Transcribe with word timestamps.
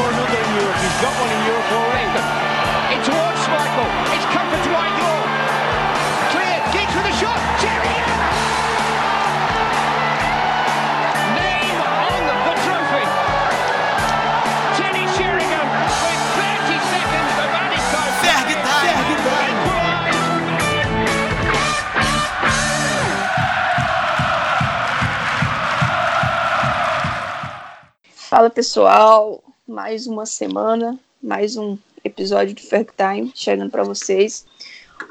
score 0.00 0.12
another 0.12 0.40
in 0.40 0.50
Europe. 0.56 0.80
He's 0.80 0.98
got 1.04 1.12
one 1.20 1.28
in 1.28 1.42
Europe 1.44 1.70
already. 1.76 2.08
In 2.94 3.00
towards 3.04 3.42
Michael. 3.52 3.90
It's 4.16 4.26
comfort 4.32 4.62
to 4.64 4.70
Whitelaw. 4.72 5.20
Clear. 6.32 6.56
Giggs 6.72 6.94
with 6.96 7.12
a 7.12 7.14
shot. 7.20 7.40
Sheringham. 7.60 8.20
Name 11.36 11.80
on 12.08 12.22
the 12.48 12.54
trophy. 12.64 13.04
Teddy 14.80 15.04
Sheringham 15.16 15.68
with 15.68 16.22
30 16.40 16.80
seconds 16.96 17.34
of 17.44 17.50
added 17.60 17.84
time. 17.92 18.12
Ferg 18.24 18.48
time. 18.64 19.58
Fala 28.30 28.48
pessoal, 28.48 29.49
mais 29.70 30.08
uma 30.08 30.26
semana, 30.26 30.98
mais 31.22 31.56
um 31.56 31.78
episódio 32.04 32.56
do 32.56 32.60
Fair 32.60 32.84
Time 32.96 33.30
chegando 33.32 33.70
para 33.70 33.84
vocês. 33.84 34.44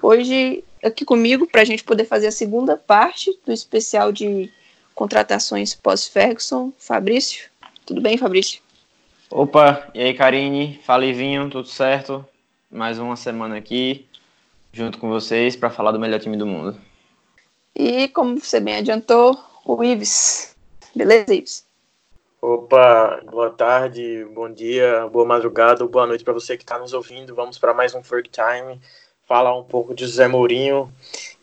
Hoje 0.01 0.65
aqui 0.83 1.05
comigo 1.05 1.47
para 1.47 1.61
a 1.61 1.65
gente 1.65 1.81
poder 1.81 2.03
fazer 2.03 2.27
a 2.27 2.31
segunda 2.31 2.75
parte 2.75 3.39
do 3.45 3.53
especial 3.53 4.11
de 4.11 4.51
contratações 4.93 5.73
pós-Ferguson. 5.73 6.73
Fabrício, 6.77 7.49
tudo 7.85 8.01
bem, 8.01 8.17
Fabrício? 8.17 8.61
Opa, 9.31 9.89
e 9.93 10.01
aí 10.01 10.13
Karine, 10.13 10.77
fala 10.83 11.05
Ivinho, 11.05 11.49
tudo 11.49 11.69
certo? 11.69 12.25
Mais 12.69 12.99
uma 12.99 13.15
semana 13.15 13.55
aqui, 13.55 14.07
junto 14.73 14.97
com 14.97 15.07
vocês, 15.07 15.55
para 15.55 15.69
falar 15.69 15.93
do 15.93 15.99
melhor 15.99 16.19
time 16.19 16.35
do 16.35 16.45
mundo. 16.45 16.77
E 17.73 18.09
como 18.09 18.37
você 18.37 18.59
bem 18.59 18.75
adiantou, 18.75 19.41
o 19.63 19.81
Ives. 19.81 20.53
Beleza, 20.93 21.33
Ives? 21.33 21.68
Opa, 22.41 23.19
boa 23.29 23.49
tarde, 23.49 24.25
bom 24.33 24.49
dia, 24.49 25.05
boa 25.11 25.25
madrugada, 25.25 25.85
boa 25.85 26.07
noite 26.07 26.23
para 26.23 26.31
você 26.31 26.55
que 26.55 26.63
está 26.63 26.79
nos 26.79 26.93
ouvindo. 26.93 27.35
Vamos 27.35 27.57
para 27.57 27.73
mais 27.73 27.93
um 27.93 28.01
Ferg 28.01 28.29
Time, 28.29 28.79
falar 29.27 29.57
um 29.57 29.63
pouco 29.63 29.93
de 29.93 30.05
José 30.05 30.25
Mourinho 30.25 30.89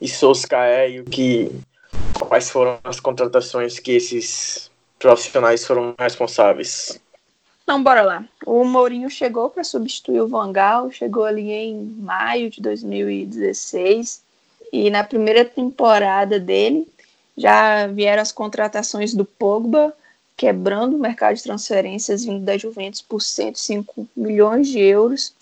e 0.00 0.08
Solskjaer 0.08 0.90
e 0.90 1.00
o 1.00 1.04
que, 1.04 1.52
quais 2.18 2.48
foram 2.48 2.78
as 2.82 2.98
contratações 2.98 3.78
que 3.78 3.92
esses 3.92 4.70
profissionais 4.98 5.66
foram 5.66 5.94
responsáveis. 5.98 6.98
Então, 7.62 7.82
bora 7.82 8.00
lá. 8.00 8.24
O 8.46 8.64
Mourinho 8.64 9.10
chegou 9.10 9.50
para 9.50 9.64
substituir 9.64 10.22
o 10.22 10.28
Van 10.28 10.50
Gaal, 10.50 10.90
chegou 10.90 11.26
ali 11.26 11.50
em 11.50 11.74
maio 11.98 12.48
de 12.48 12.62
2016 12.62 14.22
e 14.72 14.88
na 14.88 15.04
primeira 15.04 15.44
temporada 15.44 16.40
dele 16.40 16.88
já 17.36 17.86
vieram 17.86 18.22
as 18.22 18.32
contratações 18.32 19.12
do 19.12 19.26
Pogba, 19.26 19.94
quebrando 20.36 20.96
o 20.96 21.00
mercado 21.00 21.36
de 21.36 21.42
transferências 21.42 22.24
vindo 22.24 22.44
da 22.44 22.58
Juventus 22.58 23.00
por 23.00 23.22
105 23.22 24.08
milhões 24.14 24.68
de 24.68 24.78
euros. 24.80 25.32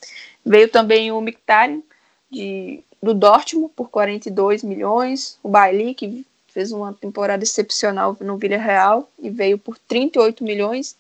Veio 0.45 0.69
também 0.69 1.11
o 1.11 1.21
Mkhitaryan 1.21 1.83
de, 2.31 2.83
do 3.03 3.13
Dortmund 3.13 3.73
por 3.75 3.91
42 3.91 4.63
milhões, 4.63 5.39
o 5.43 5.49
Bailly 5.49 5.95
que 5.95 6.25
fez 6.49 6.71
uma 6.71 6.93
temporada 6.93 7.43
excepcional 7.43 8.17
no 8.21 8.39
Villarreal 8.39 9.11
e 9.19 9.29
veio 9.29 9.59
por 9.59 9.77
38 9.77 10.45
milhões. 10.45 10.97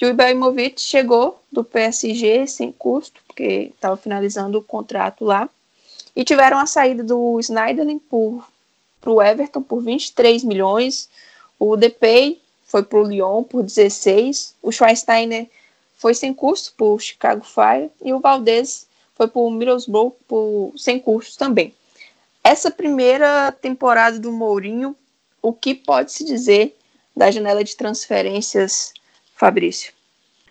E 0.00 0.06
o 0.06 0.08
Ibrahimovic 0.08 0.80
chegou 0.80 1.42
do 1.50 1.64
PSG 1.64 2.46
sem 2.46 2.70
custo, 2.70 3.20
porque 3.26 3.72
estava 3.74 3.96
finalizando 3.96 4.58
o 4.58 4.62
contrato 4.62 5.24
lá. 5.24 5.48
E 6.14 6.24
tiveram 6.24 6.58
a 6.58 6.66
saída 6.66 7.02
do 7.02 7.40
Snyderlin 7.40 7.98
para 7.98 9.10
o 9.10 9.22
Everton 9.22 9.62
por 9.62 9.82
23 9.82 10.44
milhões. 10.44 11.08
O 11.58 11.76
Depay 11.76 12.40
foi 12.64 12.82
para 12.82 12.98
o 12.98 13.04
Lyon 13.04 13.42
por 13.44 13.62
16, 13.62 14.56
o 14.62 14.72
Schweinsteiner 14.72 15.48
foi 15.96 16.14
sem 16.14 16.34
custo 16.34 16.74
para 16.76 16.86
o 16.86 16.98
Chicago 16.98 17.44
Fire 17.44 17.90
e 18.02 18.12
o 18.12 18.20
Valdez 18.20 18.88
foi 19.14 19.28
para 19.28 19.40
o 19.40 19.50
Middlesbrough 19.50 20.16
por, 20.26 20.72
sem 20.76 20.98
custo 20.98 21.38
também. 21.38 21.72
Essa 22.42 22.70
primeira 22.70 23.52
temporada 23.52 24.18
do 24.18 24.30
Mourinho, 24.30 24.94
o 25.40 25.52
que 25.52 25.74
pode 25.74 26.12
se 26.12 26.24
dizer 26.24 26.76
da 27.16 27.30
janela 27.30 27.62
de 27.64 27.76
transferências, 27.76 28.92
Fabrício? 29.34 29.92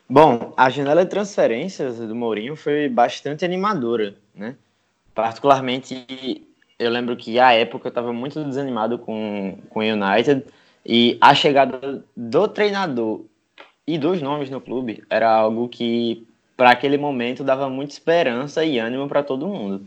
Bom, 0.09 0.53
a 0.57 0.69
janela 0.69 1.03
de 1.03 1.11
transferências 1.11 1.97
do 1.97 2.15
Mourinho 2.15 2.55
foi 2.55 2.89
bastante 2.89 3.45
animadora, 3.45 4.15
né? 4.33 4.55
Particularmente, 5.13 6.41
eu 6.79 6.89
lembro 6.89 7.15
que 7.15 7.39
à 7.39 7.53
época 7.53 7.87
eu 7.87 7.89
estava 7.89 8.11
muito 8.11 8.43
desanimado 8.43 8.97
com, 8.97 9.57
com 9.69 9.79
o 9.79 9.83
United, 9.83 10.43
e 10.85 11.17
a 11.21 11.33
chegada 11.33 12.03
do 12.15 12.47
treinador 12.47 13.21
e 13.87 13.97
dos 13.97 14.21
nomes 14.21 14.49
no 14.49 14.59
clube 14.59 15.03
era 15.09 15.29
algo 15.29 15.67
que, 15.69 16.27
para 16.57 16.71
aquele 16.71 16.97
momento, 16.97 17.43
dava 17.43 17.69
muita 17.69 17.93
esperança 17.93 18.63
e 18.65 18.79
ânimo 18.79 19.07
para 19.07 19.23
todo 19.23 19.47
mundo. 19.47 19.85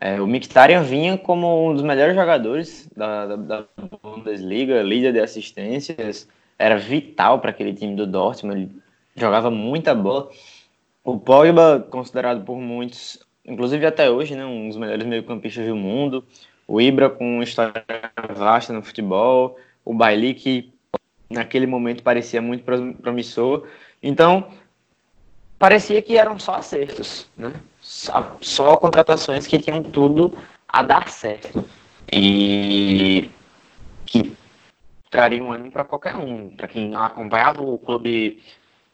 É, 0.00 0.20
o 0.20 0.26
Mkhitaryan 0.26 0.82
vinha 0.82 1.16
como 1.16 1.68
um 1.68 1.72
dos 1.72 1.82
melhores 1.82 2.14
jogadores 2.14 2.88
da, 2.96 3.26
da, 3.26 3.36
da 3.36 3.64
Bundesliga, 4.02 4.82
líder 4.82 5.12
de 5.12 5.20
assistências, 5.20 6.28
era 6.58 6.76
vital 6.76 7.38
para 7.38 7.50
aquele 7.50 7.72
time 7.72 7.94
do 7.94 8.06
Dortmund, 8.06 8.62
ele 8.62 8.70
jogava 9.14 9.50
muita 9.50 9.94
bola. 9.94 10.30
O 11.02 11.18
Pogba, 11.18 11.86
considerado 11.90 12.44
por 12.44 12.56
muitos, 12.56 13.18
inclusive 13.44 13.84
até 13.86 14.10
hoje, 14.10 14.34
né, 14.34 14.44
um 14.44 14.68
dos 14.68 14.76
melhores 14.76 15.06
meio-campistas 15.06 15.66
do 15.66 15.76
mundo. 15.76 16.24
O 16.66 16.80
Ibra, 16.80 17.10
com 17.10 17.36
uma 17.36 17.44
história 17.44 17.84
vasta 18.34 18.72
no 18.72 18.82
futebol 18.82 19.56
o 19.84 19.94
Bailey, 19.94 20.34
que 20.34 20.72
naquele 21.28 21.66
momento 21.66 22.02
parecia 22.02 22.40
muito 22.40 22.64
promissor. 23.00 23.66
Então, 24.02 24.48
parecia 25.58 26.00
que 26.00 26.16
eram 26.16 26.38
só 26.38 26.54
acertos, 26.54 27.28
né? 27.36 27.52
Só, 27.80 28.36
só 28.40 28.76
contratações 28.76 29.46
que 29.46 29.58
tinham 29.58 29.82
tudo 29.82 30.36
a 30.68 30.82
dar 30.82 31.08
certo. 31.08 31.64
E 32.12 33.30
que 34.06 34.36
trariam 35.10 35.52
ânimo 35.52 35.70
para 35.70 35.84
qualquer 35.84 36.16
um, 36.16 36.50
para 36.50 36.68
quem 36.68 36.94
acompanhava 36.94 37.62
o 37.62 37.78
clube 37.78 38.42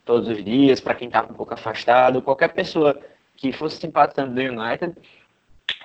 todos 0.05 0.29
os 0.29 0.45
dias, 0.45 0.81
para 0.81 0.95
quem 0.95 1.09
estava 1.09 1.33
um 1.33 1.35
pouco 1.35 1.55
afastado, 1.55 2.23
qualquer 2.23 2.53
pessoa 2.53 2.99
que 3.37 3.53
fosse 3.53 3.79
simpatizante 3.79 4.35
do 4.35 4.41
United, 4.41 4.95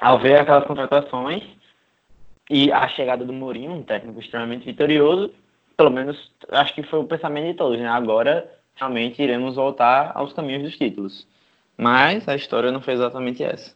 ao 0.01 0.19
ver 0.19 0.39
aquelas 0.39 0.65
contratações, 0.65 1.43
e 2.49 2.71
a 2.71 2.87
chegada 2.87 3.25
do 3.25 3.33
Mourinho, 3.33 3.71
um 3.71 3.83
técnico 3.83 4.19
extremamente 4.19 4.65
vitorioso, 4.65 5.31
pelo 5.75 5.89
menos 5.89 6.31
acho 6.49 6.73
que 6.73 6.83
foi 6.83 6.99
o 6.99 7.07
pensamento 7.07 7.47
de 7.47 7.53
todos, 7.55 7.79
né? 7.79 7.87
Agora 7.87 8.49
realmente 8.75 9.21
iremos 9.21 9.55
voltar 9.55 10.11
aos 10.15 10.33
caminhos 10.33 10.63
dos 10.63 10.77
títulos. 10.77 11.27
Mas 11.77 12.27
a 12.27 12.35
história 12.35 12.71
não 12.71 12.81
foi 12.81 12.93
exatamente 12.93 13.43
essa. 13.43 13.73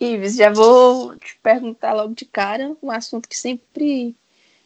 Ives, 0.00 0.36
já 0.36 0.50
vou 0.50 1.14
te 1.16 1.38
perguntar 1.42 1.92
logo 1.92 2.14
de 2.14 2.24
cara 2.24 2.74
um 2.82 2.90
assunto 2.90 3.28
que 3.28 3.36
sempre 3.36 4.16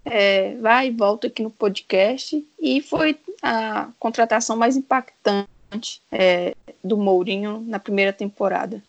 é, 0.05 0.55
vai 0.57 0.89
e 0.89 0.91
volta 0.93 1.27
aqui 1.27 1.43
no 1.43 1.51
podcast 1.51 2.47
e 2.61 2.81
foi 2.81 3.19
a 3.43 3.89
contratação 3.99 4.57
mais 4.57 4.77
impactante 4.77 6.01
é, 6.13 6.55
do 6.85 6.97
Mourinho 6.97 7.65
na 7.67 7.81
primeira 7.81 8.13
temporada. 8.13 8.81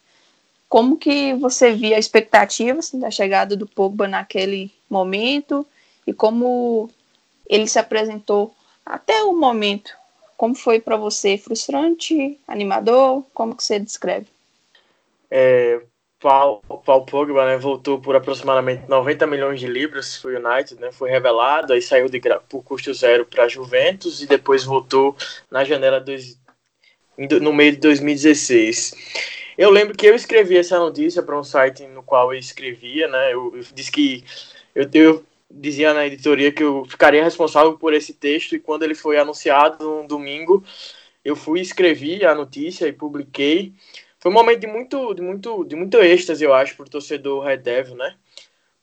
Como 0.68 0.98
que 0.98 1.34
você 1.36 1.74
via 1.74 1.96
a 1.96 2.00
expectativa 2.00 2.80
assim, 2.80 3.00
da 3.00 3.12
chegada 3.12 3.56
do 3.56 3.68
Pogba 3.68 4.08
naquele 4.08 4.72
momento 4.90 5.66
e 6.06 6.14
como 6.14 6.90
ele 7.48 7.68
se 7.68 7.80
apresentou 7.80 8.54
até 8.86 9.24
o 9.24 9.34
momento? 9.34 9.92
Como 10.36 10.56
foi 10.56 10.80
para 10.80 10.98
você? 10.98 11.38
Frustrante? 11.38 12.40
Animador? 12.48 13.24
Como 13.34 13.56
que 13.56 13.64
você 13.64 13.80
descreve? 13.80 14.28
É, 15.32 15.82
Paul, 16.26 16.62
Paul 16.84 17.06
Pogba 17.06 17.46
né, 17.46 17.58
voltou 17.58 18.00
por 18.00 18.16
aproximadamente 18.16 18.90
90 18.90 19.28
milhões 19.28 19.60
de 19.60 19.68
libras 19.68 20.18
para 20.18 20.32
o 20.32 20.36
United, 20.36 20.82
né, 20.82 20.92
foi 20.92 21.10
revelado, 21.10 21.72
aí 21.72 21.82
saiu 21.82 22.10
de, 22.10 22.20
por 22.50 22.64
custo 22.64 22.94
zero 22.94 23.26
para 23.26 23.44
a 23.44 23.48
Juventus 23.48 24.22
e 24.22 24.26
depois 24.26 24.64
voltou 24.64 25.16
na 25.52 25.64
janela 25.64 26.00
dois, 26.00 26.40
no 27.18 27.54
meio 27.54 27.74
de 27.74 27.78
2016. 27.78 28.94
Eu 29.58 29.70
lembro 29.70 29.96
que 29.96 30.06
eu 30.06 30.16
escrevi 30.16 30.58
essa 30.58 30.78
notícia 30.78 31.24
para 31.24 31.40
um 31.40 31.44
site 31.44 31.88
no 31.88 32.04
qual 32.04 32.34
eu 32.34 32.40
escrevia, 32.40 33.08
né? 33.08 33.34
Eu, 33.34 33.56
eu 33.56 33.64
disse 33.74 33.92
que 33.92 34.24
eu, 34.74 34.90
eu, 34.94 35.26
dizia 35.50 35.94
na 35.94 36.06
editoria 36.06 36.52
que 36.52 36.64
eu 36.64 36.86
ficaria 36.86 37.24
responsável 37.24 37.78
por 37.78 37.94
esse 37.94 38.14
texto 38.14 38.56
e 38.56 38.60
quando 38.60 38.84
ele 38.84 38.96
foi 38.96 39.18
anunciado 39.18 40.02
no 40.02 40.08
domingo, 40.08 40.64
eu 41.24 41.36
fui 41.36 41.62
escrevi 41.62 42.26
a 42.26 42.36
notícia 42.36 42.88
e 42.88 42.94
publiquei. 42.94 43.74
Foi 44.20 44.32
um 44.32 44.34
momento 44.34 44.62
de 44.62 44.68
muito, 44.68 45.14
de 45.14 45.22
muito, 45.22 45.64
de 45.66 45.76
muito 45.76 45.98
êxtase, 45.98 46.44
eu 46.44 46.54
acho, 46.54 46.76
para 46.76 46.86
o 46.86 46.90
torcedor 46.90 47.44
Red 47.44 47.58
Devil, 47.58 47.96
né? 47.96 48.16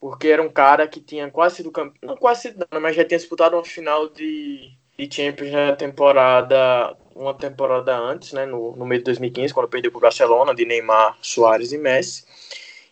Porque 0.00 0.28
era 0.28 0.42
um 0.42 0.50
cara 0.50 0.88
que 0.88 1.00
tinha 1.00 1.30
quase 1.30 1.56
sido 1.56 1.70
campeão, 1.70 2.10
não 2.10 2.16
quase 2.16 2.42
sido, 2.42 2.66
mas 2.80 2.96
já 2.96 3.04
tinha 3.04 3.18
disputado 3.18 3.56
uma 3.56 3.64
final 3.64 4.08
de, 4.08 4.72
de 5.06 5.14
Champions 5.14 5.52
na 5.52 5.76
temporada 5.76 6.96
uma 7.14 7.34
temporada 7.34 7.96
antes, 7.96 8.32
né, 8.32 8.46
no, 8.46 8.74
no 8.76 8.86
meio 8.86 9.00
de 9.00 9.04
2015, 9.04 9.52
quando 9.52 9.68
perdeu 9.68 9.90
para 9.90 9.98
o 9.98 10.00
Barcelona, 10.00 10.54
de 10.54 10.64
Neymar, 10.64 11.16
Soares 11.20 11.72
e 11.72 11.78
Messi. 11.78 12.24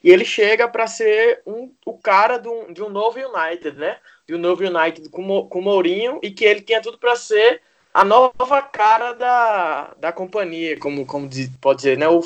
E 0.02 0.10
ele 0.10 0.24
chega 0.24 0.66
para 0.66 0.86
ser 0.86 1.42
um, 1.46 1.70
o 1.84 1.96
cara 1.98 2.38
de 2.38 2.48
um, 2.48 2.72
de 2.72 2.82
um 2.82 2.88
novo 2.88 3.18
United, 3.18 3.76
né? 3.76 3.98
De 4.26 4.34
um 4.34 4.38
novo 4.38 4.62
United 4.64 5.08
com, 5.10 5.46
com 5.46 5.60
Mourinho 5.60 6.18
e 6.22 6.30
que 6.30 6.44
ele 6.44 6.62
tinha 6.62 6.80
tudo 6.80 6.96
para 6.96 7.14
ser 7.16 7.60
a 7.92 8.02
nova 8.02 8.62
cara 8.62 9.12
da, 9.12 9.94
da 9.98 10.12
companhia, 10.12 10.78
como, 10.78 11.04
como 11.04 11.28
pode 11.60 11.78
dizer, 11.78 11.98
né? 11.98 12.08
O, 12.08 12.22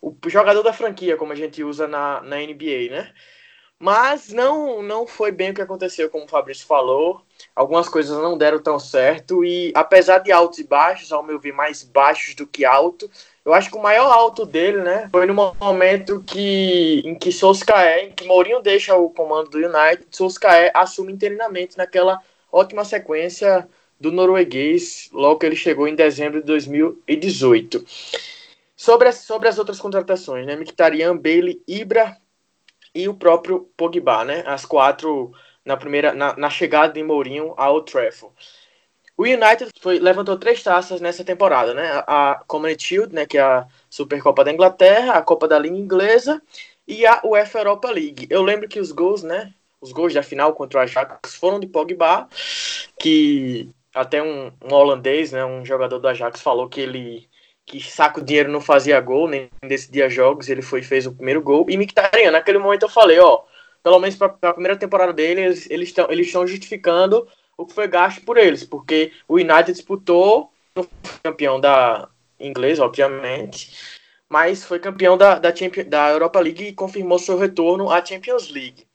o 0.00 0.16
jogador 0.26 0.62
da 0.62 0.72
franquia, 0.72 1.16
como 1.16 1.32
a 1.32 1.36
gente 1.36 1.62
usa 1.62 1.86
na, 1.86 2.22
na 2.22 2.36
NBA, 2.36 2.90
né? 2.90 3.12
Mas 3.80 4.32
não, 4.32 4.82
não 4.82 5.06
foi 5.06 5.30
bem 5.30 5.50
o 5.50 5.54
que 5.54 5.62
aconteceu, 5.62 6.10
como 6.10 6.24
o 6.24 6.28
Fabrício 6.28 6.66
falou. 6.66 7.22
Algumas 7.54 7.88
coisas 7.88 8.18
não 8.18 8.36
deram 8.36 8.60
tão 8.60 8.78
certo. 8.78 9.44
E 9.44 9.72
apesar 9.74 10.18
de 10.18 10.32
altos 10.32 10.58
e 10.58 10.64
baixos, 10.64 11.12
ao 11.12 11.22
meu 11.22 11.38
ver, 11.38 11.52
mais 11.52 11.84
baixos 11.84 12.34
do 12.34 12.44
que 12.44 12.64
alto, 12.64 13.08
eu 13.44 13.54
acho 13.54 13.70
que 13.70 13.76
o 13.76 13.82
maior 13.82 14.10
alto 14.12 14.44
dele, 14.44 14.82
né, 14.82 15.08
foi 15.12 15.26
no 15.26 15.34
momento 15.34 16.22
que, 16.26 17.02
em 17.04 17.14
que 17.14 17.30
Solskjaer, 17.30 18.06
em 18.06 18.10
que 18.10 18.26
Mourinho 18.26 18.60
deixa 18.60 18.96
o 18.96 19.10
comando 19.10 19.50
do 19.50 19.58
United, 19.58 20.06
Solskjaer 20.10 20.72
assume 20.74 21.12
interinamente 21.12 21.78
naquela 21.78 22.20
ótima 22.52 22.84
sequência 22.84 23.68
do 23.98 24.10
norueguês, 24.10 25.08
logo 25.12 25.38
que 25.38 25.46
ele 25.46 25.56
chegou 25.56 25.86
em 25.86 25.94
dezembro 25.94 26.40
de 26.40 26.46
2018. 26.46 27.84
Sobre 28.76 29.08
as, 29.08 29.16
sobre 29.18 29.48
as 29.48 29.58
outras 29.58 29.80
contratações, 29.80 30.46
né, 30.46 30.56
Mkhitaryan, 30.56 31.16
Bailey, 31.16 31.62
Ibra, 31.66 32.16
e 32.98 33.08
o 33.08 33.14
próprio 33.14 33.70
Pogba, 33.76 34.24
né? 34.24 34.42
As 34.44 34.64
quatro 34.64 35.32
na 35.64 35.76
primeira 35.76 36.12
na, 36.12 36.36
na 36.36 36.50
chegada 36.50 36.92
de 36.92 37.02
Mourinho 37.02 37.54
ao 37.56 37.82
Trafford. 37.82 38.34
O 39.16 39.22
United 39.22 39.70
foi, 39.80 40.00
levantou 40.00 40.36
três 40.36 40.62
taças 40.62 41.00
nessa 41.00 41.24
temporada, 41.24 41.74
né? 41.74 42.02
A 42.06 42.42
Community 42.46 42.82
Shield, 42.84 43.14
né, 43.14 43.26
que 43.26 43.38
é 43.38 43.40
a 43.42 43.66
Supercopa 43.88 44.44
da 44.44 44.52
Inglaterra, 44.52 45.14
a 45.14 45.22
Copa 45.22 45.46
da 45.46 45.58
Liga 45.58 45.76
Inglesa 45.76 46.42
e 46.86 47.06
a 47.06 47.20
UEFA 47.24 47.58
Europa 47.58 47.90
League. 47.90 48.26
Eu 48.30 48.42
lembro 48.42 48.68
que 48.68 48.80
os 48.80 48.90
gols, 48.90 49.22
né, 49.22 49.52
os 49.80 49.92
gols 49.92 50.14
da 50.14 50.22
final 50.22 50.54
contra 50.54 50.80
o 50.80 50.82
Ajax 50.82 51.34
foram 51.36 51.60
de 51.60 51.66
Pogba, 51.68 52.28
que 52.98 53.70
até 53.94 54.22
um, 54.22 54.52
um 54.64 54.74
holandês, 54.74 55.32
né, 55.32 55.44
um 55.44 55.64
jogador 55.64 55.98
do 55.98 56.08
Ajax 56.08 56.40
falou 56.40 56.68
que 56.68 56.80
ele 56.80 57.27
que 57.68 57.80
saco 57.82 58.22
dinheiro 58.22 58.50
não 58.50 58.60
fazia 58.62 58.98
gol, 58.98 59.28
nem 59.28 59.50
decidia 59.62 60.08
jogos, 60.08 60.48
ele 60.48 60.62
foi 60.62 60.82
fez 60.82 61.06
o 61.06 61.14
primeiro 61.14 61.42
gol. 61.42 61.66
E 61.68 61.76
Mkhitaryan, 61.76 62.30
naquele 62.30 62.58
momento 62.58 62.84
eu 62.84 62.88
falei, 62.88 63.18
ó, 63.18 63.42
pelo 63.82 63.98
menos 63.98 64.16
para 64.16 64.34
a 64.42 64.52
primeira 64.52 64.76
temporada 64.76 65.12
dele, 65.12 65.42
eles 65.42 65.88
estão 65.88 66.10
eles 66.10 66.26
estão 66.26 66.46
justificando 66.46 67.28
o 67.56 67.66
que 67.66 67.74
foi 67.74 67.86
gasto 67.86 68.22
por 68.22 68.38
eles, 68.38 68.64
porque 68.64 69.12
o 69.28 69.34
United 69.34 69.72
disputou, 69.72 70.50
não 70.74 70.84
foi 70.84 71.18
campeão 71.22 71.60
da 71.60 72.08
inglês, 72.40 72.78
obviamente, 72.78 73.70
mas 74.28 74.64
foi 74.64 74.78
campeão 74.78 75.18
da, 75.18 75.38
da, 75.38 75.54
Champions, 75.54 75.86
da 75.88 76.10
Europa 76.10 76.40
League 76.40 76.64
e 76.64 76.72
confirmou 76.72 77.18
seu 77.18 77.36
retorno 77.36 77.90
à 77.90 78.04
Champions 78.04 78.48
League. 78.48 78.86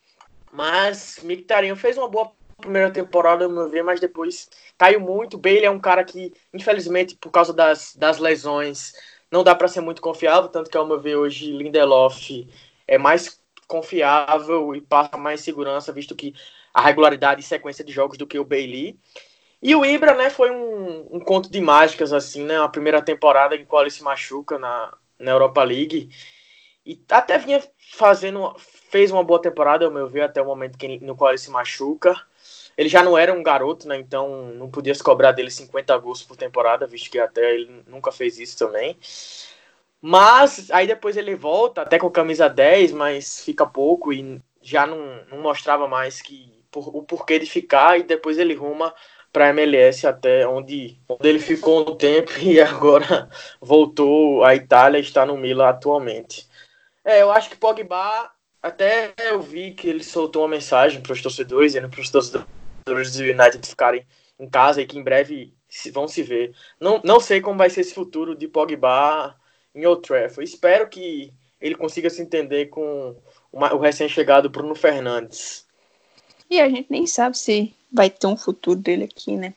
Mas 0.52 1.20
Mkhitaryan 1.24 1.76
fez 1.76 1.98
uma 1.98 2.08
boa 2.08 2.32
primeira 2.64 2.90
temporada, 2.90 3.48
no 3.48 3.54
meu 3.54 3.70
ver, 3.70 3.84
mas 3.84 4.00
depois 4.00 4.50
caiu 4.78 5.00
muito. 5.00 5.38
Bale 5.38 5.66
é 5.66 5.70
um 5.70 5.80
cara 5.80 6.04
que, 6.04 6.34
infelizmente, 6.54 7.16
por 7.16 7.30
causa 7.30 7.54
das, 7.54 7.96
das 7.96 8.18
lesões, 8.18 8.94
não 9.30 9.44
dá 9.44 9.54
para 9.54 9.68
ser 9.68 9.82
muito 9.82 10.02
confiável, 10.02 10.50
tanto 10.50 10.70
que, 10.70 10.78
ao 10.78 10.88
meu 10.88 11.00
ver, 11.00 11.16
hoje 11.16 11.52
Lindelof 11.52 12.48
é 12.88 12.98
mais 12.98 13.42
confiável 13.68 14.76
e 14.76 14.82
passa 14.82 15.18
mais 15.18 15.42
segurança, 15.42 15.92
visto 15.92 16.16
que 16.16 16.34
a 16.74 16.82
regularidade 16.82 17.42
e 17.42 17.44
sequência 17.44 17.84
de 17.84 17.92
jogos 17.92 18.18
do 18.18 18.28
que 18.28 18.40
o 18.40 18.46
Bailey. 18.46 18.98
E 19.62 19.76
o 19.76 19.86
Ibra, 19.86 20.14
né, 20.14 20.30
foi 20.30 20.52
um, 20.52 21.08
um 21.16 21.20
conto 21.20 21.50
de 21.50 21.62
mágicas, 21.62 22.12
assim, 22.12 22.44
né, 22.44 22.60
a 22.60 22.68
primeira 22.68 23.02
temporada 23.02 23.56
em 23.56 23.66
qual 23.66 23.84
ele 23.84 23.92
se 23.92 24.04
machuca 24.04 24.58
na, 24.58 24.94
na 25.20 25.32
Europa 25.32 25.64
League. 25.64 26.10
E 26.86 27.02
até 27.10 27.38
vinha 27.38 27.64
fazendo, 27.94 28.54
fez 28.58 29.10
uma 29.10 29.24
boa 29.24 29.42
temporada, 29.42 29.86
ao 29.86 29.92
meu 29.92 30.08
ver, 30.08 30.22
até 30.22 30.42
o 30.42 30.46
momento 30.46 30.78
que, 30.78 31.00
no 31.00 31.16
qual 31.16 31.32
ele 31.32 31.38
se 31.38 31.50
machuca. 31.50 32.14
Ele 32.78 32.90
já 32.90 33.04
não 33.04 33.18
era 33.18 33.34
um 33.34 33.44
garoto, 33.44 33.88
né? 33.88 33.98
Então 33.98 34.48
não 34.54 34.70
podia 34.70 34.94
se 34.94 35.04
cobrar 35.04 35.32
dele 35.32 35.52
50 35.52 35.98
gols 35.98 36.24
por 36.24 36.36
temporada, 36.36 36.88
visto 36.88 37.10
que 37.12 37.20
até 37.20 37.54
ele 37.54 37.84
nunca 37.88 38.12
fez 38.12 38.40
isso 38.40 38.58
também. 38.58 38.98
Mas 40.02 40.70
aí 40.72 40.86
depois 40.86 41.16
ele 41.16 41.36
volta, 41.36 41.82
até 41.82 41.98
com 41.98 42.10
camisa 42.10 42.50
10, 42.50 42.92
mas 42.92 43.44
fica 43.44 43.66
pouco 43.66 44.12
e 44.12 44.42
já 44.62 44.86
não, 44.86 45.24
não 45.30 45.42
mostrava 45.42 45.88
mais 45.88 46.22
que 46.22 46.62
por, 46.72 46.96
o 46.96 47.04
porquê 47.04 47.40
de 47.40 47.46
ficar. 47.46 48.00
E 48.00 48.04
depois 48.04 48.38
ele 48.38 48.54
ruma 48.54 48.94
para 49.32 49.46
a 49.46 49.50
MLS 49.50 50.06
até 50.06 50.48
onde, 50.48 51.00
onde 51.08 51.28
ele 51.28 51.40
ficou 51.40 51.90
um 51.90 51.96
tempo 51.96 52.32
e 52.42 52.60
agora 52.60 53.30
voltou 53.62 54.44
à 54.44 54.56
Itália 54.56 55.00
e 55.00 55.02
está 55.02 55.26
no 55.26 55.38
Milan 55.38 55.70
atualmente. 55.70 56.48
É, 57.06 57.22
eu 57.22 57.32
acho 57.32 57.50
que 57.50 57.58
Pogba 57.58 58.32
até 58.62 59.14
eu 59.18 59.42
vi 59.42 59.72
que 59.72 59.90
ele 59.90 60.04
soltou 60.04 60.44
uma 60.44 60.50
mensagem 60.50 61.02
para 61.02 61.14
os 61.14 61.22
torcedores, 61.22 61.74
para 61.74 62.02
os 62.02 62.10
torcedores 62.10 62.63
jogadores 62.86 63.14
do 63.14 63.24
United 63.24 63.68
ficarem 63.68 64.06
em 64.40 64.48
casa 64.48 64.82
e 64.82 64.86
que 64.86 64.98
em 64.98 65.04
breve 65.04 65.54
vão 65.92 66.08
se 66.08 66.22
ver. 66.22 66.54
Não, 66.80 67.02
não 67.04 67.20
sei 67.20 67.42
como 67.42 67.58
vai 67.58 67.70
ser 67.70 67.82
esse 67.82 67.94
futuro 67.94 68.36
de 68.36 68.48
Pogba 68.48 69.36
em 69.74 69.86
Old 69.86 70.02
Trafford. 70.02 70.44
Espero 70.44 70.88
que 70.88 71.34
ele 71.60 71.76
consiga 71.76 72.10
se 72.10 72.22
entender 72.22 72.68
com 72.68 73.16
uma, 73.52 73.74
o 73.74 73.80
recém-chegado 73.80 74.50
Bruno 74.50 74.76
Fernandes. 74.76 75.66
E 76.50 76.60
a 76.60 76.70
gente 76.70 76.88
nem 76.90 77.08
sabe 77.08 77.38
se 77.38 77.74
vai 77.92 78.10
ter 78.10 78.28
um 78.28 78.38
futuro 78.38 78.80
dele 78.80 79.06
aqui, 79.06 79.36
né? 79.36 79.54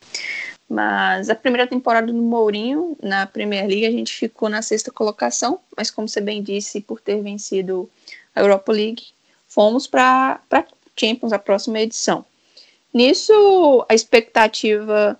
Mas 0.69 1.29
a 1.29 1.35
primeira 1.35 1.67
temporada 1.67 2.07
do 2.07 2.13
Mourinho 2.13 2.97
na 3.01 3.25
Premier 3.25 3.67
League 3.67 3.85
a 3.85 3.91
gente 3.91 4.13
ficou 4.13 4.49
na 4.49 4.61
sexta 4.61 4.91
colocação, 4.91 5.59
mas 5.75 5.89
como 5.91 6.07
você 6.07 6.19
bem 6.19 6.41
disse, 6.41 6.81
por 6.81 6.99
ter 6.99 7.21
vencido 7.21 7.89
a 8.35 8.41
Europa 8.41 8.71
League, 8.71 9.07
fomos 9.47 9.87
para 9.87 10.41
Champions, 10.95 11.31
a 11.31 11.39
próxima 11.39 11.79
edição. 11.79 12.25
Nisso, 12.97 13.85
a 13.87 13.93
expectativa 13.93 15.19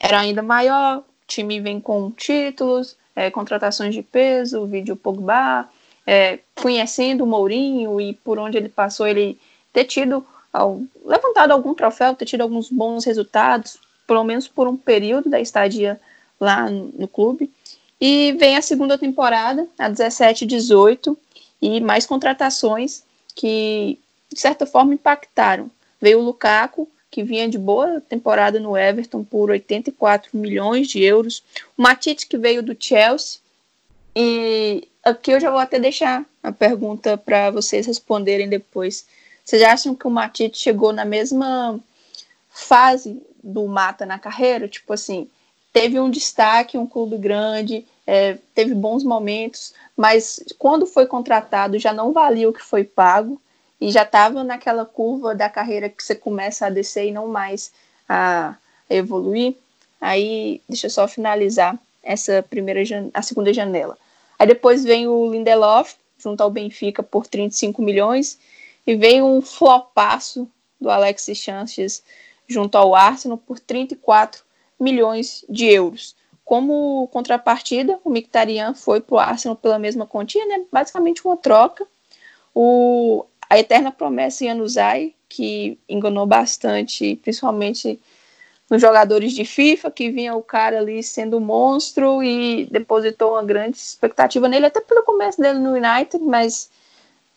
era 0.00 0.18
ainda 0.18 0.42
maior. 0.42 0.98
O 0.98 1.04
time 1.24 1.60
vem 1.60 1.80
com 1.80 2.10
títulos, 2.10 2.96
é, 3.14 3.30
contratações 3.30 3.94
de 3.94 4.02
peso, 4.02 4.66
vídeo 4.66 4.96
Pogba, 4.96 5.68
é, 6.04 6.40
conhecendo 6.56 7.22
o 7.22 7.26
Mourinho 7.26 8.00
e 8.00 8.12
por 8.12 8.40
onde 8.40 8.58
ele 8.58 8.68
passou, 8.68 9.06
ele 9.06 9.38
ter 9.72 9.84
tido, 9.84 10.26
ao, 10.52 10.82
levantado 11.04 11.52
algum 11.52 11.72
troféu, 11.74 12.12
ter 12.16 12.24
tido 12.24 12.40
alguns 12.40 12.68
bons 12.68 13.04
resultados, 13.04 13.78
pelo 14.04 14.24
menos 14.24 14.48
por 14.48 14.66
um 14.66 14.76
período 14.76 15.30
da 15.30 15.40
estadia 15.40 16.00
lá 16.40 16.68
no, 16.68 16.86
no 16.86 17.06
clube. 17.06 17.52
E 18.00 18.32
vem 18.32 18.56
a 18.56 18.62
segunda 18.62 18.98
temporada, 18.98 19.68
a 19.78 19.88
17 19.88 20.44
18, 20.44 21.16
e 21.62 21.80
mais 21.80 22.04
contratações 22.04 23.04
que, 23.32 23.96
de 24.28 24.40
certa 24.40 24.66
forma, 24.66 24.92
impactaram. 24.92 25.70
Veio 26.00 26.18
o 26.18 26.24
Lukaku, 26.24 26.88
que 27.12 27.22
vinha 27.22 27.46
de 27.46 27.58
boa 27.58 28.00
temporada 28.00 28.58
no 28.58 28.74
Everton 28.74 29.22
por 29.22 29.50
84 29.50 30.30
milhões 30.32 30.88
de 30.88 31.04
euros. 31.04 31.44
O 31.76 31.82
Matite, 31.82 32.26
que 32.26 32.38
veio 32.38 32.62
do 32.62 32.74
Chelsea. 32.76 33.38
E 34.16 34.88
aqui 35.04 35.30
eu 35.30 35.38
já 35.38 35.50
vou 35.50 35.60
até 35.60 35.78
deixar 35.78 36.24
a 36.42 36.50
pergunta 36.50 37.18
para 37.18 37.50
vocês 37.50 37.86
responderem 37.86 38.48
depois. 38.48 39.06
Vocês 39.44 39.60
acham 39.62 39.94
que 39.94 40.06
o 40.06 40.10
Matite 40.10 40.56
chegou 40.56 40.90
na 40.90 41.04
mesma 41.04 41.78
fase 42.48 43.22
do 43.44 43.66
Mata 43.66 44.06
na 44.06 44.18
carreira? 44.18 44.66
Tipo 44.66 44.94
assim, 44.94 45.28
teve 45.70 46.00
um 46.00 46.10
destaque, 46.10 46.78
um 46.78 46.86
clube 46.86 47.18
grande, 47.18 47.84
é, 48.06 48.38
teve 48.54 48.72
bons 48.74 49.04
momentos, 49.04 49.74
mas 49.94 50.42
quando 50.58 50.86
foi 50.86 51.04
contratado 51.04 51.78
já 51.78 51.92
não 51.92 52.10
valia 52.10 52.48
o 52.48 52.54
que 52.54 52.62
foi 52.62 52.84
pago 52.84 53.38
e 53.82 53.90
já 53.90 54.02
estava 54.02 54.44
naquela 54.44 54.86
curva 54.86 55.34
da 55.34 55.48
carreira 55.48 55.88
que 55.88 56.04
você 56.04 56.14
começa 56.14 56.66
a 56.66 56.70
descer 56.70 57.08
e 57.08 57.10
não 57.10 57.26
mais 57.26 57.72
a 58.08 58.54
evoluir. 58.88 59.56
Aí, 60.00 60.62
deixa 60.68 60.86
eu 60.86 60.90
só 60.90 61.08
finalizar 61.08 61.76
essa 62.00 62.44
primeira 62.48 62.80
a 63.12 63.22
segunda 63.22 63.52
janela. 63.52 63.98
Aí 64.38 64.46
depois 64.46 64.84
vem 64.84 65.08
o 65.08 65.32
Lindelof 65.32 65.96
junto 66.16 66.40
ao 66.40 66.50
Benfica 66.50 67.02
por 67.02 67.26
35 67.26 67.82
milhões 67.82 68.38
e 68.86 68.94
vem 68.94 69.20
um 69.20 69.42
flopaço 69.42 70.48
do 70.80 70.88
Alexis 70.88 71.42
Sanchez 71.42 72.04
junto 72.46 72.78
ao 72.78 72.94
Arsenal 72.94 73.36
por 73.36 73.58
34 73.58 74.44
milhões 74.78 75.44
de 75.48 75.66
euros. 75.66 76.14
Como 76.44 77.08
contrapartida, 77.08 77.98
o 78.04 78.10
Mkhitaryan 78.10 78.74
foi 78.74 79.00
para 79.00 79.14
o 79.16 79.18
Arsenal 79.18 79.56
pela 79.56 79.78
mesma 79.78 80.06
quantia, 80.06 80.46
né? 80.46 80.66
basicamente 80.70 81.26
uma 81.26 81.36
troca. 81.36 81.84
O 82.54 83.24
a 83.52 83.58
eterna 83.58 83.92
promessa 83.92 84.46
Yanuzai, 84.46 85.14
que 85.28 85.78
enganou 85.86 86.24
bastante, 86.24 87.16
principalmente 87.16 88.00
nos 88.70 88.80
jogadores 88.80 89.34
de 89.34 89.44
FIFA, 89.44 89.90
que 89.90 90.10
vinha 90.10 90.34
o 90.34 90.42
cara 90.42 90.78
ali 90.78 91.02
sendo 91.02 91.36
um 91.36 91.40
monstro 91.40 92.22
e 92.22 92.64
depositou 92.70 93.32
uma 93.32 93.44
grande 93.44 93.76
expectativa 93.76 94.48
nele, 94.48 94.64
até 94.64 94.80
pelo 94.80 95.02
começo 95.02 95.38
dele 95.38 95.58
no 95.58 95.74
United, 95.74 96.24
mas 96.24 96.70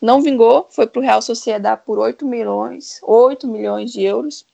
não 0.02 0.22
vingou, 0.22 0.66
foi 0.70 0.88
para 0.88 1.02
o 1.02 1.04
Real 1.04 1.22
Sociedade 1.22 1.82
por 1.86 2.00
8 2.00 2.26
milhões, 2.26 3.02
8 3.04 3.46
milhões 3.46 3.92
de 3.92 4.02
euros. 4.02 4.46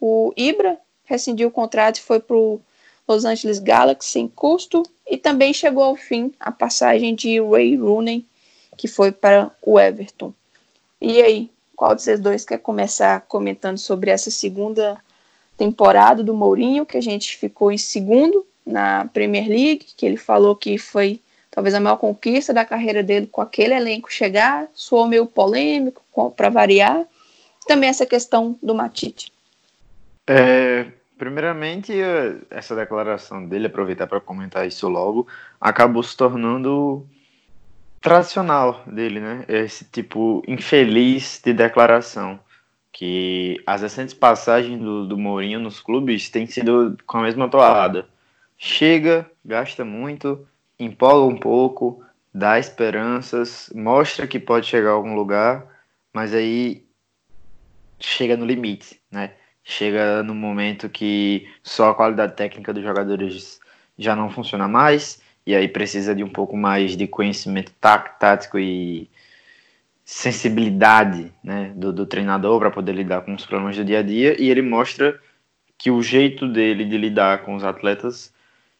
O 0.00 0.32
Ibra 0.34 0.78
rescindiu 1.04 1.48
o 1.48 1.52
contrato 1.52 1.98
e 1.98 2.02
foi 2.02 2.18
para 2.18 2.34
o 2.34 2.62
Los 3.06 3.26
Angeles 3.26 3.58
Galaxy 3.58 4.08
sem 4.08 4.26
custo, 4.26 4.82
e 5.06 5.18
também 5.18 5.52
chegou 5.52 5.84
ao 5.84 5.96
fim 5.96 6.32
a 6.40 6.50
passagem 6.50 7.14
de 7.14 7.38
Ray 7.42 7.76
Rooney, 7.76 8.26
que 8.74 8.88
foi 8.88 9.12
para 9.12 9.50
o 9.60 9.78
Everton. 9.78 10.32
E 11.00 11.22
aí, 11.22 11.50
qual 11.74 11.94
de 11.94 12.02
vocês 12.02 12.20
dois 12.20 12.44
quer 12.44 12.58
começar 12.58 13.22
comentando 13.22 13.78
sobre 13.78 14.10
essa 14.10 14.30
segunda 14.30 15.00
temporada 15.56 16.22
do 16.22 16.34
Mourinho, 16.34 16.84
que 16.84 16.96
a 16.96 17.02
gente 17.02 17.36
ficou 17.36 17.72
em 17.72 17.78
segundo, 17.78 18.46
na 18.66 19.06
Premier 19.06 19.48
League, 19.48 19.86
que 19.96 20.04
ele 20.04 20.16
falou 20.16 20.54
que 20.54 20.78
foi 20.78 21.20
talvez 21.50 21.74
a 21.74 21.80
maior 21.80 21.96
conquista 21.96 22.54
da 22.54 22.64
carreira 22.64 23.02
dele 23.02 23.26
com 23.26 23.40
aquele 23.40 23.74
elenco 23.74 24.12
chegar, 24.12 24.68
soou 24.72 25.06
meio 25.06 25.26
polêmico 25.26 26.02
para 26.36 26.48
variar. 26.48 27.04
Também 27.66 27.88
essa 27.88 28.06
questão 28.06 28.58
do 28.62 28.74
Matite. 28.74 29.32
É, 30.26 30.86
primeiramente, 31.18 31.92
essa 32.50 32.74
declaração 32.74 33.46
dele, 33.46 33.66
aproveitar 33.66 34.06
para 34.06 34.20
comentar 34.20 34.66
isso 34.66 34.88
logo, 34.88 35.26
acabou 35.60 36.02
se 36.02 36.16
tornando 36.16 37.06
tradicional 38.00 38.82
dele, 38.86 39.20
né? 39.20 39.44
Esse 39.48 39.84
tipo 39.84 40.42
infeliz 40.46 41.40
de 41.44 41.52
declaração. 41.52 42.40
Que 42.92 43.62
as 43.66 43.82
recentes 43.82 44.14
passagens 44.14 44.78
do, 44.80 45.06
do 45.06 45.16
Mourinho 45.16 45.60
nos 45.60 45.80
clubes 45.80 46.28
têm 46.28 46.46
sido 46.46 46.98
com 47.06 47.18
a 47.18 47.22
mesma 47.22 47.48
toada. 47.48 48.08
Chega, 48.58 49.30
gasta 49.44 49.84
muito, 49.84 50.46
empolga 50.78 51.32
um 51.32 51.38
pouco, 51.38 52.04
dá 52.34 52.58
esperanças, 52.58 53.70
mostra 53.74 54.26
que 54.26 54.38
pode 54.38 54.66
chegar 54.66 54.90
a 54.90 54.94
algum 54.94 55.14
lugar, 55.14 55.66
mas 56.12 56.34
aí 56.34 56.84
chega 57.98 58.36
no 58.36 58.44
limite, 58.44 59.00
né? 59.10 59.32
Chega 59.62 60.22
no 60.22 60.34
momento 60.34 60.88
que 60.88 61.48
só 61.62 61.90
a 61.90 61.94
qualidade 61.94 62.34
técnica 62.34 62.72
dos 62.72 62.82
jogadores 62.82 63.60
já 63.96 64.16
não 64.16 64.30
funciona 64.30 64.66
mais, 64.66 65.22
e 65.50 65.56
aí 65.56 65.66
precisa 65.66 66.14
de 66.14 66.22
um 66.22 66.28
pouco 66.28 66.56
mais 66.56 66.96
de 66.96 67.08
conhecimento 67.08 67.72
tático 67.72 68.58
e 68.58 69.10
sensibilidade 70.04 71.32
né, 71.42 71.72
do, 71.74 71.92
do 71.92 72.06
treinador 72.06 72.60
para 72.60 72.70
poder 72.70 72.92
lidar 72.92 73.22
com 73.22 73.34
os 73.34 73.44
problemas 73.44 73.76
do 73.76 73.84
dia 73.84 73.98
a 73.98 74.02
dia, 74.02 74.40
e 74.40 74.48
ele 74.48 74.62
mostra 74.62 75.20
que 75.76 75.90
o 75.90 76.00
jeito 76.02 76.46
dele 76.46 76.84
de 76.84 76.96
lidar 76.96 77.42
com 77.42 77.56
os 77.56 77.64
atletas 77.64 78.32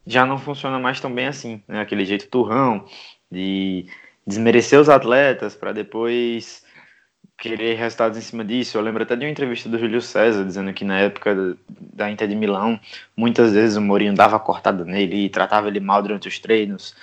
já 0.07 0.25
não 0.25 0.39
funciona 0.39 0.79
mais 0.79 1.01
tão 1.01 1.13
bem 1.13 1.27
assim, 1.27 1.61
né? 1.67 1.81
Aquele 1.81 2.05
jeito 2.05 2.29
turrão 2.29 2.85
de 3.31 3.87
desmerecer 4.27 4.79
os 4.79 4.89
atletas 4.89 5.57
para 5.57 5.73
depois 5.73 6.65
querer 7.41 7.75
resultados 7.75 8.19
em 8.19 8.21
cima 8.21 8.45
disso. 8.45 8.77
Eu 8.77 8.83
lembro 8.83 9.03
até 9.03 9.17
de 9.17 9.25
uma 9.25 9.31
entrevista 9.31 9.67
do 9.67 9.79
Júlio 9.79 10.03
César 10.03 10.45
dizendo 10.45 10.73
que 10.75 10.85
na 10.85 11.01
época 11.01 11.57
da 11.69 12.11
Inter 12.11 12.29
de 12.29 12.37
Milão, 12.37 12.79
muitas 13.17 13.53
vezes 13.53 13.77
o 13.77 13.81
Mourinho 13.81 14.15
dava 14.15 14.39
cortada 14.39 14.85
nele 14.85 15.25
e 15.25 15.31
tratava 15.31 15.69
ele 15.69 15.81
mal 15.81 16.03
durante 16.03 16.29
os 16.29 16.39
treinos. 16.39 16.95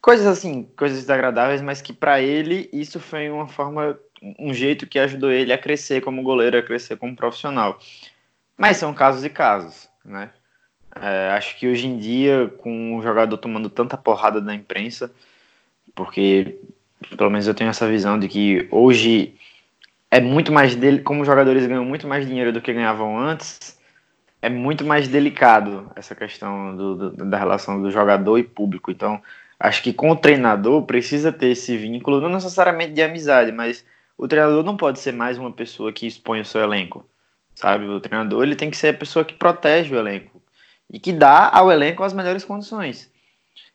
Coisas 0.00 0.26
assim, 0.26 0.68
coisas 0.76 0.98
desagradáveis, 1.00 1.62
mas 1.62 1.80
que 1.80 1.94
para 1.94 2.20
ele 2.20 2.68
isso 2.72 3.00
foi 3.00 3.30
uma 3.30 3.48
forma, 3.48 3.98
um 4.38 4.52
jeito 4.52 4.86
que 4.86 4.98
ajudou 4.98 5.30
ele 5.30 5.52
a 5.52 5.58
crescer 5.58 6.02
como 6.02 6.22
goleiro, 6.22 6.58
a 6.58 6.62
crescer 6.62 6.96
como 6.98 7.16
profissional. 7.16 7.78
Mas 8.56 8.76
são 8.76 8.92
casos 8.92 9.24
e 9.24 9.30
casos, 9.30 9.88
né? 10.04 10.30
É, 10.94 11.30
acho 11.30 11.58
que 11.58 11.66
hoje 11.66 11.86
em 11.86 11.98
dia, 11.98 12.52
com 12.58 12.96
o 12.96 13.02
jogador 13.02 13.36
tomando 13.38 13.68
tanta 13.70 13.96
porrada 13.96 14.40
da 14.40 14.54
imprensa, 14.54 15.10
porque 15.94 16.58
pelo 17.16 17.30
menos 17.30 17.46
eu 17.46 17.54
tenho 17.54 17.70
essa 17.70 17.88
visão 17.88 18.18
de 18.18 18.28
que 18.28 18.68
hoje 18.70 19.34
é 20.10 20.20
muito 20.20 20.52
mais 20.52 20.76
dele, 20.76 21.00
como 21.00 21.22
os 21.22 21.26
jogadores 21.26 21.66
ganham 21.66 21.84
muito 21.84 22.06
mais 22.06 22.26
dinheiro 22.26 22.52
do 22.52 22.60
que 22.60 22.72
ganhavam 22.72 23.18
antes, 23.18 23.78
é 24.40 24.48
muito 24.48 24.84
mais 24.84 25.08
delicado 25.08 25.90
essa 25.96 26.14
questão 26.14 26.76
do, 26.76 27.10
do, 27.10 27.24
da 27.24 27.38
relação 27.38 27.82
do 27.82 27.90
jogador 27.90 28.38
e 28.38 28.44
público. 28.44 28.90
Então, 28.90 29.20
acho 29.58 29.82
que 29.82 29.92
com 29.92 30.10
o 30.10 30.16
treinador 30.16 30.82
precisa 30.82 31.32
ter 31.32 31.48
esse 31.48 31.76
vínculo, 31.76 32.20
não 32.20 32.28
necessariamente 32.28 32.92
de 32.92 33.02
amizade, 33.02 33.50
mas 33.50 33.84
o 34.16 34.28
treinador 34.28 34.62
não 34.62 34.76
pode 34.76 35.00
ser 35.00 35.12
mais 35.12 35.38
uma 35.38 35.52
pessoa 35.52 35.92
que 35.92 36.06
expõe 36.06 36.40
o 36.40 36.44
seu 36.44 36.60
elenco, 36.60 37.04
sabe? 37.54 37.86
O 37.86 38.00
treinador 38.00 38.42
ele 38.42 38.56
tem 38.56 38.70
que 38.70 38.76
ser 38.76 38.88
a 38.88 38.94
pessoa 38.94 39.24
que 39.24 39.34
protege 39.34 39.94
o 39.94 39.98
elenco 39.98 40.40
e 40.90 41.00
que 41.00 41.12
dá 41.12 41.50
ao 41.52 41.70
elenco 41.70 42.04
as 42.04 42.12
melhores 42.12 42.44
condições. 42.44 43.10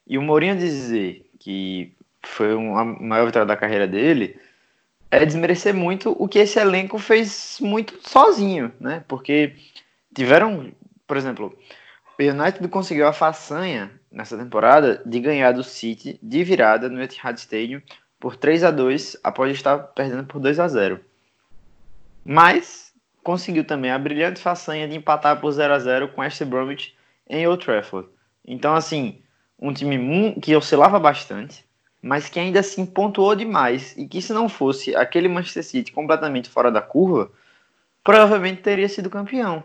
E 0.07 0.17
o 0.17 0.21
Mourinho 0.21 0.55
dizer 0.55 1.29
que 1.39 1.93
foi 2.23 2.53
uma 2.55 2.85
maior 2.85 3.25
vitória 3.25 3.45
da 3.45 3.57
carreira 3.57 3.87
dele 3.87 4.39
é 5.11 5.25
desmerecer 5.25 5.73
muito 5.73 6.15
o 6.17 6.27
que 6.27 6.39
esse 6.39 6.57
elenco 6.57 6.97
fez 6.97 7.57
muito 7.59 7.99
sozinho, 8.01 8.71
né? 8.79 9.03
Porque 9.07 9.53
tiveram, 10.15 10.71
por 11.05 11.17
exemplo, 11.17 11.55
o 12.17 12.23
United 12.23 12.65
conseguiu 12.69 13.07
a 13.07 13.13
façanha 13.13 13.91
nessa 14.09 14.37
temporada 14.37 15.01
de 15.05 15.19
ganhar 15.19 15.51
do 15.51 15.63
City 15.63 16.17
de 16.23 16.43
virada 16.43 16.89
no 16.89 17.01
Etihad 17.01 17.37
Stadium 17.37 17.81
por 18.19 18.37
3 18.37 18.63
a 18.63 18.71
2 18.71 19.17
após 19.23 19.51
estar 19.51 19.77
perdendo 19.79 20.23
por 20.25 20.39
2 20.39 20.59
a 20.59 20.67
0. 20.67 20.99
Mas 22.23 22.93
conseguiu 23.23 23.65
também 23.65 23.91
a 23.91 23.99
brilhante 23.99 24.39
façanha 24.39 24.87
de 24.87 24.95
empatar 24.95 25.41
por 25.41 25.51
0 25.51 25.73
a 25.73 25.79
0 25.79 26.09
com 26.09 26.21
West 26.21 26.41
Bromwich 26.43 26.95
em 27.29 27.45
Old 27.47 27.63
Trafford. 27.63 28.07
Então, 28.45 28.73
assim, 28.75 29.21
um 29.59 29.73
time 29.73 30.39
que 30.39 30.55
oscilava 30.55 30.99
bastante, 30.99 31.65
mas 32.01 32.27
que 32.27 32.39
ainda 32.39 32.59
assim 32.59 32.85
pontuou 32.85 33.35
demais 33.35 33.95
e 33.97 34.07
que 34.07 34.21
se 34.21 34.33
não 34.33 34.49
fosse 34.49 34.95
aquele 34.95 35.27
Manchester 35.27 35.63
City 35.63 35.91
completamente 35.91 36.49
fora 36.49 36.71
da 36.71 36.81
curva, 36.81 37.31
provavelmente 38.03 38.61
teria 38.61 38.89
sido 38.89 39.09
campeão. 39.09 39.63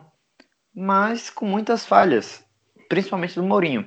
Mas 0.75 1.31
com 1.31 1.47
muitas 1.47 1.87
falhas, 1.87 2.45
principalmente 2.89 3.37
do 3.37 3.43
Mourinho, 3.43 3.87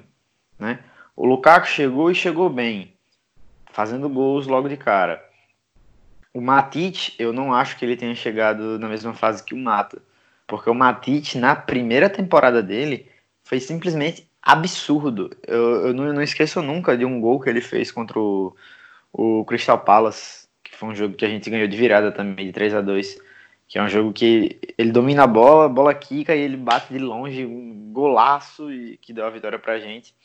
né? 0.57 0.79
O 1.15 1.25
Lukaku 1.25 1.67
chegou 1.67 2.09
e 2.09 2.15
chegou 2.15 2.49
bem, 2.49 2.93
fazendo 3.71 4.09
gols 4.09 4.47
logo 4.47 4.69
de 4.69 4.77
cara. 4.77 5.23
O 6.33 6.39
Matite, 6.39 7.13
eu 7.19 7.33
não 7.33 7.53
acho 7.53 7.77
que 7.77 7.83
ele 7.83 7.97
tenha 7.97 8.15
chegado 8.15 8.79
na 8.79 8.87
mesma 8.87 9.13
fase 9.13 9.43
que 9.43 9.53
o 9.53 9.57
Mata, 9.57 10.01
porque 10.47 10.69
o 10.69 10.75
Matite 10.75 11.37
na 11.37 11.55
primeira 11.55 12.09
temporada 12.09 12.63
dele 12.63 13.09
foi 13.43 13.59
simplesmente 13.59 14.28
absurdo. 14.41 15.29
Eu, 15.47 15.87
eu 15.87 15.93
não, 15.93 16.13
não, 16.13 16.21
esqueço 16.21 16.61
nunca 16.61 16.97
de 16.97 17.05
um 17.05 17.19
gol 17.19 17.39
que 17.39 17.49
ele 17.49 17.61
fez 17.61 17.91
contra 17.91 18.19
o, 18.19 18.55
o 19.11 19.45
Crystal 19.45 19.79
Palace, 19.79 20.47
que 20.63 20.75
foi 20.75 20.89
um 20.89 20.95
jogo 20.95 21.15
que 21.15 21.25
a 21.25 21.29
gente 21.29 21.49
ganhou 21.49 21.67
de 21.67 21.77
virada 21.77 22.11
também, 22.11 22.45
de 22.45 22.51
3 22.51 22.73
a 22.75 22.81
2 22.81 23.29
que 23.69 23.77
é 23.77 23.83
um 23.83 23.87
jogo 23.87 24.11
que 24.11 24.59
ele 24.75 24.91
domina 24.91 25.23
a 25.23 25.27
bola, 25.27 25.65
a 25.65 25.69
bola 25.69 25.93
quica 25.93 26.35
e 26.35 26.41
ele 26.41 26.57
bate 26.57 26.91
de 26.91 26.97
longe, 26.97 27.45
um 27.45 27.91
golaço 27.93 28.73
e 28.73 28.97
que 28.97 29.13
deu 29.13 29.23
a 29.23 29.29
vitória 29.29 29.59
pra 29.59 29.79
gente. 29.79 30.15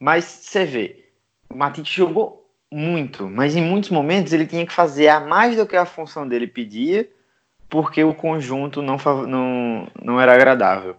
Mas 0.00 0.24
você 0.24 0.64
vê, 0.64 1.04
o 1.50 1.54
Matite 1.54 1.94
jogou 1.94 2.50
muito, 2.72 3.28
mas 3.28 3.54
em 3.54 3.60
muitos 3.60 3.90
momentos 3.90 4.32
ele 4.32 4.46
tinha 4.46 4.66
que 4.66 4.72
fazer 4.72 5.08
a 5.08 5.20
mais 5.20 5.54
do 5.54 5.66
que 5.66 5.76
a 5.76 5.84
função 5.84 6.26
dele 6.26 6.46
pedia, 6.46 7.06
porque 7.68 8.02
o 8.02 8.14
conjunto 8.14 8.80
não, 8.80 8.96
não, 9.26 9.86
não 10.02 10.18
era 10.18 10.32
agradável. 10.32 10.96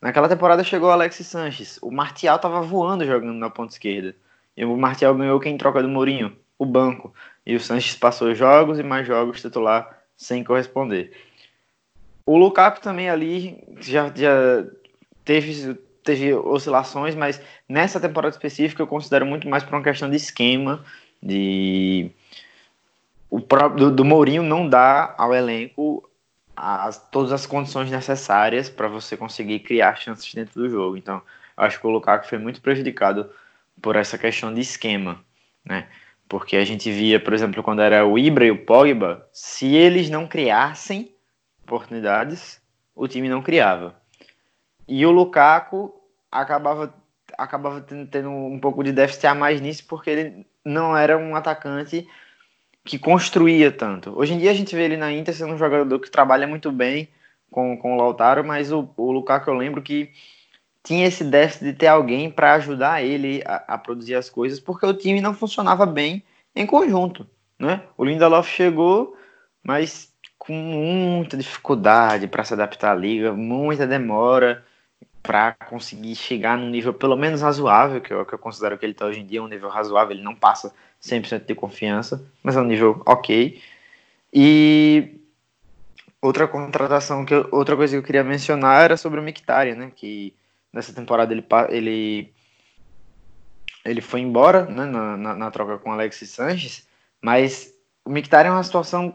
Naquela 0.00 0.28
temporada 0.28 0.64
chegou 0.64 0.88
o 0.88 0.92
Alexis 0.92 1.26
Sanches. 1.26 1.78
O 1.82 1.90
Martial 1.90 2.36
estava 2.36 2.62
voando 2.62 3.04
jogando 3.04 3.34
na 3.34 3.50
ponta 3.50 3.72
esquerda. 3.72 4.14
E 4.56 4.64
o 4.64 4.76
Martial 4.76 5.14
ganhou 5.14 5.38
quem 5.38 5.58
troca 5.58 5.82
do 5.82 5.88
Mourinho? 5.88 6.36
O 6.58 6.64
banco. 6.64 7.12
E 7.44 7.54
o 7.54 7.60
Sanches 7.60 7.96
passou 7.96 8.34
jogos 8.34 8.78
e 8.78 8.82
mais 8.82 9.06
jogos 9.06 9.40
titular 9.40 9.98
sem 10.16 10.42
corresponder. 10.42 11.12
O 12.24 12.36
Lukaku 12.36 12.80
também 12.80 13.10
ali 13.10 13.62
já, 13.78 14.10
já 14.14 14.64
teve, 15.24 15.74
teve 16.04 16.34
oscilações, 16.34 17.14
mas 17.14 17.40
nessa 17.68 17.98
temporada 17.98 18.34
específica 18.34 18.82
eu 18.82 18.86
considero 18.86 19.26
muito 19.26 19.48
mais 19.48 19.64
por 19.64 19.74
uma 19.74 19.82
questão 19.82 20.08
de 20.08 20.16
esquema, 20.16 20.84
de 21.22 22.10
o 23.28 23.40
próprio 23.40 23.86
do, 23.86 23.96
do 23.96 24.04
Mourinho 24.04 24.42
não 24.42 24.68
dá 24.68 25.14
ao 25.16 25.34
elenco 25.34 26.09
as, 26.60 26.98
todas 27.10 27.32
as 27.32 27.46
condições 27.46 27.90
necessárias 27.90 28.68
para 28.68 28.86
você 28.86 29.16
conseguir 29.16 29.60
criar 29.60 29.96
chances 29.96 30.32
dentro 30.34 30.60
do 30.60 30.68
jogo. 30.68 30.96
Então, 30.96 31.22
acho 31.56 31.80
que 31.80 31.86
o 31.86 31.90
Lukaku 31.90 32.28
foi 32.28 32.38
muito 32.38 32.60
prejudicado 32.60 33.30
por 33.80 33.96
essa 33.96 34.18
questão 34.18 34.52
de 34.52 34.60
esquema, 34.60 35.18
né? 35.64 35.88
Porque 36.28 36.56
a 36.56 36.64
gente 36.64 36.92
via, 36.92 37.18
por 37.18 37.32
exemplo, 37.32 37.62
quando 37.62 37.80
era 37.80 38.06
o 38.06 38.18
Ibra 38.18 38.44
e 38.44 38.50
o 38.50 38.64
Pogba, 38.64 39.26
se 39.32 39.74
eles 39.74 40.10
não 40.10 40.28
criassem 40.28 41.12
oportunidades, 41.64 42.60
o 42.94 43.08
time 43.08 43.28
não 43.28 43.42
criava. 43.42 43.94
E 44.86 45.04
o 45.06 45.10
Lukaku 45.10 45.92
acabava 46.30 46.94
acabava 47.38 47.80
tendo 47.80 48.28
um 48.28 48.58
pouco 48.58 48.84
de 48.84 48.92
déficit 48.92 49.26
a 49.26 49.34
mais 49.34 49.60
nisso 49.60 49.86
porque 49.88 50.10
ele 50.10 50.46
não 50.62 50.94
era 50.94 51.16
um 51.16 51.34
atacante 51.34 52.06
que 52.84 52.98
construía 52.98 53.70
tanto. 53.70 54.16
Hoje 54.18 54.34
em 54.34 54.38
dia 54.38 54.50
a 54.50 54.54
gente 54.54 54.74
vê 54.74 54.84
ele 54.84 54.96
na 54.96 55.12
Inter 55.12 55.34
sendo 55.34 55.54
um 55.54 55.58
jogador 55.58 55.98
que 55.98 56.10
trabalha 56.10 56.46
muito 56.46 56.72
bem 56.72 57.08
com, 57.50 57.76
com 57.76 57.94
o 57.94 57.96
Lautaro, 57.96 58.44
mas 58.44 58.72
o, 58.72 58.88
o 58.96 59.12
Lukaku 59.12 59.50
eu 59.50 59.54
lembro 59.54 59.82
que 59.82 60.10
tinha 60.82 61.06
esse 61.06 61.22
déficit 61.24 61.64
de 61.64 61.72
ter 61.74 61.88
alguém 61.88 62.30
para 62.30 62.54
ajudar 62.54 63.02
ele 63.02 63.42
a, 63.44 63.74
a, 63.74 63.78
produzir 63.78 64.14
as 64.14 64.30
coisas, 64.30 64.58
porque 64.58 64.86
o 64.86 64.94
time 64.94 65.20
não 65.20 65.34
funcionava 65.34 65.84
bem 65.84 66.22
em 66.54 66.66
conjunto. 66.66 67.28
Né? 67.58 67.82
O 67.96 68.04
Lindelof 68.04 68.48
chegou, 68.48 69.16
mas 69.62 70.10
com 70.38 70.54
muita 70.54 71.36
dificuldade 71.36 72.26
para 72.26 72.44
se 72.44 72.54
adaptar 72.54 72.92
à 72.92 72.94
liga, 72.94 73.32
muita 73.32 73.86
demora 73.86 74.64
para 75.22 75.52
conseguir 75.52 76.14
chegar 76.14 76.56
num 76.56 76.70
nível 76.70 76.94
pelo 76.94 77.16
menos 77.16 77.42
razoável, 77.42 78.00
que 78.00 78.12
eu, 78.12 78.24
que 78.24 78.34
eu 78.34 78.38
considero 78.38 78.78
que 78.78 78.84
ele 78.84 78.92
está 78.92 79.06
hoje 79.06 79.20
em 79.20 79.26
dia, 79.26 79.42
um 79.42 79.48
nível 79.48 79.68
razoável, 79.68 80.14
ele 80.14 80.24
não 80.24 80.34
passa 80.34 80.74
100% 81.02 81.44
de 81.46 81.54
confiança, 81.54 82.24
mas 82.42 82.56
é 82.56 82.60
um 82.60 82.64
nível 82.64 83.02
ok. 83.06 83.60
E 84.32 85.20
outra 86.20 86.48
contratação, 86.48 87.24
que 87.24 87.34
eu, 87.34 87.48
outra 87.52 87.76
coisa 87.76 87.94
que 87.94 87.98
eu 87.98 88.02
queria 88.02 88.24
mencionar 88.24 88.82
era 88.82 88.96
sobre 88.96 89.20
o 89.20 89.22
Mictarian, 89.22 89.76
né, 89.76 89.92
que 89.94 90.34
nessa 90.72 90.92
temporada 90.92 91.32
ele, 91.32 91.44
ele 91.68 92.32
ele 93.84 94.00
foi 94.00 94.20
embora 94.20 94.64
né, 94.66 94.84
na, 94.84 95.16
na, 95.16 95.34
na, 95.34 95.50
troca 95.50 95.78
com 95.78 95.92
Alexis 95.92 96.30
Sanches, 96.30 96.86
mas 97.20 97.72
o 98.04 98.10
Mkhitaryan 98.10 98.50
é 98.50 98.54
uma 98.54 98.62
situação 98.62 99.12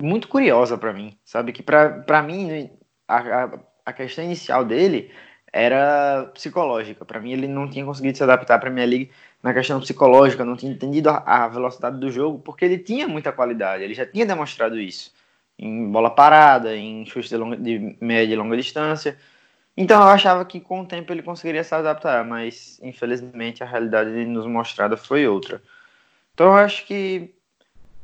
muito 0.00 0.28
curiosa 0.28 0.76
para 0.76 0.92
mim, 0.92 1.16
sabe? 1.24 1.52
Que 1.52 1.62
para 1.62 2.22
mim 2.22 2.70
a, 3.06 3.16
a, 3.18 3.58
a, 3.86 3.92
questão 3.92 4.24
inicial 4.24 4.64
dele 4.64 5.12
era 5.52 6.30
psicológica. 6.34 7.04
Para 7.04 7.20
mim 7.20 7.32
ele 7.32 7.46
não 7.46 7.68
tinha 7.68 7.84
conseguido 7.84 8.16
se 8.16 8.22
adaptar 8.24 8.54
à 8.56 8.58
Premier 8.58 8.88
League 8.88 9.10
na 9.42 9.52
questão 9.52 9.80
psicológica, 9.80 10.44
não 10.44 10.56
tinha 10.56 10.72
entendido 10.72 11.10
a, 11.10 11.48
velocidade 11.48 11.98
do 11.98 12.10
jogo, 12.10 12.38
porque 12.38 12.64
ele 12.64 12.78
tinha 12.78 13.08
muita 13.08 13.32
qualidade, 13.32 13.82
ele 13.82 13.94
já 13.94 14.06
tinha 14.06 14.24
demonstrado 14.24 14.78
isso 14.80 15.12
em 15.58 15.90
bola 15.90 16.10
parada, 16.10 16.76
em 16.76 17.04
chute 17.06 17.28
de, 17.28 17.36
longa, 17.36 17.56
de 17.56 17.96
média 18.00 18.34
e 18.34 18.36
longa 18.36 18.56
distância. 18.56 19.16
Então 19.76 20.00
eu 20.00 20.08
achava 20.08 20.44
que 20.44 20.60
com 20.60 20.80
o 20.82 20.86
tempo 20.86 21.12
ele 21.12 21.22
conseguiria 21.22 21.64
se 21.64 21.74
adaptar, 21.74 22.24
mas 22.24 22.80
infelizmente 22.82 23.62
a 23.62 23.66
realidade 23.66 24.10
nos 24.26 24.46
mostrada 24.46 24.96
foi 24.96 25.26
outra. 25.26 25.62
Então 26.34 26.46
eu 26.46 26.54
acho 26.54 26.86
que 26.86 27.34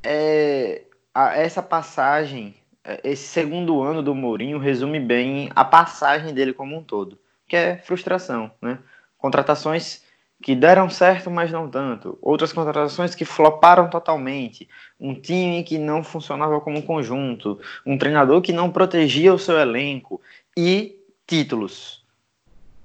é, 0.02 0.83
a, 1.14 1.37
essa 1.37 1.62
passagem, 1.62 2.55
é, 2.85 3.00
esse 3.05 3.26
segundo 3.26 3.83
ano 3.83 4.02
do 4.02 4.14
Mourinho 4.14 4.59
resume 4.59 5.00
bem 5.00 5.50
a 5.55 5.64
passagem 5.64 6.33
dele 6.33 6.52
como 6.52 6.76
um 6.76 6.83
todo, 6.83 7.19
que 7.49 7.57
é 7.57 7.78
frustração, 7.78 8.50
né? 8.61 8.78
Contratações 9.17 10.05
que 10.40 10.55
deram 10.55 10.88
certo, 10.88 11.31
mas 11.31 11.50
não 11.50 11.69
tanto. 11.69 12.17
Outras 12.23 12.52
contratações 12.52 13.14
que 13.14 13.25
floparam 13.25 13.90
totalmente. 13.90 14.69
Um 15.00 15.14
time 15.14 15.64
que 15.64 15.78
não 15.78 16.05
funcionava 16.05 16.61
como 16.61 16.83
conjunto. 16.83 17.59
Um 17.85 17.99
treinador 17.99 18.40
que 18.40 18.52
não 18.52 18.71
protegia 18.71 19.35
o 19.35 19.38
seu 19.38 19.59
elenco. 19.59 20.21
E 20.57 21.00
títulos. 21.26 22.05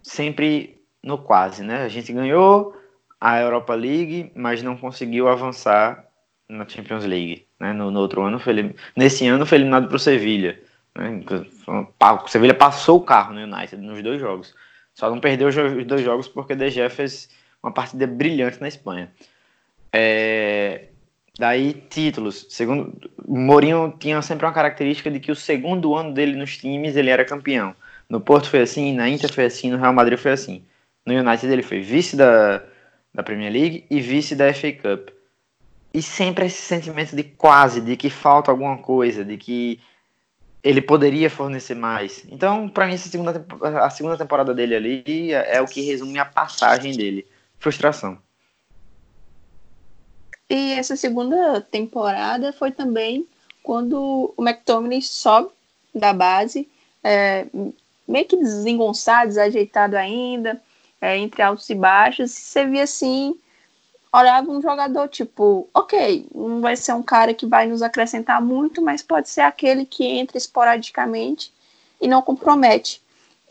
Sempre 0.01 0.81
no 1.03 1.17
quase, 1.17 1.63
né? 1.63 1.83
A 1.83 1.89
gente 1.89 2.11
ganhou 2.11 2.75
a 3.21 3.39
Europa 3.39 3.75
League, 3.75 4.31
mas 4.35 4.63
não 4.63 4.75
conseguiu 4.75 5.27
avançar 5.27 6.07
na 6.49 6.67
Champions 6.67 7.05
League. 7.05 7.45
Né? 7.59 7.71
No, 7.71 7.91
no 7.91 7.99
outro 7.99 8.21
ano, 8.23 8.39
foi, 8.39 8.75
nesse 8.95 9.27
ano 9.27 9.45
foi 9.45 9.59
eliminado 9.59 9.87
para 9.87 9.95
o 9.95 9.99
Sevilha. 9.99 10.59
Né? 10.95 11.21
O 11.67 12.27
Sevilha 12.27 12.53
passou 12.53 12.99
o 12.99 13.03
carro 13.03 13.33
no 13.33 13.41
United 13.41 13.77
nos 13.77 14.01
dois 14.01 14.19
jogos. 14.19 14.53
Só 14.93 15.09
não 15.09 15.19
perdeu 15.19 15.47
os 15.47 15.55
dois 15.85 16.01
jogos 16.01 16.27
porque 16.27 16.55
De 16.55 16.69
Gea 16.69 16.89
fez 16.89 17.29
uma 17.61 17.71
partida 17.71 18.05
brilhante 18.05 18.61
na 18.61 18.67
Espanha. 18.67 19.11
É, 19.91 20.85
daí, 21.37 21.73
títulos. 21.89 22.45
Segundo, 22.49 23.09
Mourinho 23.27 23.95
tinha 23.97 24.21
sempre 24.21 24.45
uma 24.45 24.53
característica 24.53 25.09
de 25.09 25.19
que 25.19 25.31
o 25.31 25.35
segundo 25.35 25.95
ano 25.95 26.13
dele 26.13 26.35
nos 26.35 26.57
times 26.57 26.95
ele 26.95 27.09
era 27.09 27.25
campeão. 27.25 27.75
No 28.09 28.21
Porto 28.21 28.49
foi 28.49 28.61
assim, 28.61 28.93
na 28.93 29.09
Inter 29.09 29.31
foi 29.33 29.45
assim, 29.45 29.71
no 29.71 29.77
Real 29.77 29.93
Madrid 29.93 30.19
foi 30.19 30.31
assim. 30.31 30.63
No 31.05 31.13
United 31.13 31.51
ele 31.51 31.63
foi 31.63 31.81
vice 31.81 32.15
da, 32.15 32.61
da 33.13 33.23
Premier 33.23 33.51
League 33.51 33.85
e 33.89 33.99
vice 33.99 34.35
da 34.35 34.53
FA 34.53 34.71
Cup. 34.71 35.09
E 35.93 36.01
sempre 36.01 36.45
esse 36.45 36.61
sentimento 36.61 37.15
de 37.15 37.23
quase, 37.23 37.79
de 37.79 37.95
que 37.95 38.09
falta 38.09 38.51
alguma 38.51 38.77
coisa, 38.77 39.23
de 39.23 39.37
que 39.37 39.79
ele 40.63 40.81
poderia 40.81 41.29
fornecer 41.29 41.75
mais. 41.75 42.23
Então, 42.29 42.69
para 42.69 42.87
mim, 42.87 42.93
essa 42.93 43.09
segunda, 43.09 43.45
a 43.81 43.89
segunda 43.89 44.17
temporada 44.17 44.53
dele 44.53 44.75
ali 44.75 45.33
é, 45.33 45.61
o 45.61 45.67
que 45.67 45.81
resume 45.81 46.17
a 46.17 46.25
passagem 46.25 46.95
dele. 46.95 47.27
Frustração. 47.59 48.17
E 50.49 50.73
essa 50.73 50.95
segunda 50.95 51.59
temporada 51.61 52.53
foi 52.53 52.71
também 52.71 53.27
quando 53.61 54.33
o 54.37 54.43
McTominay 54.43 55.01
sobe 55.01 55.49
da 55.93 56.13
base, 56.13 56.67
é, 57.03 57.45
meio 58.07 58.25
que 58.25 58.37
desengonçado, 58.37 59.29
desajeitado 59.29 59.95
ainda, 59.97 60.61
é, 61.01 61.17
entre 61.17 61.41
altos 61.41 61.69
e 61.69 61.75
baixos. 61.75 62.31
Você 62.31 62.65
via 62.65 62.83
assim, 62.83 63.35
olhava 64.13 64.51
um 64.51 64.61
jogador 64.61 65.07
tipo, 65.07 65.67
ok, 65.73 66.27
não 66.33 66.61
vai 66.61 66.75
ser 66.75 66.93
um 66.93 67.01
cara 67.01 67.33
que 67.33 67.47
vai 67.47 67.65
nos 67.65 67.81
acrescentar 67.81 68.39
muito, 68.41 68.81
mas 68.81 69.01
pode 69.01 69.27
ser 69.27 69.41
aquele 69.41 69.85
que 69.85 70.05
entra 70.05 70.37
esporadicamente 70.37 71.51
e 71.99 72.07
não 72.07 72.21
compromete. 72.21 73.01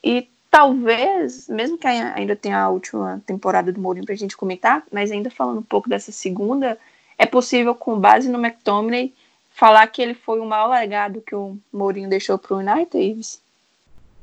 E 0.05 0.29
talvez, 0.51 1.49
mesmo 1.49 1.77
que 1.77 1.87
ainda 1.87 2.37
tenha 2.37 2.61
a 2.61 2.69
última 2.69 3.21
temporada 3.27 3.73
do 3.73 3.81
Mourinho 3.81 4.07
para 4.07 4.15
a 4.15 4.19
gente 4.19 4.37
comentar, 4.37 4.85
mas 4.93 5.11
ainda 5.11 5.31
falando 5.31 5.59
um 5.59 5.65
pouco 5.65 5.89
dessa 5.89 6.13
segunda, 6.13 6.79
é 7.19 7.27
possível, 7.27 7.75
com 7.75 7.99
base 7.99 8.29
no 8.29 8.39
McTominay, 8.39 9.13
falar 9.51 9.87
que 9.89 10.01
ele 10.01 10.15
foi 10.15 10.39
o 10.39 10.47
maior 10.47 10.69
legado 10.69 11.21
que 11.21 11.35
o 11.35 11.57
Mourinho 11.73 12.09
deixou 12.09 12.39
para 12.39 12.55
o 12.55 12.59
United? 12.59 13.41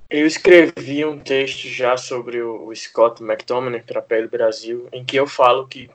Eu 0.10 0.26
escrevi 0.26 1.06
um 1.06 1.20
texto 1.20 1.68
já 1.68 1.96
sobre 1.96 2.42
o, 2.42 2.74
Scott 2.76 3.22
McTominay 3.22 3.82
para 3.82 4.00
a 4.00 4.02
PL 4.02 4.28
Brasil, 4.28 4.88
em 4.92 5.06
que 5.06 5.16
eu 5.16 5.28
falo 5.28 5.68
que 5.68 5.90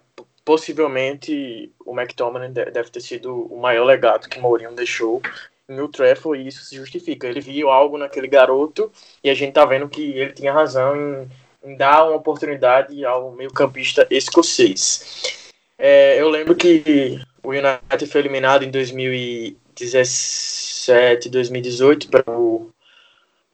possivelmente 0.45 1.73
o 1.85 1.99
McTominay 1.99 2.51
deve 2.51 2.91
ter 2.91 3.01
sido 3.01 3.53
o 3.53 3.61
maior 3.61 3.85
legado 3.85 4.29
que 4.29 4.39
Mourinho 4.39 4.73
deixou 4.73 5.21
em 5.69 5.81
Old 5.81 5.97
Trafford 5.97 6.41
e 6.43 6.49
isso 6.49 6.65
se 6.65 6.77
justifica. 6.77 7.27
Ele 7.27 7.41
viu 7.41 7.71
algo 7.71 7.97
naquele 7.97 8.29
garoto 8.29 8.93
e 9.23 9.31
a 9.31 9.35
gente 9.35 9.55
tá 9.55 9.65
vendo 9.65 9.89
que 9.89 10.19
ele 10.19 10.33
tinha 10.33 10.53
razão 10.53 10.95
em, 10.95 11.27
em 11.65 11.75
dar 11.77 12.05
uma 12.05 12.17
oportunidade 12.17 13.03
ao 13.05 13.33
meio-campista 13.33 14.07
escocês. 14.11 15.43
É, 15.79 16.21
eu 16.21 16.29
lembro 16.29 16.55
que 16.55 17.19
o 17.43 17.51
United 17.51 18.07
foi 18.07 18.21
eliminado 18.21 18.63
em 18.65 18.71
2017, 18.71 21.29
2018 21.29 22.09
para 22.09 22.31
o 22.31 22.71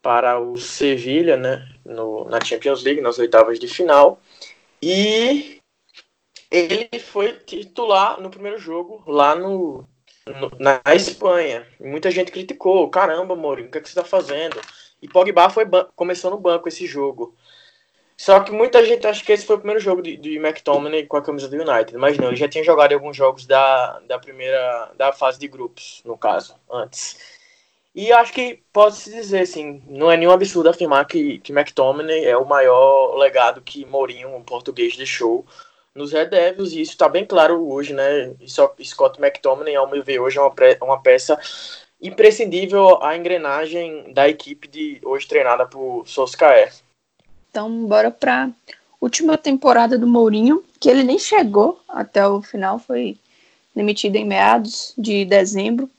para 0.02 0.40
o 0.40 0.56
Sevilha, 0.56 1.36
né, 1.36 1.68
no, 1.84 2.24
na 2.24 2.42
Champions 2.42 2.82
League, 2.82 3.02
nas 3.02 3.18
oitavas 3.18 3.60
de 3.60 3.68
final. 3.68 4.18
E 4.82 5.59
ele 6.50 6.88
foi 6.98 7.32
titular 7.34 8.20
no 8.20 8.30
primeiro 8.30 8.58
jogo 8.58 9.02
lá 9.06 9.34
no, 9.34 9.86
no 10.26 10.50
na 10.58 10.80
Espanha. 10.94 11.66
Muita 11.78 12.10
gente 12.10 12.32
criticou, 12.32 12.88
caramba, 12.90 13.36
Mourinho, 13.36 13.68
o 13.68 13.70
que, 13.70 13.78
é 13.78 13.80
que 13.80 13.88
você 13.88 13.98
está 13.98 14.04
fazendo? 14.04 14.60
E 15.00 15.08
Pogba 15.08 15.48
foi 15.48 15.64
começou 15.94 16.30
no 16.30 16.38
banco 16.38 16.68
esse 16.68 16.86
jogo. 16.86 17.34
Só 18.16 18.38
que 18.40 18.52
muita 18.52 18.84
gente 18.84 19.06
acha 19.06 19.24
que 19.24 19.32
esse 19.32 19.46
foi 19.46 19.56
o 19.56 19.60
primeiro 19.60 19.80
jogo 19.80 20.02
de, 20.02 20.14
de 20.14 20.36
McTominay 20.36 21.06
com 21.06 21.16
a 21.16 21.22
camisa 21.22 21.48
do 21.48 21.56
United, 21.56 21.96
mas 21.96 22.18
não, 22.18 22.28
ele 22.28 22.36
já 22.36 22.46
tinha 22.46 22.62
jogado 22.62 22.92
alguns 22.92 23.16
jogos 23.16 23.46
da, 23.46 23.98
da 24.00 24.18
primeira 24.18 24.92
da 24.94 25.10
fase 25.10 25.38
de 25.38 25.48
grupos, 25.48 26.02
no 26.04 26.18
caso, 26.18 26.54
antes. 26.70 27.16
E 27.94 28.12
acho 28.12 28.32
que 28.34 28.62
pode-se 28.74 29.10
dizer, 29.10 29.40
assim, 29.40 29.82
não 29.88 30.10
é 30.10 30.18
nenhum 30.18 30.32
absurdo 30.32 30.68
afirmar 30.68 31.06
que, 31.06 31.38
que 31.38 31.50
McTominay 31.50 32.26
é 32.26 32.36
o 32.36 32.44
maior 32.44 33.16
legado 33.16 33.62
que 33.62 33.86
Mourinho, 33.86 34.36
um 34.36 34.44
português, 34.44 34.98
deixou 34.98 35.46
nos 35.94 36.12
Red 36.12 36.26
Devils, 36.26 36.72
e 36.72 36.80
isso 36.80 36.92
está 36.92 37.08
bem 37.08 37.24
claro 37.24 37.68
hoje, 37.68 37.92
né? 37.92 38.32
Scott 38.82 39.20
McTominay, 39.20 39.74
ao 39.74 39.90
meu 39.90 40.02
ver, 40.02 40.20
hoje 40.20 40.38
é 40.38 40.40
uma, 40.40 40.54
uma 40.82 41.02
peça 41.02 41.38
imprescindível 42.00 43.02
à 43.02 43.16
engrenagem 43.16 44.12
da 44.12 44.28
equipe 44.28 44.68
de 44.68 45.00
hoje 45.04 45.26
treinada 45.26 45.66
por 45.66 46.06
Solskjaer. 46.06 46.72
Então, 47.50 47.86
bora 47.86 48.10
para 48.10 48.50
última 49.00 49.36
temporada 49.36 49.98
do 49.98 50.06
Mourinho, 50.06 50.64
que 50.78 50.88
ele 50.88 51.02
nem 51.02 51.18
chegou 51.18 51.80
até 51.88 52.26
o 52.26 52.40
final, 52.40 52.78
foi 52.78 53.18
demitido 53.74 54.16
em 54.16 54.24
meados 54.24 54.94
de 54.96 55.24
dezembro 55.24 55.90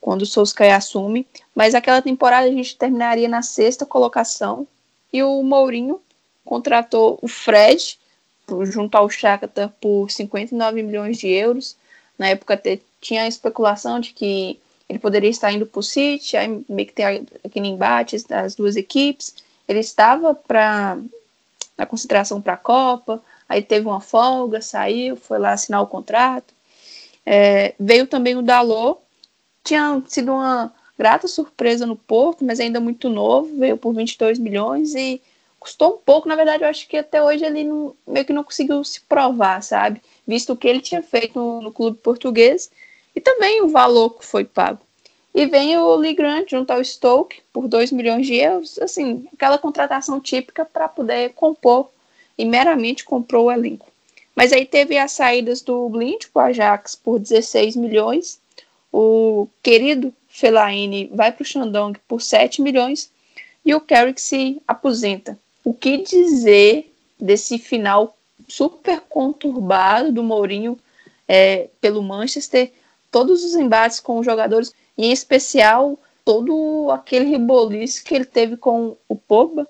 quando 0.00 0.22
o 0.22 0.26
Solskjaer 0.26 0.76
assume, 0.76 1.26
mas 1.54 1.74
aquela 1.74 2.00
temporada 2.00 2.46
a 2.46 2.52
gente 2.52 2.76
terminaria 2.76 3.28
na 3.28 3.42
sexta 3.42 3.84
colocação 3.84 4.66
e 5.12 5.22
o 5.22 5.42
Mourinho 5.42 6.00
contratou 6.44 7.18
o 7.20 7.28
Fred 7.28 7.98
junto 8.64 8.96
ao 8.96 9.08
Shakhtar 9.08 9.72
por 9.80 10.10
59 10.10 10.82
milhões 10.82 11.18
de 11.18 11.28
euros. 11.28 11.76
Na 12.18 12.28
época 12.28 12.60
tinha 13.00 13.22
a 13.22 13.28
especulação 13.28 14.00
de 14.00 14.12
que 14.12 14.58
ele 14.88 14.98
poderia 14.98 15.30
estar 15.30 15.52
indo 15.52 15.66
para 15.66 15.80
o 15.80 15.82
City, 15.82 16.36
aí 16.36 16.64
meio 16.68 16.88
que 16.88 16.94
tem 16.94 17.26
aquele 17.44 17.68
embate 17.68 18.16
das 18.26 18.54
duas 18.54 18.74
equipes. 18.76 19.34
Ele 19.66 19.80
estava 19.80 20.34
para 20.34 20.98
na 21.76 21.86
consideração 21.86 22.42
para 22.42 22.54
a 22.54 22.56
Copa, 22.56 23.22
aí 23.48 23.62
teve 23.62 23.86
uma 23.86 24.00
folga, 24.00 24.60
saiu, 24.60 25.14
foi 25.14 25.38
lá 25.38 25.52
assinar 25.52 25.80
o 25.80 25.86
contrato. 25.86 26.52
É, 27.24 27.74
veio 27.78 28.06
também 28.06 28.34
o 28.36 28.42
Dalot, 28.42 28.98
tinha 29.62 30.02
sido 30.08 30.32
uma 30.32 30.72
grata 30.98 31.28
surpresa 31.28 31.86
no 31.86 31.94
Porto, 31.94 32.44
mas 32.44 32.58
ainda 32.58 32.80
muito 32.80 33.08
novo, 33.08 33.56
veio 33.56 33.76
por 33.76 33.94
22 33.94 34.38
milhões 34.38 34.94
e 34.94 35.22
custou 35.58 35.94
um 35.94 35.98
pouco, 35.98 36.28
na 36.28 36.36
verdade, 36.36 36.62
eu 36.62 36.68
acho 36.68 36.88
que 36.88 36.96
até 36.96 37.22
hoje 37.22 37.44
ele 37.44 37.64
não, 37.64 37.94
meio 38.06 38.24
que 38.24 38.32
não 38.32 38.44
conseguiu 38.44 38.82
se 38.84 39.00
provar, 39.02 39.62
sabe? 39.62 40.00
Visto 40.26 40.52
o 40.52 40.56
que 40.56 40.68
ele 40.68 40.80
tinha 40.80 41.02
feito 41.02 41.38
no, 41.38 41.62
no 41.62 41.72
clube 41.72 41.98
português 41.98 42.70
e 43.14 43.20
também 43.20 43.62
o 43.62 43.68
valor 43.68 44.10
que 44.10 44.24
foi 44.24 44.44
pago. 44.44 44.80
E 45.34 45.46
vem 45.46 45.76
o 45.76 45.94
Lee 45.96 46.14
Grant 46.14 46.50
junto 46.50 46.70
ao 46.70 46.82
Stoke 46.82 47.42
por 47.52 47.68
2 47.68 47.92
milhões 47.92 48.26
de 48.26 48.36
euros, 48.36 48.78
assim, 48.78 49.28
aquela 49.32 49.58
contratação 49.58 50.20
típica 50.20 50.64
para 50.64 50.88
poder 50.88 51.30
compor 51.34 51.90
e 52.36 52.44
meramente 52.44 53.04
comprou 53.04 53.46
o 53.46 53.52
elenco. 53.52 53.86
Mas 54.34 54.52
aí 54.52 54.64
teve 54.64 54.96
as 54.96 55.12
saídas 55.12 55.60
do 55.60 55.88
Blind 55.88 56.26
para 56.32 56.42
o 56.42 56.46
Ajax 56.46 56.94
por 56.94 57.18
16 57.18 57.76
milhões 57.76 58.40
o 58.92 59.48
querido 59.62 60.14
Fellaini 60.28 61.10
vai 61.12 61.32
para 61.32 61.42
o 61.42 61.46
Shandong 61.46 61.98
por 62.06 62.20
7 62.20 62.62
milhões 62.62 63.10
e 63.64 63.74
o 63.74 63.80
Carrick 63.80 64.20
se 64.20 64.62
aposenta. 64.66 65.38
O 65.68 65.74
que 65.74 65.98
dizer 65.98 66.90
desse 67.20 67.58
final 67.58 68.16
super 68.48 69.02
conturbado 69.02 70.10
do 70.10 70.22
Mourinho 70.22 70.78
é, 71.28 71.68
pelo 71.78 72.02
Manchester, 72.02 72.72
todos 73.10 73.44
os 73.44 73.54
embates 73.54 74.00
com 74.00 74.18
os 74.18 74.24
jogadores, 74.24 74.72
e 74.96 75.04
em 75.04 75.12
especial 75.12 75.98
todo 76.24 76.88
aquele 76.90 77.26
reboliço 77.26 78.02
que 78.02 78.14
ele 78.14 78.24
teve 78.24 78.56
com 78.56 78.96
o 79.06 79.14
Pogba. 79.14 79.68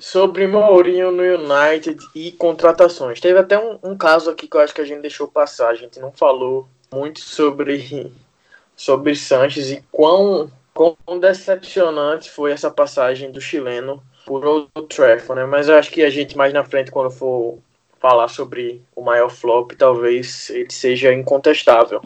Sobre 0.00 0.48
Mourinho 0.48 1.12
no 1.12 1.22
United 1.22 1.96
e 2.12 2.32
contratações. 2.32 3.20
Teve 3.20 3.38
até 3.38 3.56
um, 3.56 3.78
um 3.80 3.96
caso 3.96 4.28
aqui 4.28 4.48
que 4.48 4.56
eu 4.56 4.60
acho 4.60 4.74
que 4.74 4.80
a 4.80 4.84
gente 4.84 5.02
deixou 5.02 5.28
passar. 5.28 5.68
A 5.68 5.76
gente 5.76 6.00
não 6.00 6.10
falou 6.10 6.68
muito 6.92 7.20
sobre, 7.20 8.10
sobre 8.76 9.14
Sanches 9.14 9.70
e 9.70 9.80
quão, 9.92 10.50
quão 10.74 11.20
decepcionante 11.20 12.28
foi 12.28 12.50
essa 12.50 12.68
passagem 12.68 13.30
do 13.30 13.40
chileno 13.40 14.02
por 14.28 14.44
Old 14.44 14.68
Trafford, 14.90 15.40
né? 15.40 15.46
Mas 15.46 15.70
eu 15.70 15.76
acho 15.76 15.90
que 15.90 16.02
a 16.02 16.10
gente 16.10 16.36
mais 16.36 16.52
na 16.52 16.62
frente, 16.62 16.90
quando 16.90 17.10
for 17.10 17.58
falar 17.98 18.28
sobre 18.28 18.82
o 18.94 19.00
maior 19.00 19.30
flop, 19.30 19.72
talvez 19.72 20.50
ele 20.50 20.70
seja 20.70 21.14
incontestável. 21.14 22.02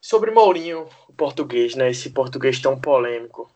Sobre 0.00 0.32
Mourinho, 0.32 0.88
o 1.08 1.12
português, 1.12 1.76
né? 1.76 1.90
Esse 1.92 2.10
português 2.10 2.58
tão 2.58 2.76
polêmico. 2.76 3.48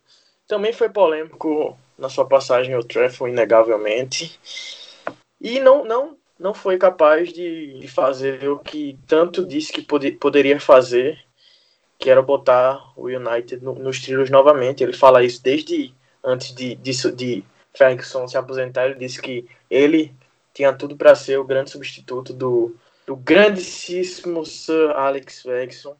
Também 0.46 0.72
foi 0.72 0.88
polêmico 0.88 1.76
na 1.98 2.08
sua 2.08 2.24
passagem 2.24 2.72
ao 2.72 2.84
Trafford, 2.84 3.32
inegavelmente. 3.32 4.38
E 5.40 5.58
não, 5.58 5.84
não, 5.84 6.16
não 6.38 6.54
foi 6.54 6.78
capaz 6.78 7.32
de, 7.32 7.84
fazer 7.88 8.48
o 8.48 8.60
que 8.60 8.96
tanto 9.08 9.44
disse 9.44 9.72
que 9.72 9.82
pod 9.82 10.08
poderia 10.12 10.60
fazer, 10.60 11.18
que 11.98 12.08
era 12.08 12.22
botar 12.22 12.92
o 12.96 13.06
United 13.06 13.60
no, 13.60 13.74
nos 13.74 14.00
trilhos 14.00 14.30
novamente. 14.30 14.84
Ele 14.84 14.92
fala 14.92 15.24
isso 15.24 15.42
desde 15.42 15.92
antes 16.24 16.54
de, 16.54 16.74
de, 16.76 17.12
de 17.12 17.44
Ferguson 17.74 18.26
se 18.28 18.36
aposentar. 18.36 18.86
Ele 18.86 18.94
disse 18.94 19.20
que 19.20 19.46
ele 19.70 20.12
tinha 20.52 20.72
tudo 20.72 20.96
para 20.96 21.14
ser 21.14 21.38
o 21.38 21.44
grande 21.44 21.70
substituto 21.70 22.32
do, 22.32 22.74
do 23.06 23.16
grandíssimo 23.16 24.44
Sir 24.44 24.90
Alex 24.96 25.42
Ferguson. 25.42 25.96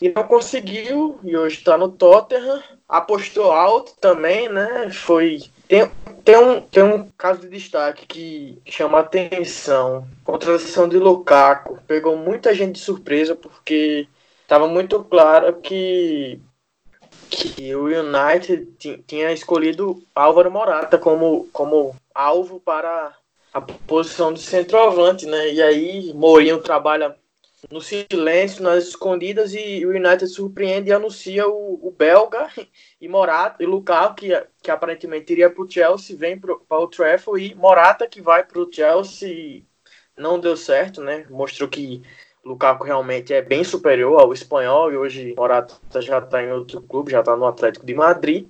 E 0.00 0.08
não 0.08 0.24
conseguiu, 0.24 1.18
e 1.22 1.36
hoje 1.36 1.58
está 1.58 1.76
no 1.76 1.88
Tottenham. 1.88 2.62
Apostou 2.88 3.52
alto 3.52 3.94
também, 4.00 4.48
né? 4.48 4.90
Foi. 4.90 5.42
Tem, 5.68 5.90
tem, 6.24 6.36
um, 6.36 6.60
tem 6.60 6.82
um 6.82 7.08
caso 7.16 7.42
de 7.42 7.48
destaque 7.48 8.06
que 8.06 8.58
chama 8.66 9.00
atenção. 9.00 10.06
Contratação 10.24 10.88
de 10.88 10.98
Lukaku. 10.98 11.78
Pegou 11.86 12.16
muita 12.16 12.54
gente 12.54 12.76
de 12.76 12.80
surpresa 12.80 13.34
porque 13.34 14.08
estava 14.42 14.66
muito 14.66 15.02
claro 15.04 15.54
que, 15.60 16.40
que 17.34 17.74
o 17.74 17.84
United 17.86 19.02
tinha 19.06 19.32
escolhido 19.32 20.02
Álvaro 20.14 20.50
Morata 20.50 20.98
como, 20.98 21.48
como 21.52 21.94
alvo 22.14 22.60
para 22.60 23.14
a 23.52 23.60
posição 23.60 24.32
de 24.32 24.40
centroavante, 24.40 25.26
né? 25.26 25.52
E 25.52 25.62
aí 25.62 26.12
Mourinho 26.12 26.60
trabalha 26.60 27.16
no 27.70 27.80
silêncio, 27.80 28.62
nas 28.62 28.88
escondidas, 28.88 29.54
e 29.54 29.84
o 29.86 29.90
United 29.90 30.26
surpreende 30.26 30.90
e 30.90 30.92
anuncia 30.92 31.48
o, 31.48 31.86
o 31.86 31.90
belga 31.90 32.48
e 33.00 33.08
Morata 33.08 33.62
e 33.62 33.66
Lukaku, 33.66 34.16
que, 34.16 34.46
que 34.62 34.70
aparentemente 34.70 35.32
iria 35.32 35.50
para 35.50 35.62
o 35.62 35.70
Chelsea, 35.70 36.16
vem 36.16 36.38
para 36.38 36.54
o 36.54 36.88
Trafford, 36.88 37.44
e 37.44 37.54
Morata, 37.54 38.06
que 38.06 38.20
vai 38.20 38.44
para 38.44 38.60
o 38.60 38.70
Chelsea, 38.70 39.62
não 40.16 40.38
deu 40.38 40.56
certo, 40.56 41.00
né? 41.00 41.26
Mostrou 41.30 41.68
que 41.68 42.02
Lukaku 42.44 42.84
realmente 42.84 43.32
é 43.32 43.40
bem 43.40 43.64
superior 43.64 44.20
ao 44.20 44.32
espanhol, 44.32 44.92
e 44.92 44.96
hoje 44.96 45.34
Morata 45.36 46.02
já 46.02 46.18
está 46.18 46.42
em 46.42 46.52
outro 46.52 46.82
clube, 46.82 47.12
já 47.12 47.20
está 47.20 47.36
no 47.36 47.46
Atlético 47.46 47.86
de 47.86 47.94
Madrid. 47.94 48.46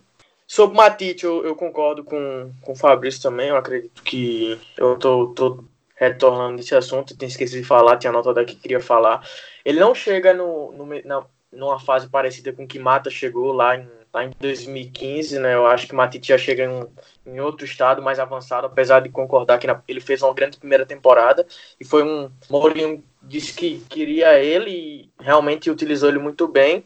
Sobre 0.46 0.74
o 0.74 0.76
Matite, 0.76 1.24
eu, 1.24 1.44
eu, 1.44 1.56
concordo 1.56 2.04
com, 2.04 2.52
com 2.60 2.72
o 2.72 2.76
Fabrício 2.76 3.22
também. 3.22 3.48
Eu 3.48 3.56
acredito 3.56 4.02
que 4.02 4.60
eu 4.76 4.98
tô, 4.98 5.28
tô 5.28 5.64
retornando 5.94 6.56
nesse 6.56 6.74
assunto, 6.74 7.16
tinha 7.16 7.28
esquecido 7.28 7.60
de 7.62 7.66
falar, 7.66 7.96
tinha 7.96 8.10
anotado 8.10 8.40
aqui 8.40 8.54
que 8.54 8.62
queria 8.62 8.80
falar. 8.80 9.26
Ele 9.64 9.80
não 9.80 9.94
chega 9.94 10.34
no, 10.34 10.72
no, 10.72 10.86
na, 11.04 11.24
numa 11.50 11.80
fase 11.80 12.08
parecida 12.08 12.52
com 12.52 12.66
que 12.66 12.78
Mata 12.78 13.08
chegou 13.10 13.52
lá 13.52 13.76
em, 13.76 13.88
lá 14.12 14.24
em 14.24 14.30
2015, 14.38 15.38
né? 15.38 15.54
Eu 15.54 15.66
acho 15.66 15.86
que 15.86 15.94
Matite 15.94 16.28
já 16.28 16.38
chega 16.38 16.64
em, 16.64 17.32
em 17.32 17.40
outro 17.40 17.64
estado 17.64 18.02
mais 18.02 18.18
avançado, 18.18 18.66
apesar 18.66 19.00
de 19.00 19.08
concordar 19.08 19.58
que 19.58 19.66
na, 19.66 19.80
ele 19.88 20.00
fez 20.00 20.22
uma 20.22 20.34
grande 20.34 20.58
primeira 20.58 20.84
temporada 20.84 21.46
e 21.80 21.84
foi 21.84 22.02
um. 22.02 22.30
Mourinho 22.50 23.02
disse 23.26 23.52
que 23.52 23.80
queria 23.88 24.38
ele 24.38 24.70
e 24.70 25.10
realmente 25.20 25.70
utilizou 25.70 26.08
ele 26.08 26.18
muito 26.18 26.46
bem 26.48 26.84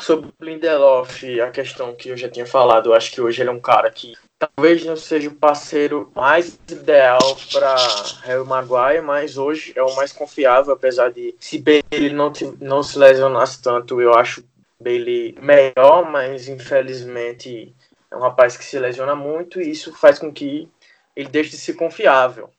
sobre 0.00 0.28
o 0.28 0.44
Lindelof, 0.44 1.40
a 1.40 1.50
questão 1.50 1.94
que 1.94 2.08
eu 2.08 2.16
já 2.16 2.28
tinha 2.28 2.46
falado, 2.46 2.90
eu 2.90 2.94
acho 2.94 3.10
que 3.10 3.20
hoje 3.20 3.42
ele 3.42 3.50
é 3.50 3.52
um 3.52 3.60
cara 3.60 3.90
que 3.90 4.14
talvez 4.38 4.84
não 4.84 4.96
seja 4.96 5.28
o 5.28 5.34
parceiro 5.34 6.10
mais 6.14 6.58
ideal 6.70 7.18
para 7.52 7.74
Harry 8.22 8.44
Maguire, 8.44 9.02
mas 9.02 9.36
hoje 9.36 9.72
é 9.76 9.82
o 9.82 9.94
mais 9.96 10.12
confiável, 10.12 10.72
apesar 10.72 11.10
de 11.10 11.34
se 11.38 11.62
ele 11.90 12.14
não, 12.14 12.32
não 12.60 12.82
se 12.82 12.98
lesionasse 12.98 13.60
tanto, 13.60 14.00
eu 14.00 14.14
acho 14.14 14.42
Bailey 14.80 15.36
melhor, 15.42 16.08
mas 16.10 16.48
infelizmente 16.48 17.74
é 18.10 18.16
um 18.16 18.20
rapaz 18.20 18.56
que 18.56 18.64
se 18.64 18.78
lesiona 18.78 19.14
muito 19.14 19.60
e 19.60 19.70
isso 19.70 19.92
faz 19.92 20.18
com 20.18 20.32
que 20.32 20.68
ele 21.14 21.28
deixe 21.28 21.50
de 21.50 21.58
ser 21.58 21.74
confiável. 21.74 22.50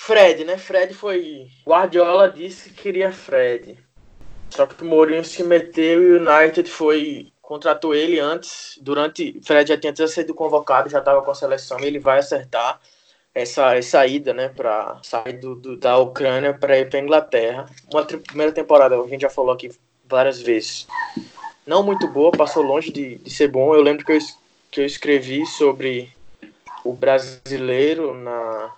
Fred, 0.00 0.44
né? 0.44 0.56
Fred 0.56 0.94
foi. 0.94 1.48
Guardiola 1.66 2.30
disse 2.30 2.70
que 2.70 2.82
queria 2.82 3.12
Fred. 3.12 3.76
Só 4.48 4.64
que 4.64 4.82
o 4.82 4.86
Mourinho 4.86 5.24
se 5.24 5.42
meteu 5.42 6.00
e 6.00 6.12
o 6.12 6.22
United 6.22 6.70
foi 6.70 7.32
contratou 7.42 7.94
ele 7.94 8.20
antes, 8.20 8.78
durante 8.80 9.40
Fred 9.42 9.68
já 9.68 9.76
tinha 9.76 10.06
sido 10.06 10.34
convocado, 10.34 10.88
já 10.88 10.98
estava 10.98 11.22
com 11.22 11.30
a 11.30 11.34
seleção, 11.34 11.80
e 11.80 11.86
ele 11.86 11.98
vai 11.98 12.18
acertar 12.18 12.78
essa, 13.34 14.06
ida, 14.06 14.34
né, 14.34 14.50
para 14.50 15.00
sair 15.02 15.32
do, 15.32 15.54
do, 15.54 15.76
da 15.76 15.96
Ucrânia 15.98 16.52
para 16.52 16.78
ir 16.78 16.88
para 16.90 17.00
Inglaterra. 17.00 17.66
Uma 17.90 18.04
primeira 18.04 18.52
temporada, 18.52 19.00
a 19.00 19.08
gente 19.08 19.22
já 19.22 19.30
falou 19.30 19.52
aqui 19.52 19.70
várias 20.06 20.40
vezes, 20.40 20.86
não 21.66 21.82
muito 21.82 22.06
boa, 22.06 22.30
passou 22.30 22.62
longe 22.62 22.92
de, 22.92 23.16
de 23.16 23.30
ser 23.30 23.48
bom. 23.48 23.74
Eu 23.74 23.82
lembro 23.82 24.04
que 24.04 24.12
eu, 24.12 24.18
que 24.70 24.80
eu 24.82 24.86
escrevi 24.86 25.44
sobre 25.46 26.12
o 26.84 26.92
brasileiro 26.92 28.14
na 28.14 28.77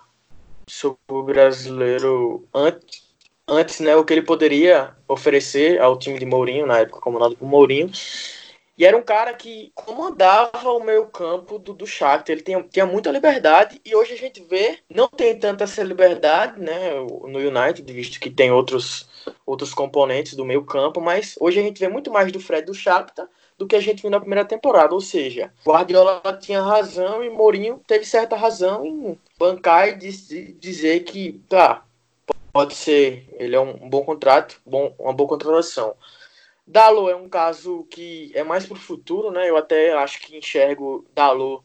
sobre 0.71 0.99
o 1.09 1.23
brasileiro 1.23 2.47
antes 2.53 3.11
antes, 3.47 3.81
né, 3.81 3.95
o 3.97 4.05
que 4.05 4.13
ele 4.13 4.21
poderia 4.21 4.95
oferecer 5.07 5.81
ao 5.81 5.99
time 5.99 6.17
de 6.17 6.25
Mourinho, 6.25 6.65
na 6.65 6.79
época 6.79 7.01
comandado 7.01 7.35
por 7.35 7.45
Mourinho. 7.45 7.91
E 8.77 8.85
era 8.85 8.97
um 8.97 9.03
cara 9.03 9.33
que 9.33 9.71
comandava 9.75 10.71
o 10.71 10.83
meio 10.83 11.05
campo 11.07 11.59
do, 11.59 11.73
do 11.73 11.85
Shakhtar. 11.85 12.33
Ele 12.33 12.41
tinha, 12.41 12.63
tinha 12.63 12.85
muita 12.85 13.11
liberdade 13.11 13.79
e 13.85 13.93
hoje 13.93 14.13
a 14.13 14.17
gente 14.17 14.41
vê, 14.41 14.79
não 14.89 15.07
tem 15.07 15.37
tanta 15.37 15.65
essa 15.65 15.83
liberdade 15.83 16.59
né, 16.59 16.93
no 16.93 17.37
United, 17.37 17.91
visto 17.91 18.19
que 18.19 18.29
tem 18.29 18.51
outros, 18.51 19.07
outros 19.45 19.73
componentes 19.73 20.33
do 20.33 20.45
meio 20.45 20.63
campo, 20.63 21.01
mas 21.01 21.35
hoje 21.39 21.59
a 21.59 21.63
gente 21.63 21.79
vê 21.79 21.89
muito 21.89 22.09
mais 22.09 22.31
do 22.31 22.39
Fred 22.39 22.65
do 22.65 22.73
Shakhtar 22.73 23.27
do 23.57 23.67
que 23.67 23.75
a 23.75 23.79
gente 23.79 24.01
viu 24.01 24.09
na 24.09 24.19
primeira 24.19 24.45
temporada. 24.45 24.95
Ou 24.95 25.01
seja, 25.01 25.53
Guardiola 25.63 26.21
tinha 26.39 26.61
razão 26.61 27.23
e 27.23 27.29
Mourinho 27.29 27.79
teve 27.85 28.05
certa 28.05 28.35
razão 28.35 28.83
em 28.83 29.19
bancar 29.41 29.89
e 29.89 29.95
dizer 29.95 30.99
que, 30.99 31.41
tá, 31.49 31.83
pode 32.53 32.75
ser, 32.75 33.27
ele 33.39 33.55
é 33.55 33.59
um, 33.59 33.89
bom 33.89 34.03
contrato, 34.03 34.61
bom, 34.63 34.93
uma 34.99 35.11
boa 35.11 35.27
contratação. 35.27 35.95
Dalo 36.65 37.09
é 37.09 37.15
um 37.15 37.27
caso 37.27 37.87
que 37.89 38.31
é 38.35 38.43
mais 38.43 38.67
para 38.67 38.77
o 38.77 38.79
futuro, 38.79 39.31
né? 39.31 39.49
Eu 39.49 39.57
até 39.57 39.93
acho 39.93 40.19
que 40.21 40.37
enxergo 40.37 41.03
Dalo 41.15 41.63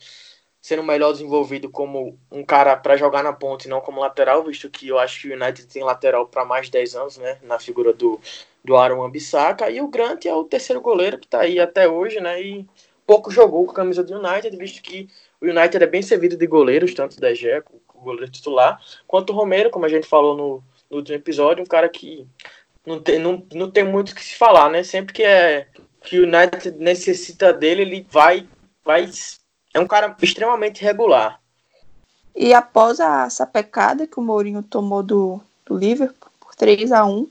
sendo 0.60 0.82
melhor 0.82 1.12
desenvolvido 1.12 1.70
como 1.70 2.18
um 2.32 2.42
cara 2.42 2.76
para 2.76 2.96
jogar 2.96 3.22
na 3.22 3.32
ponte, 3.32 3.68
não 3.68 3.80
como 3.80 4.00
lateral, 4.00 4.42
visto 4.42 4.70
que 4.70 4.88
eu 4.88 4.98
acho 4.98 5.20
que 5.20 5.28
o 5.28 5.34
United 5.34 5.66
tem 5.68 5.84
lateral 5.84 6.26
para 6.26 6.44
mais 6.46 6.66
de 6.66 6.72
10 6.72 6.96
anos, 6.96 7.18
né? 7.18 7.38
Na 7.42 7.58
figura 7.58 7.92
do, 7.92 8.18
do 8.64 8.74
Aaron 8.74 9.04
Ambissaca. 9.04 9.70
E 9.70 9.82
o 9.82 9.88
Grant 9.88 10.24
é 10.24 10.34
o 10.34 10.44
terceiro 10.44 10.80
goleiro 10.80 11.18
que 11.18 11.26
está 11.26 11.40
aí 11.40 11.60
até 11.60 11.86
hoje, 11.86 12.20
né? 12.20 12.40
E 12.42 12.66
pouco 13.06 13.30
jogou 13.30 13.66
com 13.66 13.72
a 13.72 13.74
camisa 13.74 14.02
do 14.02 14.18
United, 14.18 14.56
visto 14.56 14.82
que 14.82 15.08
o 15.40 15.46
United 15.46 15.82
é 15.82 15.86
bem 15.86 16.02
servido 16.02 16.36
de 16.36 16.46
goleiros, 16.46 16.94
tanto 16.94 17.20
da 17.20 17.34
Gé, 17.34 17.62
o 17.94 18.00
goleiro 18.00 18.30
titular, 18.30 18.80
quanto 19.06 19.32
o 19.32 19.36
Romero, 19.36 19.70
como 19.70 19.84
a 19.84 19.88
gente 19.88 20.06
falou 20.06 20.36
no, 20.36 20.62
no 20.90 20.98
último 20.98 21.16
episódio, 21.16 21.62
um 21.62 21.66
cara 21.66 21.88
que 21.88 22.26
não 22.84 23.00
tem, 23.00 23.18
não, 23.18 23.42
não 23.52 23.70
tem 23.70 23.84
muito 23.84 24.10
o 24.10 24.14
que 24.14 24.24
se 24.24 24.36
falar, 24.36 24.70
né? 24.70 24.82
Sempre 24.82 25.12
que 25.12 25.22
é 25.22 25.66
que 26.02 26.20
o 26.20 26.22
United 26.22 26.70
necessita 26.78 27.52
dele, 27.52 27.82
ele 27.82 28.06
vai, 28.10 28.46
vai. 28.84 29.10
É 29.74 29.80
um 29.80 29.86
cara 29.86 30.16
extremamente 30.22 30.82
regular. 30.82 31.40
E 32.34 32.54
após 32.54 33.00
a 33.00 33.28
sapecada 33.28 34.06
que 34.06 34.20
o 34.20 34.22
Mourinho 34.22 34.62
tomou 34.62 35.02
do, 35.02 35.40
do 35.64 35.76
Liverpool 35.76 36.30
por 36.38 36.54
3 36.54 36.92
a 36.92 37.04
1 37.04 37.28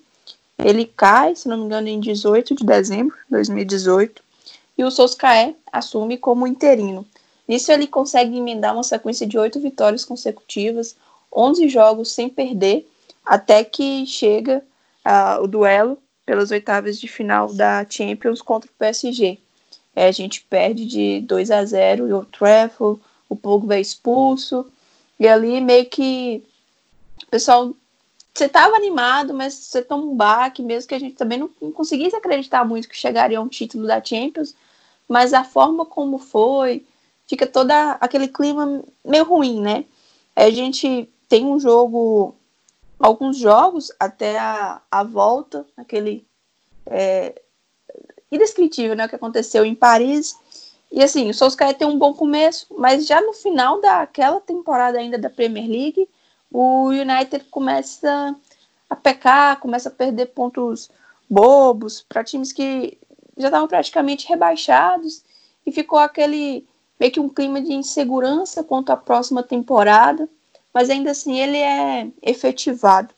ele 0.57 0.85
cai, 0.85 1.35
se 1.35 1.47
não 1.47 1.57
me 1.57 1.65
engano, 1.65 1.87
em 1.87 1.99
18 1.99 2.55
de 2.55 2.65
dezembro 2.65 3.15
de 3.15 3.31
2018, 3.31 4.23
e 4.77 4.83
o 4.83 4.91
Soscaé 4.91 5.55
assume 5.71 6.17
como 6.17 6.47
interino. 6.47 7.05
Nisso 7.47 7.71
ele 7.71 7.88
consegue 7.88 8.38
emendar 8.38 8.73
uma 8.73 8.84
sequência 8.84 9.25
de 9.27 9.38
oito 9.38 9.60
vitórias 9.60 10.03
consecutivas, 10.03 10.95
11 11.31 11.67
jogos 11.69 12.12
sem 12.12 12.29
perder, 12.29 12.88
até 13.25 13.63
que 13.63 14.05
chega 14.05 14.63
uh, 15.05 15.43
o 15.43 15.47
duelo 15.47 15.97
pelas 16.25 16.51
oitavas 16.51 16.99
de 16.99 17.08
final 17.08 17.53
da 17.53 17.86
Champions 17.88 18.41
contra 18.41 18.69
o 18.69 18.73
PSG. 18.73 19.38
É, 19.95 20.08
a 20.08 20.12
gente 20.12 20.41
perde 20.41 20.86
de 20.86 21.21
2 21.21 21.51
a 21.51 21.63
0 21.63 22.08
e 22.10 22.13
o 22.13 22.25
Trafford, 22.25 22.99
o 23.29 23.36
Pogba 23.36 23.75
é 23.75 23.81
expulso, 23.81 24.65
e 25.19 25.27
ali 25.27 25.62
meio 25.62 25.86
que 25.86 26.43
o 27.23 27.27
pessoal, 27.27 27.73
você 28.34 28.45
estava 28.45 28.75
animado, 28.75 29.34
mas 29.34 29.53
você 29.53 29.81
tomou 29.81 30.12
um 30.12 30.15
baque, 30.15 30.62
mesmo 30.62 30.89
que 30.89 30.95
a 30.95 30.99
gente 30.99 31.15
também 31.15 31.38
não, 31.38 31.49
não 31.62 31.71
conseguisse 31.71 32.15
acreditar 32.15 32.65
muito 32.65 32.89
que 32.89 32.97
chegaria 32.97 33.39
um 33.39 33.47
título 33.47 33.88
da 33.88 34.03
Champions, 34.03 34.53
mas 35.08 35.34
a 35.34 35.43
forma 35.43 35.86
como 35.86 36.17
foi, 36.17 36.84
fica 37.27 37.47
todo 37.47 37.71
aquele 37.71 38.27
clima 38.27 38.83
meio 39.03 39.23
ruim, 39.25 39.61
né? 39.61 39.85
A 40.35 40.49
gente 40.49 41.09
tem 41.27 41.45
um 41.45 41.59
jogo, 41.59 42.35
alguns 42.99 43.38
jogos 43.38 43.91
até 43.99 44.38
a, 44.38 44.81
a 44.91 45.03
volta, 45.03 45.65
aquele 45.75 46.27
é, 46.85 47.41
indescritível, 48.31 48.95
né? 48.95 49.05
O 49.05 49.09
que 49.09 49.15
aconteceu 49.15 49.65
em 49.65 49.75
Paris. 49.75 50.35
E 50.91 51.03
assim, 51.03 51.29
o 51.29 51.33
Solskjaer 51.33 51.77
tem 51.77 51.88
um 51.88 51.97
bom 51.97 52.13
começo, 52.13 52.67
mas 52.77 53.05
já 53.05 53.21
no 53.21 53.33
final 53.33 53.81
daquela 53.81 54.39
temporada 54.39 54.97
ainda 54.97 55.17
da 55.17 55.29
Premier 55.29 55.67
League, 55.67 56.07
o 56.51 56.88
United 56.89 57.45
começa 57.45 58.35
a 58.89 58.95
pecar, 58.95 59.59
começa 59.59 59.89
a 59.89 59.91
perder 59.91 60.27
pontos 60.27 60.89
bobos 61.29 62.05
para 62.07 62.23
times 62.23 62.53
que 62.53 62.97
já 63.35 63.47
estavam 63.47 63.67
praticamente 63.67 64.27
rebaixados 64.27 65.23
e 65.65 65.71
ficou 65.71 65.99
aquele 65.99 66.65
meio 66.99 67.12
que 67.12 67.19
um 67.19 67.29
clima 67.29 67.62
de 67.62 67.73
insegurança 67.73 68.63
quanto 68.63 68.91
à 68.91 68.97
próxima 68.97 69.43
temporada, 69.43 70.27
mas 70.73 70.89
ainda 70.89 71.12
assim 71.12 71.39
ele 71.39 71.58
é 71.58 72.08
efetivado. 72.21 73.13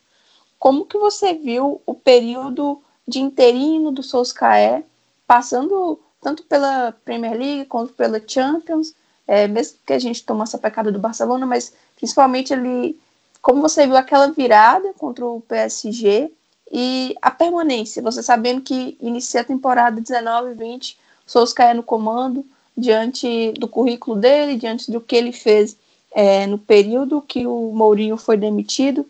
Como 0.59 0.85
que 0.85 0.97
você 0.97 1.33
viu 1.33 1.81
o 1.85 1.93
período 1.93 2.81
de 3.07 3.19
interino 3.19 3.91
do 3.91 4.03
Solskjaer, 4.03 4.83
passando 5.25 5.99
tanto 6.21 6.43
pela 6.43 6.91
Premier 7.05 7.37
League 7.37 7.65
quanto 7.65 7.93
pela 7.93 8.21
Champions, 8.25 8.93
é, 9.27 9.47
mesmo 9.47 9.77
que 9.85 9.93
a 9.93 9.99
gente 9.99 10.25
tomou 10.25 10.43
essa 10.43 10.57
pecada 10.57 10.91
do 10.91 10.99
Barcelona, 10.99 11.45
mas 11.45 11.73
principalmente 11.95 12.53
ele, 12.53 12.99
como 13.41 13.61
você 13.61 13.85
viu 13.85 13.97
aquela 13.97 14.31
virada 14.31 14.93
contra 14.93 15.25
o 15.25 15.41
PSG 15.41 16.31
e 16.71 17.15
a 17.21 17.31
permanência, 17.31 18.01
você 18.01 18.23
sabendo 18.23 18.61
que 18.61 18.97
inicia 18.99 19.41
a 19.41 19.45
temporada 19.45 20.01
19 20.01 20.51
e 20.51 20.53
20, 20.55 20.97
o 21.25 21.31
Solskjaer 21.31 21.75
no 21.75 21.83
comando, 21.83 22.45
diante 22.77 23.53
do 23.53 23.67
currículo 23.67 24.15
dele, 24.15 24.55
diante 24.55 24.91
do 24.91 25.01
que 25.01 25.15
ele 25.15 25.31
fez 25.31 25.75
é, 26.13 26.45
no 26.45 26.57
período 26.57 27.21
que 27.21 27.47
o 27.47 27.71
Mourinho 27.73 28.17
foi 28.17 28.37
demitido. 28.37 29.05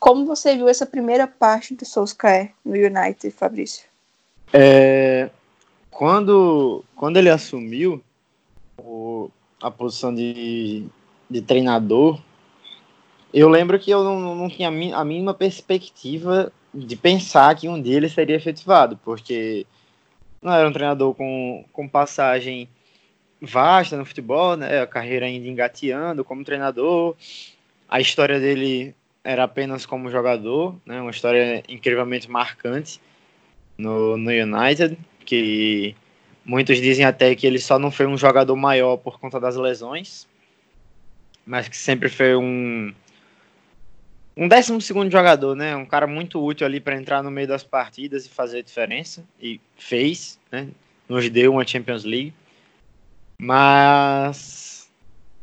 Como 0.00 0.24
você 0.24 0.56
viu 0.56 0.68
essa 0.68 0.86
primeira 0.86 1.26
parte 1.26 1.74
do 1.74 1.84
Solskjaer 1.84 2.52
no 2.64 2.72
United, 2.72 3.30
Fabrício? 3.30 3.84
É, 4.52 5.30
quando, 5.90 6.84
quando 6.96 7.18
ele 7.18 7.30
assumiu 7.30 8.02
o, 8.78 9.30
a 9.60 9.70
posição 9.70 10.12
de, 10.14 10.86
de 11.30 11.42
treinador, 11.42 12.20
eu 13.32 13.48
lembro 13.48 13.78
que 13.78 13.90
eu 13.90 14.02
não, 14.02 14.34
não 14.34 14.48
tinha 14.48 14.68
a 14.68 15.04
mínima 15.04 15.32
perspectiva 15.32 16.52
de 16.74 16.96
pensar 16.96 17.54
que 17.54 17.68
um 17.68 17.80
dia 17.80 17.96
ele 17.96 18.08
seria 18.08 18.36
efetivado, 18.36 18.98
porque 19.04 19.66
não 20.42 20.52
era 20.52 20.68
um 20.68 20.72
treinador 20.72 21.14
com, 21.14 21.64
com 21.72 21.88
passagem 21.88 22.68
vasta 23.42 23.96
no 23.96 24.04
futebol, 24.04 24.56
né? 24.56 24.80
A 24.80 24.86
carreira 24.86 25.26
ainda 25.26 25.48
engateando 25.48 26.24
como 26.24 26.44
treinador. 26.44 27.16
A 27.88 28.00
história 28.00 28.38
dele 28.38 28.94
era 29.24 29.44
apenas 29.44 29.84
como 29.84 30.10
jogador, 30.10 30.76
né? 30.86 31.00
Uma 31.00 31.10
história 31.10 31.62
incrivelmente 31.68 32.30
marcante 32.30 33.00
no, 33.76 34.16
no 34.16 34.30
United, 34.30 34.96
que 35.24 35.96
muitos 36.44 36.78
dizem 36.80 37.04
até 37.04 37.34
que 37.34 37.46
ele 37.46 37.58
só 37.58 37.78
não 37.78 37.90
foi 37.90 38.06
um 38.06 38.16
jogador 38.16 38.54
maior 38.54 38.96
por 38.96 39.18
conta 39.18 39.40
das 39.40 39.56
lesões, 39.56 40.26
mas 41.44 41.68
que 41.68 41.76
sempre 41.76 42.08
foi 42.08 42.36
um 42.36 42.94
um 44.34 44.48
décimo 44.48 44.80
segundo 44.80 45.10
jogador, 45.10 45.54
né? 45.54 45.76
Um 45.76 45.84
cara 45.84 46.06
muito 46.06 46.42
útil 46.42 46.66
ali 46.66 46.80
para 46.80 46.96
entrar 46.96 47.22
no 47.22 47.30
meio 47.30 47.46
das 47.46 47.62
partidas 47.62 48.24
e 48.24 48.30
fazer 48.30 48.60
a 48.60 48.62
diferença. 48.62 49.22
E 49.38 49.60
fez, 49.76 50.38
né? 50.50 50.68
Nos 51.06 51.28
deu 51.28 51.52
uma 51.52 51.66
Champions 51.66 52.04
League. 52.04 52.32
Mas, 53.44 54.88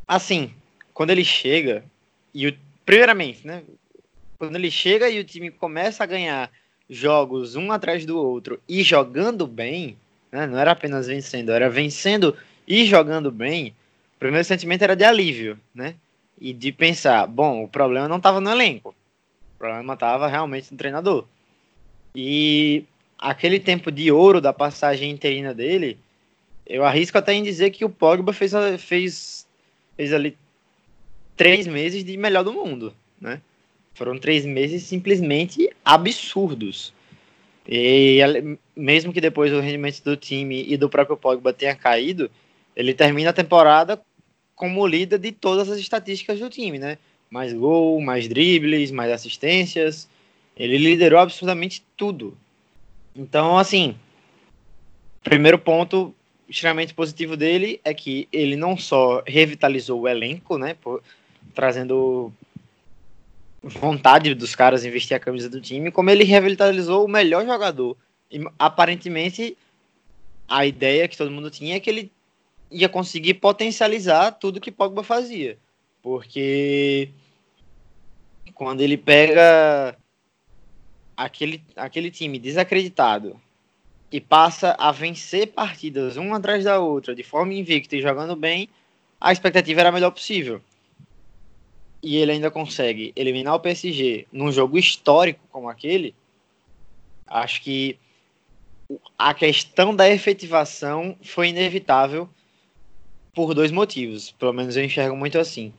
assim, 0.08 0.52
quando 0.94 1.10
ele 1.10 1.24
chega, 1.24 1.84
e 2.32 2.48
o, 2.48 2.58
primeiramente, 2.84 3.46
né? 3.46 3.62
Quando 4.38 4.56
ele 4.56 4.70
chega 4.70 5.10
e 5.10 5.20
o 5.20 5.24
time 5.24 5.50
começa 5.50 6.02
a 6.02 6.06
ganhar 6.06 6.50
jogos 6.88 7.56
um 7.56 7.70
atrás 7.70 8.06
do 8.06 8.18
outro 8.18 8.60
e 8.68 8.82
jogando 8.82 9.46
bem, 9.46 9.96
né? 10.32 10.46
Não 10.46 10.58
era 10.58 10.72
apenas 10.72 11.06
vencendo, 11.06 11.52
era 11.52 11.68
vencendo 11.68 12.36
e 12.66 12.86
jogando 12.86 13.30
bem. 13.30 13.74
O 14.16 14.18
primeiro 14.18 14.44
sentimento 14.44 14.82
era 14.82 14.96
de 14.96 15.04
alívio, 15.04 15.58
né? 15.74 15.94
e 16.40 16.54
de 16.54 16.72
pensar, 16.72 17.26
bom, 17.26 17.62
o 17.62 17.68
problema 17.68 18.08
não 18.08 18.16
estava 18.16 18.40
no 18.40 18.50
elenco, 18.50 18.94
o 19.54 19.58
problema 19.58 19.92
estava 19.92 20.26
realmente 20.26 20.72
no 20.72 20.78
treinador. 20.78 21.26
E 22.14 22.84
aquele 23.18 23.60
tempo 23.60 23.92
de 23.92 24.10
ouro 24.10 24.40
da 24.40 24.52
passagem 24.52 25.10
interina 25.10 25.52
dele, 25.52 25.98
eu 26.70 26.84
arrisco 26.84 27.18
até 27.18 27.34
em 27.34 27.42
dizer 27.42 27.70
que 27.70 27.84
o 27.84 27.90
Pogba 27.90 28.32
fez, 28.32 28.52
fez, 28.78 29.46
fez 29.96 30.12
ali 30.12 30.38
três 31.36 31.66
meses 31.66 32.04
de 32.04 32.16
melhor 32.16 32.44
do 32.44 32.52
mundo, 32.52 32.94
né? 33.20 33.40
Foram 33.92 34.16
três 34.16 34.46
meses 34.46 34.84
simplesmente 34.84 35.68
absurdos. 35.84 36.94
E 37.68 38.20
mesmo 38.74 39.12
que 39.12 39.20
depois 39.20 39.52
o 39.52 39.60
rendimento 39.60 40.00
do 40.02 40.16
time 40.16 40.64
e 40.66 40.76
do 40.76 40.88
próprio 40.88 41.16
Pogba 41.16 41.52
tenha 41.52 41.74
caído, 41.74 42.30
ele 42.76 42.94
termina 42.94 43.30
a 43.30 43.34
temporada 43.34 44.00
como 44.54 44.86
líder 44.86 45.18
de 45.18 45.32
todas 45.32 45.68
as 45.68 45.78
estatísticas 45.78 46.38
do 46.38 46.48
time, 46.48 46.78
né? 46.78 46.98
Mais 47.28 47.52
gol, 47.52 48.00
mais 48.00 48.28
dribles, 48.28 48.92
mais 48.92 49.10
assistências. 49.10 50.08
Ele 50.56 50.78
liderou 50.78 51.18
absolutamente 51.18 51.82
tudo. 51.96 52.36
Então, 53.14 53.58
assim, 53.58 53.96
primeiro 55.24 55.58
ponto 55.58 56.14
extremamente 56.50 56.92
positivo 56.92 57.36
dele 57.36 57.80
é 57.84 57.94
que 57.94 58.28
ele 58.32 58.56
não 58.56 58.76
só 58.76 59.22
revitalizou 59.24 60.00
o 60.00 60.08
elenco, 60.08 60.58
né, 60.58 60.74
por, 60.74 61.00
trazendo 61.54 62.32
vontade 63.62 64.34
dos 64.34 64.54
caras 64.54 64.84
em 64.84 64.90
vestir 64.90 65.14
a 65.14 65.20
camisa 65.20 65.48
do 65.48 65.60
time, 65.60 65.92
como 65.92 66.10
ele 66.10 66.24
revitalizou 66.24 67.04
o 67.04 67.08
melhor 67.08 67.46
jogador. 67.46 67.96
E 68.30 68.44
aparentemente 68.58 69.56
a 70.48 70.66
ideia 70.66 71.06
que 71.06 71.16
todo 71.16 71.30
mundo 71.30 71.50
tinha 71.50 71.76
é 71.76 71.80
que 71.80 71.88
ele 71.88 72.12
ia 72.70 72.88
conseguir 72.88 73.34
potencializar 73.34 74.32
tudo 74.32 74.60
que 74.60 74.72
Pogba 74.72 75.04
fazia. 75.04 75.56
Porque 76.02 77.10
quando 78.54 78.80
ele 78.80 78.96
pega 78.96 79.96
aquele, 81.16 81.62
aquele 81.76 82.10
time 82.10 82.38
desacreditado 82.38 83.40
e 84.10 84.20
passa 84.20 84.74
a 84.78 84.90
vencer 84.90 85.48
partidas 85.48 86.16
uma 86.16 86.36
atrás 86.36 86.64
da 86.64 86.78
outra 86.78 87.14
de 87.14 87.22
forma 87.22 87.54
invicta 87.54 87.96
e 87.96 88.02
jogando 88.02 88.34
bem, 88.34 88.68
a 89.20 89.32
expectativa 89.32 89.80
era 89.80 89.90
a 89.90 89.92
melhor 89.92 90.10
possível. 90.10 90.60
E 92.02 92.16
ele 92.16 92.32
ainda 92.32 92.50
consegue 92.50 93.12
eliminar 93.14 93.54
o 93.54 93.60
PSG 93.60 94.26
num 94.32 94.50
jogo 94.50 94.78
histórico 94.78 95.40
como 95.52 95.68
aquele. 95.68 96.14
Acho 97.26 97.62
que 97.62 97.98
a 99.18 99.34
questão 99.34 99.94
da 99.94 100.08
efetivação 100.08 101.16
foi 101.22 101.48
inevitável 101.48 102.28
por 103.34 103.54
dois 103.54 103.70
motivos. 103.70 104.32
Pelo 104.32 104.52
menos 104.52 104.76
eu 104.76 104.84
enxergo 104.84 105.16
muito 105.16 105.38
assim. 105.38 105.72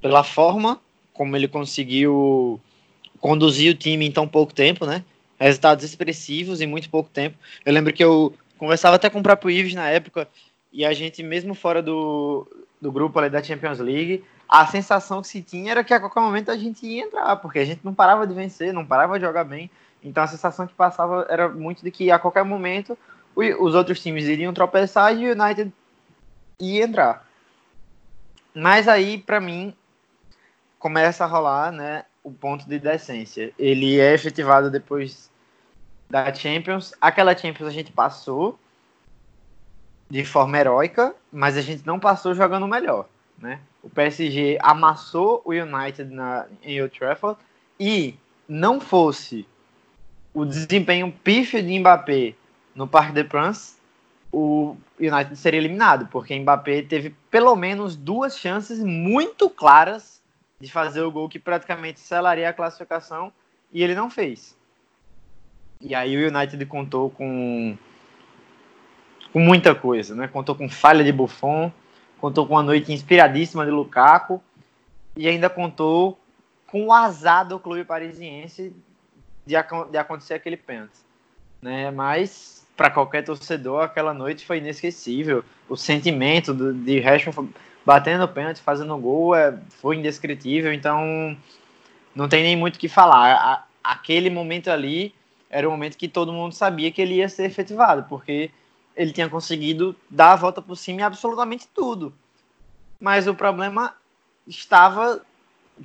Pela 0.00 0.22
forma 0.22 0.80
como 1.12 1.36
ele 1.36 1.48
conseguiu 1.48 2.60
conduzir 3.20 3.72
o 3.72 3.76
time 3.76 4.06
em 4.06 4.12
tão 4.12 4.28
pouco 4.28 4.54
tempo, 4.54 4.86
né? 4.86 5.04
Resultados 5.38 5.84
expressivos 5.84 6.60
em 6.60 6.66
muito 6.66 6.88
pouco 6.88 7.10
tempo. 7.10 7.36
Eu 7.64 7.72
lembro 7.72 7.92
que 7.92 8.02
eu 8.02 8.34
conversava 8.58 8.96
até 8.96 9.10
com 9.10 9.20
o 9.20 9.22
próprio 9.22 9.50
Ives 9.50 9.74
na 9.74 9.88
época, 9.88 10.28
e 10.72 10.84
a 10.84 10.92
gente, 10.92 11.22
mesmo 11.22 11.54
fora 11.54 11.82
do, 11.82 12.46
do 12.80 12.90
grupo 12.90 13.18
ali 13.18 13.30
da 13.30 13.42
Champions 13.42 13.78
League, 13.78 14.24
a 14.48 14.66
sensação 14.66 15.20
que 15.22 15.28
se 15.28 15.42
tinha 15.42 15.72
era 15.72 15.84
que 15.84 15.92
a 15.92 16.00
qualquer 16.00 16.20
momento 16.20 16.50
a 16.50 16.56
gente 16.56 16.86
ia 16.86 17.04
entrar, 17.04 17.36
porque 17.36 17.58
a 17.58 17.64
gente 17.64 17.80
não 17.84 17.94
parava 17.94 18.26
de 18.26 18.34
vencer, 18.34 18.72
não 18.72 18.86
parava 18.86 19.18
de 19.18 19.24
jogar 19.24 19.44
bem. 19.44 19.70
Então 20.02 20.22
a 20.22 20.26
sensação 20.26 20.66
que 20.66 20.74
passava 20.74 21.26
era 21.28 21.48
muito 21.48 21.82
de 21.82 21.90
que 21.90 22.10
a 22.10 22.18
qualquer 22.18 22.44
momento 22.44 22.96
os 23.34 23.74
outros 23.74 24.00
times 24.00 24.24
iriam 24.24 24.52
tropeçar 24.54 25.14
e 25.14 25.28
o 25.28 25.32
United 25.32 25.72
e 26.60 26.80
entrar. 26.80 27.26
Mas 28.54 28.88
aí, 28.88 29.18
para 29.18 29.40
mim, 29.40 29.74
começa 30.78 31.24
a 31.24 31.26
rolar 31.26 31.70
né, 31.70 32.04
o 32.26 32.32
ponto 32.32 32.68
de 32.68 32.80
decência. 32.80 33.52
Ele 33.56 34.00
é 34.00 34.12
efetivado 34.12 34.68
depois 34.68 35.30
da 36.10 36.34
Champions. 36.34 36.92
Aquela 37.00 37.36
Champions 37.36 37.68
a 37.68 37.72
gente 37.72 37.92
passou 37.92 38.58
de 40.10 40.24
forma 40.24 40.58
heróica, 40.58 41.14
mas 41.30 41.56
a 41.56 41.62
gente 41.62 41.86
não 41.86 42.00
passou 42.00 42.34
jogando 42.34 42.66
melhor. 42.66 43.06
Né? 43.38 43.60
O 43.80 43.88
PSG 43.88 44.58
amassou 44.60 45.40
o 45.44 45.52
United 45.52 46.12
na, 46.12 46.46
em 46.64 46.82
Old 46.82 46.98
Trafford 46.98 47.38
e 47.78 48.16
não 48.48 48.80
fosse 48.80 49.46
o 50.34 50.44
desempenho 50.44 51.12
pífio 51.22 51.62
de 51.62 51.78
Mbappé 51.78 52.34
no 52.74 52.88
Parque 52.88 53.12
des 53.12 53.26
Princes, 53.26 53.80
o 54.32 54.76
United 54.98 55.36
seria 55.36 55.60
eliminado, 55.60 56.08
porque 56.08 56.36
Mbappé 56.36 56.82
teve 56.82 57.14
pelo 57.30 57.54
menos 57.54 57.94
duas 57.94 58.36
chances 58.36 58.80
muito 58.82 59.48
claras 59.48 60.15
de 60.60 60.70
fazer 60.70 61.02
o 61.02 61.10
gol 61.10 61.28
que 61.28 61.38
praticamente 61.38 62.00
selaria 62.00 62.48
a 62.48 62.52
classificação 62.52 63.32
e 63.72 63.82
ele 63.82 63.94
não 63.94 64.10
fez. 64.10 64.56
E 65.80 65.94
aí 65.94 66.16
o 66.16 66.28
United 66.28 66.64
contou 66.66 67.10
com, 67.10 67.76
com 69.32 69.40
muita 69.40 69.74
coisa, 69.74 70.14
né? 70.14 70.26
Contou 70.26 70.54
com 70.54 70.68
falha 70.68 71.04
de 71.04 71.12
Buffon, 71.12 71.70
contou 72.18 72.46
com 72.46 72.54
uma 72.54 72.62
noite 72.62 72.92
inspiradíssima 72.92 73.64
de 73.64 73.70
Lukaku 73.70 74.42
e 75.16 75.28
ainda 75.28 75.50
contou 75.50 76.18
com 76.66 76.86
o 76.86 76.92
azar 76.92 77.46
do 77.46 77.58
clube 77.58 77.84
parisiense 77.84 78.74
de, 79.44 79.54
de 79.90 79.98
acontecer 79.98 80.34
aquele 80.34 80.56
pênalti, 80.56 80.96
né? 81.60 81.90
Mas 81.90 82.66
para 82.76 82.90
qualquer 82.90 83.22
torcedor 83.22 83.82
aquela 83.82 84.12
noite 84.12 84.46
foi 84.46 84.58
inesquecível. 84.58 85.44
O 85.68 85.76
sentimento 85.76 86.52
do, 86.52 86.72
de 86.72 87.00
Rashford 87.00 87.52
batendo 87.86 88.26
pênalti, 88.26 88.60
fazendo 88.60 88.98
gol, 88.98 89.36
é, 89.36 89.56
foi 89.80 89.96
indescritível. 89.96 90.72
Então 90.72 91.36
não 92.12 92.28
tem 92.28 92.42
nem 92.42 92.56
muito 92.56 92.74
o 92.74 92.78
que 92.80 92.88
falar. 92.88 93.36
A, 93.36 93.64
aquele 93.92 94.28
momento 94.28 94.68
ali 94.68 95.14
era 95.48 95.68
o 95.68 95.70
momento 95.70 95.96
que 95.96 96.08
todo 96.08 96.32
mundo 96.32 96.52
sabia 96.52 96.90
que 96.90 97.00
ele 97.00 97.14
ia 97.14 97.28
ser 97.28 97.44
efetivado, 97.44 98.04
porque 98.08 98.50
ele 98.96 99.12
tinha 99.12 99.28
conseguido 99.28 99.94
dar 100.10 100.32
a 100.32 100.36
volta 100.36 100.60
por 100.60 100.74
cima 100.74 101.02
em 101.02 101.04
absolutamente 101.04 101.68
tudo. 101.72 102.12
Mas 102.98 103.28
o 103.28 103.34
problema 103.34 103.94
estava, 104.48 105.22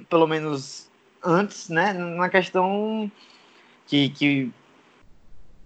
pelo 0.10 0.26
menos 0.26 0.90
antes, 1.24 1.70
né, 1.70 1.94
na 1.94 2.30
questão 2.30 3.12
que, 3.86 4.10
que, 4.10 4.52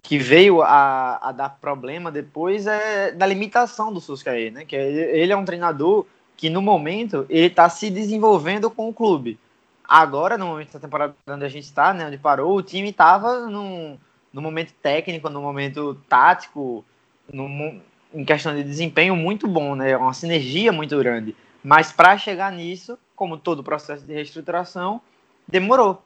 que 0.03 0.17
veio 0.17 0.61
a, 0.61 1.29
a 1.29 1.31
dar 1.31 1.49
problema 1.61 2.11
depois 2.11 2.67
é 2.67 3.11
da 3.11 3.25
limitação 3.25 3.93
do 3.93 4.01
Suscaí, 4.01 4.51
né, 4.51 4.65
que 4.65 4.75
ele 4.75 5.31
é 5.31 5.37
um 5.37 5.45
treinador 5.45 6.05
que 6.35 6.49
no 6.49 6.61
momento 6.61 7.25
ele 7.29 7.47
está 7.47 7.69
se 7.69 7.89
desenvolvendo 7.89 8.69
com 8.69 8.89
o 8.89 8.93
clube. 8.93 9.39
Agora, 9.87 10.37
no 10.37 10.47
momento 10.47 10.73
da 10.73 10.79
temporada 10.79 11.15
onde 11.27 11.45
a 11.45 11.49
gente 11.49 11.65
está, 11.65 11.93
né, 11.93 12.07
onde 12.07 12.17
parou, 12.17 12.55
o 12.55 12.63
time 12.63 12.89
estava 12.89 13.47
no 13.47 13.99
momento 14.33 14.73
técnico, 14.81 15.29
no 15.29 15.41
momento 15.41 15.95
tático, 16.09 16.83
no, 17.31 17.79
em 18.13 18.25
questão 18.25 18.55
de 18.55 18.63
desempenho 18.63 19.15
muito 19.15 19.47
bom, 19.47 19.75
né, 19.75 19.95
uma 19.95 20.13
sinergia 20.13 20.71
muito 20.71 20.97
grande. 20.97 21.35
Mas 21.63 21.91
para 21.91 22.17
chegar 22.17 22.51
nisso, 22.51 22.97
como 23.15 23.37
todo 23.37 23.63
processo 23.63 24.05
de 24.05 24.13
reestruturação, 24.13 25.01
demorou. 25.47 26.03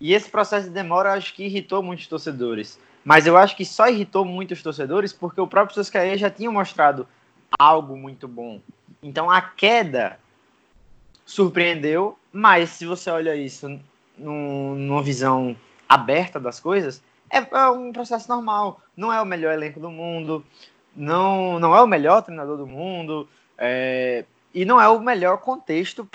E 0.00 0.12
esse 0.12 0.28
processo 0.28 0.68
de 0.68 0.74
demora 0.74 1.12
acho 1.12 1.34
que 1.34 1.44
irritou 1.44 1.82
muitos 1.82 2.06
torcedores. 2.06 2.78
Mas 3.04 3.26
eu 3.26 3.36
acho 3.36 3.56
que 3.56 3.64
só 3.64 3.88
irritou 3.88 4.24
muitos 4.24 4.62
torcedores 4.62 5.12
porque 5.12 5.40
o 5.40 5.46
próprio 5.46 5.74
Soscaé 5.74 6.16
já 6.16 6.30
tinha 6.30 6.50
mostrado 6.50 7.06
algo 7.58 7.96
muito 7.96 8.26
bom. 8.26 8.60
Então 9.04 9.30
a 9.30 9.42
queda 9.42 10.18
surpreendeu, 11.26 12.18
mas 12.32 12.70
se 12.70 12.86
você 12.86 13.10
olha 13.10 13.36
isso 13.36 13.78
num, 14.16 14.74
numa 14.74 15.02
visão 15.02 15.54
aberta 15.86 16.40
das 16.40 16.58
coisas, 16.58 17.02
é, 17.28 17.36
é, 17.36 17.68
um 17.68 17.92
processo 17.92 18.26
normal. 18.30 18.80
Não 18.96 19.12
é 19.12 19.20
o 19.20 19.26
melhor 19.26 19.52
elenco 19.52 19.78
do 19.78 19.90
mundo, 19.90 20.42
não, 20.96 21.60
não 21.60 21.76
é 21.76 21.82
o 21.82 21.86
melhor 21.86 22.22
treinador 22.22 22.56
do 22.56 22.66
mundo, 22.66 23.28
é, 23.58 24.24
e 24.54 24.64
não 24.64 24.80
é 24.80 24.88
o 24.88 24.98
melhor 24.98 25.36
contexto 25.36 26.08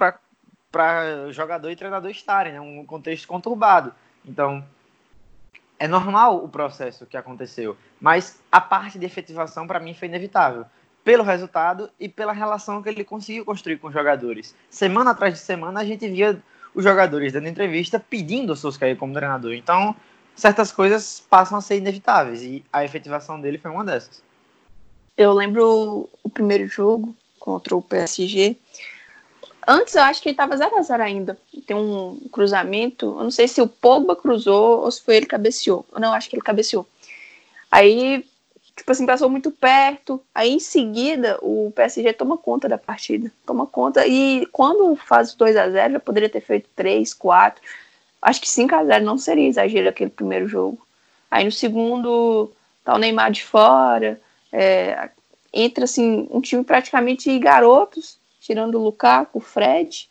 para 0.71 1.32
jogador 1.32 1.69
e 1.69 1.75
treinador 1.75 2.10
estarem, 2.10 2.54
né? 2.54 2.60
um 2.60 2.84
contexto 2.88 3.28
conturbado. 3.28 3.93
Então, 4.25 4.65
é 5.78 5.88
normal 5.88 6.43
o 6.43 6.49
processo 6.49 7.06
que 7.06 7.15
aconteceu, 7.15 7.78
mas 8.02 8.41
a 8.52 8.60
parte 8.60 8.97
de 8.97 9.06
efetivação 9.06 9.67
para 9.67 9.80
mim 9.80 9.93
foi 9.93 10.08
inevitável 10.08 10.65
pelo 11.10 11.24
resultado 11.24 11.89
e 12.00 12.08
pela 12.08 12.32
relação 12.32 12.84
que 12.84 12.89
ele 12.89 13.04
conseguiu 13.04 13.43
construir 13.43 13.78
com 13.78 13.88
os 13.88 13.93
jogadores. 13.93 14.54
Semana 14.69 15.10
atrás 15.10 15.34
de 15.34 15.39
semana 15.39 15.80
a 15.80 15.84
gente 15.84 16.08
via 16.08 16.39
os 16.72 16.84
jogadores 16.84 17.34
dando 17.34 17.48
entrevista 17.48 18.00
pedindo 18.00 18.54
o 18.54 18.56
Solskjaer 18.56 18.95
como 18.95 19.15
treinador. 19.15 19.54
Então, 19.54 19.95
certas 20.36 20.72
coisas 20.72 21.19
passam 21.28 21.58
a 21.58 21.62
ser 21.62 21.78
inevitáveis 21.78 22.43
e 22.43 22.63
a 22.72 22.86
efetivação 22.86 23.41
dele 23.41 23.58
foi 23.58 23.72
uma 23.72 23.84
dessas. 23.84 24.22
Eu 25.17 25.34
lembro 25.34 26.08
o 26.22 26.30
primeiro 26.30 26.67
jogo 26.67 27.15
contra 27.39 27.76
o 27.76 27.82
PSG. 27.82 28.56
Antes 29.67 29.95
eu 29.95 30.04
acho 30.04 30.22
que 30.22 30.30
ele 30.30 30.34
estava 30.34 30.56
0 30.56 30.78
a 30.78 30.82
0 30.84 31.02
ainda. 31.02 31.39
Tem 31.65 31.76
um 31.76 32.19
cruzamento, 32.32 33.08
eu 33.17 33.24
não 33.24 33.32
sei 33.32 33.48
se 33.48 33.60
o 33.60 33.67
Pogba 33.67 34.15
cruzou 34.15 34.82
ou 34.82 34.91
se 34.91 35.02
foi 35.02 35.15
ele 35.15 35.26
que 35.26 35.32
cabeceou. 35.32 35.88
Eu 35.91 36.00
não 36.00 36.13
acho 36.13 36.30
que 36.30 36.36
ele 36.36 36.43
cabeceou. 36.43 36.86
Aí 37.72 38.24
tipo 38.80 38.92
assim, 38.92 39.06
passou 39.06 39.30
muito 39.30 39.52
perto. 39.52 40.22
Aí 40.34 40.54
em 40.54 40.60
seguida 40.60 41.38
o 41.42 41.72
PSG 41.76 42.13
toma 42.13 42.38
conta 42.38 42.68
da 42.68 42.78
partida. 42.78 43.32
Toma 43.46 43.65
conta. 43.65 44.08
E 44.08 44.46
quando 44.52 44.96
faz 44.96 45.34
2 45.34 45.56
a 45.56 45.70
0 45.70 45.94
já 45.94 46.00
poderia 46.00 46.30
ter 46.30 46.42
feito 46.42 46.70
3, 46.76 47.13
4. 47.13 47.62
Acho 48.22 48.42
que 48.42 48.50
5 48.50 48.74
a 48.76 48.86
0 48.86 49.06
não 49.06 49.18
seria 49.18 49.48
exagero 49.48 49.89
aquele 49.89 50.10
primeiro 50.10 50.48
jogo. 50.48 50.80
Aí 51.30 51.44
no 51.46 51.52
segundo 51.52 52.52
tá 52.84 52.96
o 52.96 52.98
Neymar 52.98 53.32
de 53.32 53.44
fora. 53.44 54.20
É, 54.52 55.10
entra 55.54 55.84
assim, 55.84 56.28
um 56.32 56.42
time 56.42 56.63
praticamente 56.63 57.38
garotos, 57.38 58.18
tirando 58.39 58.76
o 58.76 58.84
Lukaku, 58.84 59.39
o 59.39 59.42
Fred. 59.42 60.10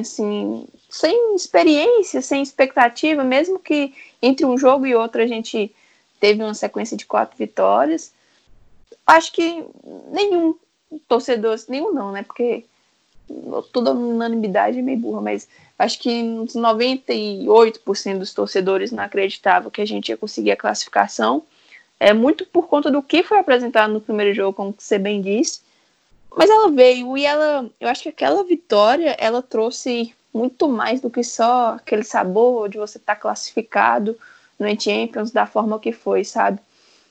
Assim, 0.00 0.66
sem 0.90 1.34
experiência, 1.36 2.20
sem 2.20 2.42
expectativa, 2.42 3.22
mesmo 3.22 3.58
que 3.58 3.94
entre 4.20 4.44
um 4.44 4.58
jogo 4.58 4.86
e 4.86 4.94
outro 4.94 5.22
a 5.22 5.26
gente 5.26 5.72
teve 6.20 6.42
uma 6.42 6.54
sequência 6.54 6.96
de 6.96 7.06
quatro 7.06 7.36
vitórias. 7.36 8.12
Acho 9.06 9.32
que 9.32 9.64
nenhum 10.10 10.54
torcedor, 11.08 11.56
nenhum 11.68 11.92
não, 11.92 12.12
né? 12.12 12.22
Porque 12.22 12.64
toda 13.72 13.92
unanimidade 13.92 14.78
é 14.78 14.82
meio 14.82 14.98
burra, 14.98 15.20
mas 15.20 15.48
acho 15.78 15.98
que 15.98 16.22
uns 16.22 16.54
98% 16.54 18.18
dos 18.18 18.32
torcedores 18.32 18.92
não 18.92 19.02
acreditavam 19.02 19.70
que 19.70 19.80
a 19.80 19.86
gente 19.86 20.08
ia 20.08 20.16
conseguir 20.16 20.52
a 20.52 20.56
classificação. 20.56 21.42
É 21.98 22.12
muito 22.12 22.46
por 22.46 22.68
conta 22.68 22.90
do 22.90 23.02
que 23.02 23.22
foi 23.22 23.38
apresentado 23.38 23.92
no 23.92 24.00
primeiro 24.00 24.34
jogo, 24.34 24.52
como 24.52 24.74
você 24.76 24.98
bem 24.98 25.20
disse. 25.20 25.60
Mas 26.36 26.50
ela 26.50 26.70
veio 26.70 27.16
e 27.16 27.24
ela, 27.24 27.68
eu 27.80 27.88
acho 27.88 28.02
que 28.02 28.10
aquela 28.10 28.44
vitória, 28.44 29.16
ela 29.18 29.42
trouxe 29.42 30.14
muito 30.32 30.68
mais 30.68 31.00
do 31.00 31.08
que 31.08 31.24
só 31.24 31.76
aquele 31.76 32.04
sabor 32.04 32.68
de 32.68 32.76
você 32.76 32.98
estar 32.98 33.14
tá 33.14 33.20
classificado, 33.20 34.16
no 34.58 34.80
Champions 34.80 35.30
da 35.30 35.46
forma 35.46 35.78
que 35.78 35.92
foi, 35.92 36.24
sabe? 36.24 36.60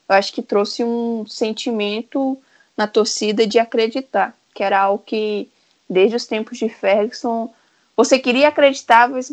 Eu 0.07 0.15
acho 0.15 0.33
que 0.33 0.41
trouxe 0.41 0.83
um 0.83 1.25
sentimento 1.27 2.37
na 2.77 2.87
torcida 2.87 3.47
de 3.47 3.57
acreditar, 3.57 4.35
que 4.53 4.63
era 4.63 4.79
algo 4.79 5.03
que 5.05 5.49
desde 5.89 6.15
os 6.15 6.25
tempos 6.25 6.57
de 6.57 6.69
Ferguson 6.69 7.53
você 7.95 8.19
queria 8.19 8.49
acreditar, 8.49 9.07
mas 9.07 9.31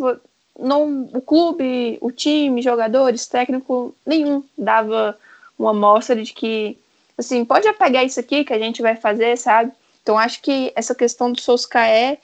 não, 0.59 1.09
o 1.13 1.21
clube, 1.21 1.99
o 2.01 2.11
time, 2.11 2.63
jogadores, 2.63 3.27
técnico 3.27 3.95
nenhum 4.07 4.45
dava 4.57 5.19
uma 5.59 5.75
mostra 5.75 6.23
de 6.23 6.33
que 6.33 6.79
assim 7.17 7.45
pode 7.45 7.67
apagar 7.67 8.05
isso 8.05 8.21
aqui 8.21 8.45
que 8.45 8.53
a 8.53 8.59
gente 8.59 8.83
vai 8.83 8.97
fazer, 8.97 9.37
sabe? 9.37 9.73
Então 10.03 10.19
acho 10.19 10.41
que 10.43 10.73
essa 10.75 10.95
questão 10.95 11.33
do 11.33 11.41
Solskjaer 11.41 12.19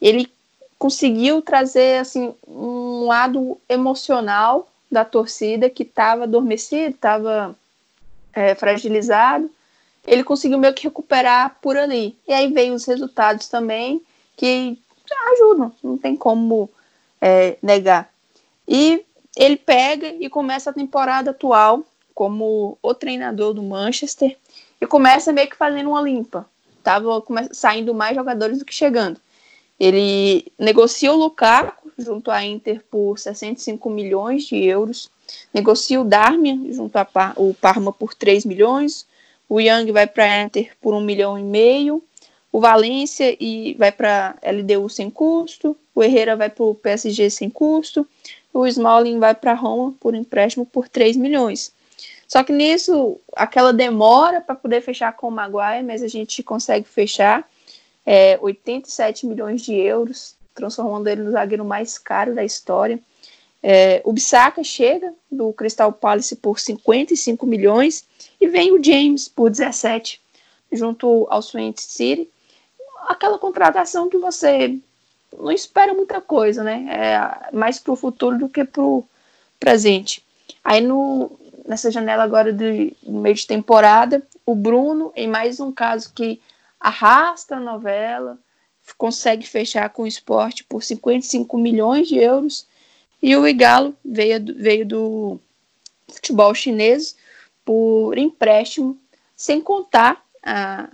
ele 0.00 0.30
conseguiu 0.78 1.42
trazer 1.42 1.98
assim 2.00 2.34
um 2.46 3.06
lado 3.06 3.58
emocional 3.68 4.68
da 4.90 5.04
torcida 5.04 5.68
que 5.68 5.82
estava 5.82 6.24
adormecido, 6.24 6.94
estava 6.94 7.56
é, 8.32 8.54
fragilizado. 8.54 9.50
Ele 10.06 10.24
conseguiu 10.24 10.58
meio 10.58 10.74
que 10.74 10.84
recuperar 10.84 11.56
por 11.60 11.76
ali. 11.76 12.16
E 12.26 12.32
aí 12.32 12.52
veio 12.52 12.74
os 12.74 12.84
resultados 12.84 13.48
também 13.48 14.00
que 14.36 14.78
ajudam, 15.32 15.72
não 15.82 15.98
tem 15.98 16.16
como 16.16 16.70
é, 17.20 17.56
negar. 17.62 18.08
E 18.66 19.04
ele 19.36 19.56
pega 19.56 20.08
e 20.20 20.28
começa 20.28 20.70
a 20.70 20.74
temporada 20.74 21.30
atual 21.30 21.84
como 22.14 22.76
o 22.82 22.94
treinador 22.94 23.54
do 23.54 23.62
Manchester 23.62 24.36
e 24.80 24.86
começa 24.86 25.32
meio 25.32 25.48
que 25.48 25.56
fazendo 25.56 25.90
uma 25.90 26.02
limpa. 26.02 26.46
Tava 26.82 27.22
saindo 27.52 27.94
mais 27.94 28.16
jogadores 28.16 28.58
do 28.58 28.64
que 28.64 28.74
chegando. 28.74 29.20
Ele 29.78 30.50
negocia 30.58 31.12
o 31.12 31.16
Lukaku 31.16 31.87
junto 31.98 32.30
à 32.30 32.44
Inter 32.44 32.82
por 32.90 33.18
65 33.18 33.90
milhões 33.90 34.44
de 34.44 34.56
euros, 34.64 35.10
negocia 35.52 36.00
o 36.00 36.04
Darmian 36.04 36.72
junto 36.72 36.96
ao 36.96 37.54
Parma 37.60 37.92
por 37.92 38.14
3 38.14 38.44
milhões, 38.44 39.06
o 39.48 39.60
Young 39.60 39.90
vai 39.92 40.06
para 40.06 40.24
a 40.24 40.42
Inter 40.42 40.76
por 40.80 40.94
1 40.94 41.00
milhão 41.00 41.38
e 41.38 41.42
meio, 41.42 42.02
o 42.52 42.60
Valência 42.60 43.36
e 43.40 43.74
vai 43.74 43.92
para 43.92 44.36
LDU 44.42 44.88
sem 44.88 45.10
custo, 45.10 45.76
o 45.94 46.02
Herrera 46.02 46.36
vai 46.36 46.48
para 46.48 46.64
o 46.64 46.74
PSG 46.74 47.30
sem 47.30 47.50
custo, 47.50 48.06
o 48.52 48.66
Smalling 48.66 49.18
vai 49.18 49.34
para 49.34 49.54
Roma 49.54 49.94
por 50.00 50.14
empréstimo 50.14 50.64
por 50.64 50.88
3 50.88 51.16
milhões. 51.16 51.72
Só 52.26 52.44
que 52.44 52.52
nisso, 52.52 53.18
aquela 53.34 53.72
demora 53.72 54.40
para 54.40 54.54
poder 54.54 54.82
fechar 54.82 55.12
com 55.16 55.28
o 55.28 55.30
Maguire, 55.30 55.82
mas 55.82 56.02
a 56.02 56.08
gente 56.08 56.42
consegue 56.42 56.86
fechar 56.86 57.48
é, 58.04 58.38
87 58.40 59.26
milhões 59.26 59.62
de 59.62 59.74
euros, 59.74 60.36
transformando 60.58 61.06
ele 61.06 61.22
no 61.22 61.30
zagueiro 61.30 61.64
mais 61.64 61.96
caro 61.98 62.34
da 62.34 62.44
história. 62.44 62.98
É, 63.62 64.02
o 64.04 64.12
Bissaka 64.12 64.62
chega 64.64 65.12
do 65.30 65.52
Crystal 65.52 65.92
Palace 65.92 66.36
por 66.36 66.58
55 66.58 67.46
milhões 67.46 68.04
e 68.40 68.46
vem 68.48 68.72
o 68.72 68.82
James 68.82 69.28
por 69.28 69.50
17, 69.50 70.20
junto 70.72 71.26
ao 71.30 71.40
Swansea 71.40 71.88
City. 71.88 72.28
Aquela 73.08 73.38
contratação 73.38 74.08
que 74.08 74.18
você 74.18 74.76
não 75.36 75.52
espera 75.52 75.94
muita 75.94 76.20
coisa, 76.20 76.62
né? 76.64 76.86
É 76.90 77.56
mais 77.56 77.78
para 77.78 77.92
o 77.92 77.96
futuro 77.96 78.38
do 78.38 78.48
que 78.48 78.64
para 78.64 78.82
o 78.82 79.04
presente. 79.58 80.24
Aí 80.64 80.80
no, 80.80 81.30
nessa 81.66 81.90
janela 81.90 82.24
agora 82.24 82.52
de 82.52 82.96
meio 83.02 83.34
de 83.34 83.46
temporada, 83.46 84.22
o 84.44 84.54
Bruno, 84.54 85.12
em 85.14 85.28
mais 85.28 85.60
um 85.60 85.70
caso 85.70 86.12
que 86.12 86.40
arrasta 86.80 87.56
a 87.56 87.60
novela, 87.60 88.38
consegue 88.96 89.46
fechar 89.46 89.90
com 89.90 90.02
o 90.02 90.06
esporte 90.06 90.64
por 90.64 90.82
55 90.82 91.58
milhões 91.58 92.08
de 92.08 92.16
euros. 92.16 92.66
E 93.22 93.36
o 93.36 93.46
Igalo 93.46 93.94
veio, 94.04 94.42
veio 94.56 94.86
do 94.86 95.40
futebol 96.08 96.54
chinês 96.54 97.16
por 97.64 98.16
empréstimo, 98.16 98.98
sem 99.36 99.60
contar 99.60 100.24
a, 100.42 100.88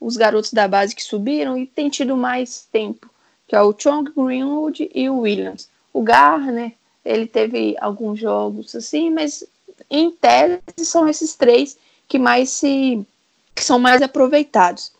os 0.00 0.16
garotos 0.16 0.52
da 0.52 0.66
base 0.66 0.94
que 0.94 1.02
subiram 1.02 1.58
e 1.58 1.66
tem 1.66 1.88
tido 1.88 2.16
mais 2.16 2.66
tempo, 2.70 3.10
que 3.46 3.54
é 3.54 3.60
o 3.60 3.74
Chong 3.76 4.10
Greenwood 4.16 4.90
e 4.94 5.08
o 5.08 5.20
Williams. 5.20 5.68
O 5.92 6.02
Garner, 6.02 6.72
ele 7.04 7.26
teve 7.26 7.76
alguns 7.80 8.18
jogos 8.18 8.74
assim, 8.74 9.10
mas 9.10 9.44
em 9.90 10.10
tese 10.10 10.60
são 10.78 11.08
esses 11.08 11.34
três 11.34 11.76
que 12.08 12.18
mais 12.18 12.50
se 12.50 13.06
que 13.54 13.62
são 13.62 13.78
mais 13.78 14.02
aproveitados. 14.02 14.92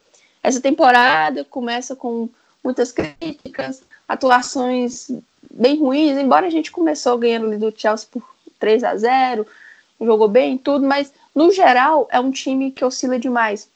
Essa 0.45 0.61
temporada 0.61 1.43
começa 1.43 1.97
com 1.97 2.29
muitas 2.63 2.93
críticas, 2.93 3.83
atuações 4.07 5.11
bem 5.51 5.79
ruins, 5.79 6.19
embora 6.19 6.47
a 6.47 6.51
gente 6.51 6.71
começou 6.71 7.17
ganhando 7.17 7.47
ali 7.47 7.57
do 7.57 7.73
Chelsea 7.75 8.07
por 8.13 8.23
3 8.59 8.85
a 8.85 8.95
0 8.95 9.47
jogou 10.01 10.29
bem 10.29 10.59
tudo, 10.59 10.87
mas 10.87 11.11
no 11.35 11.51
geral 11.51 12.07
é 12.11 12.21
um 12.21 12.31
time 12.31 12.71
que 12.71 12.85
oscila 12.85 13.19
demais. 13.19 13.71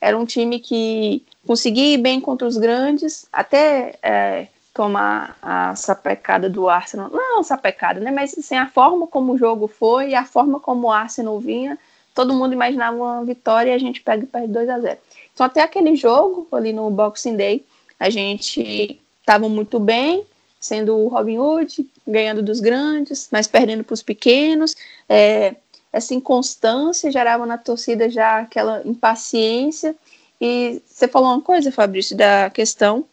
Era 0.00 0.18
um 0.18 0.24
time 0.24 0.58
que 0.58 1.24
conseguia 1.46 1.94
ir 1.94 1.98
bem 1.98 2.20
contra 2.20 2.48
os 2.48 2.56
grandes, 2.56 3.28
até 3.32 3.96
é, 4.02 4.48
tomar 4.74 5.36
a 5.40 5.76
sapecada 5.76 6.50
do 6.50 6.68
Arsenal. 6.68 7.10
Não 7.10 7.44
sapecada, 7.44 8.00
né? 8.00 8.10
Mas 8.10 8.36
assim, 8.36 8.56
a 8.56 8.66
forma 8.66 9.06
como 9.06 9.34
o 9.34 9.38
jogo 9.38 9.68
foi 9.68 10.10
e 10.10 10.14
a 10.16 10.24
forma 10.24 10.58
como 10.58 10.88
o 10.88 10.90
Arsenal 10.92 11.38
vinha, 11.38 11.78
todo 12.12 12.34
mundo 12.34 12.54
imaginava 12.54 12.96
uma 12.96 13.24
vitória 13.24 13.70
e 13.70 13.74
a 13.74 13.78
gente 13.78 14.00
pega 14.00 14.24
e 14.24 14.26
perde 14.26 14.48
2 14.48 14.68
a 14.68 14.80
0 14.80 14.98
Então 15.38 15.46
até 15.46 15.62
aquele 15.62 15.94
jogo 15.94 16.48
ali 16.50 16.72
no 16.72 16.90
Boxing 16.90 17.36
Day, 17.36 17.64
a 17.96 18.10
gente 18.10 19.00
estava 19.20 19.48
muito 19.48 19.78
bem, 19.78 20.24
sendo 20.58 20.96
o 20.96 21.06
Robin 21.06 21.38
Hood, 21.38 21.88
ganhando 22.04 22.42
dos 22.42 22.58
grandes, 22.58 23.28
mas 23.30 23.46
perdendo 23.46 23.84
para 23.84 23.94
os 23.94 24.02
pequenos. 24.02 24.74
É, 25.08 25.54
essa 25.92 26.12
inconstância 26.12 27.12
gerava 27.12 27.46
na 27.46 27.56
torcida 27.56 28.10
já 28.10 28.40
aquela 28.40 28.82
impaciência. 28.84 29.94
E 30.40 30.82
você 30.84 31.06
falou 31.06 31.28
uma 31.28 31.40
coisa, 31.40 31.70
Fabrício, 31.70 32.16
da 32.16 32.50
questão 32.50 33.04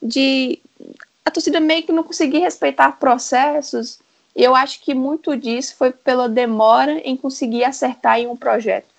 de 0.00 0.60
a 1.24 1.30
torcida 1.32 1.58
meio 1.58 1.82
que 1.82 1.90
não 1.90 2.04
conseguir 2.04 2.38
respeitar 2.38 3.00
processos. 3.00 3.98
E 4.36 4.44
eu 4.44 4.54
acho 4.54 4.80
que 4.80 4.94
muito 4.94 5.36
disso 5.36 5.74
foi 5.76 5.90
pela 5.90 6.28
demora 6.28 7.00
em 7.00 7.16
conseguir 7.16 7.64
acertar 7.64 8.20
em 8.20 8.28
um 8.28 8.36
projeto. 8.36 8.93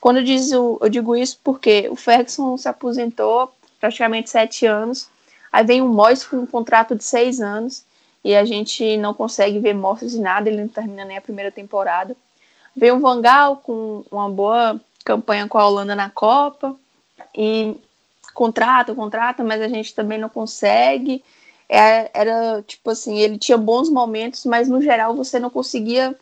Quando 0.00 0.18
eu, 0.18 0.24
digo, 0.24 0.78
eu 0.80 0.88
digo 0.88 1.16
isso 1.16 1.38
porque 1.42 1.88
o 1.90 1.96
Ferguson 1.96 2.56
se 2.56 2.68
aposentou 2.68 3.52
praticamente 3.80 4.30
sete 4.30 4.66
anos, 4.66 5.08
aí 5.52 5.64
vem 5.64 5.82
o 5.82 5.88
Moyes 5.88 6.24
com 6.24 6.36
um 6.36 6.46
contrato 6.46 6.94
de 6.94 7.04
seis 7.04 7.40
anos 7.40 7.84
e 8.24 8.34
a 8.34 8.44
gente 8.44 8.96
não 8.96 9.14
consegue 9.14 9.58
ver 9.58 9.74
mostras 9.74 10.12
de 10.12 10.20
nada, 10.20 10.48
ele 10.48 10.60
não 10.60 10.68
termina 10.68 11.04
nem 11.04 11.16
a 11.16 11.20
primeira 11.20 11.50
temporada. 11.50 12.16
Vem 12.76 12.92
o 12.92 13.00
Vangal 13.00 13.56
com 13.56 14.04
uma 14.10 14.28
boa 14.28 14.80
campanha 15.04 15.48
com 15.48 15.58
a 15.58 15.66
Holanda 15.66 15.94
na 15.94 16.10
Copa 16.10 16.76
e 17.36 17.76
contrata, 18.34 18.94
contrata, 18.94 19.42
mas 19.42 19.60
a 19.60 19.68
gente 19.68 19.94
também 19.94 20.18
não 20.18 20.28
consegue. 20.28 21.24
É, 21.68 22.10
era 22.14 22.62
tipo 22.62 22.90
assim, 22.90 23.18
ele 23.18 23.38
tinha 23.38 23.58
bons 23.58 23.90
momentos, 23.90 24.44
mas 24.44 24.68
no 24.68 24.80
geral 24.80 25.14
você 25.14 25.38
não 25.38 25.50
conseguia 25.50 26.14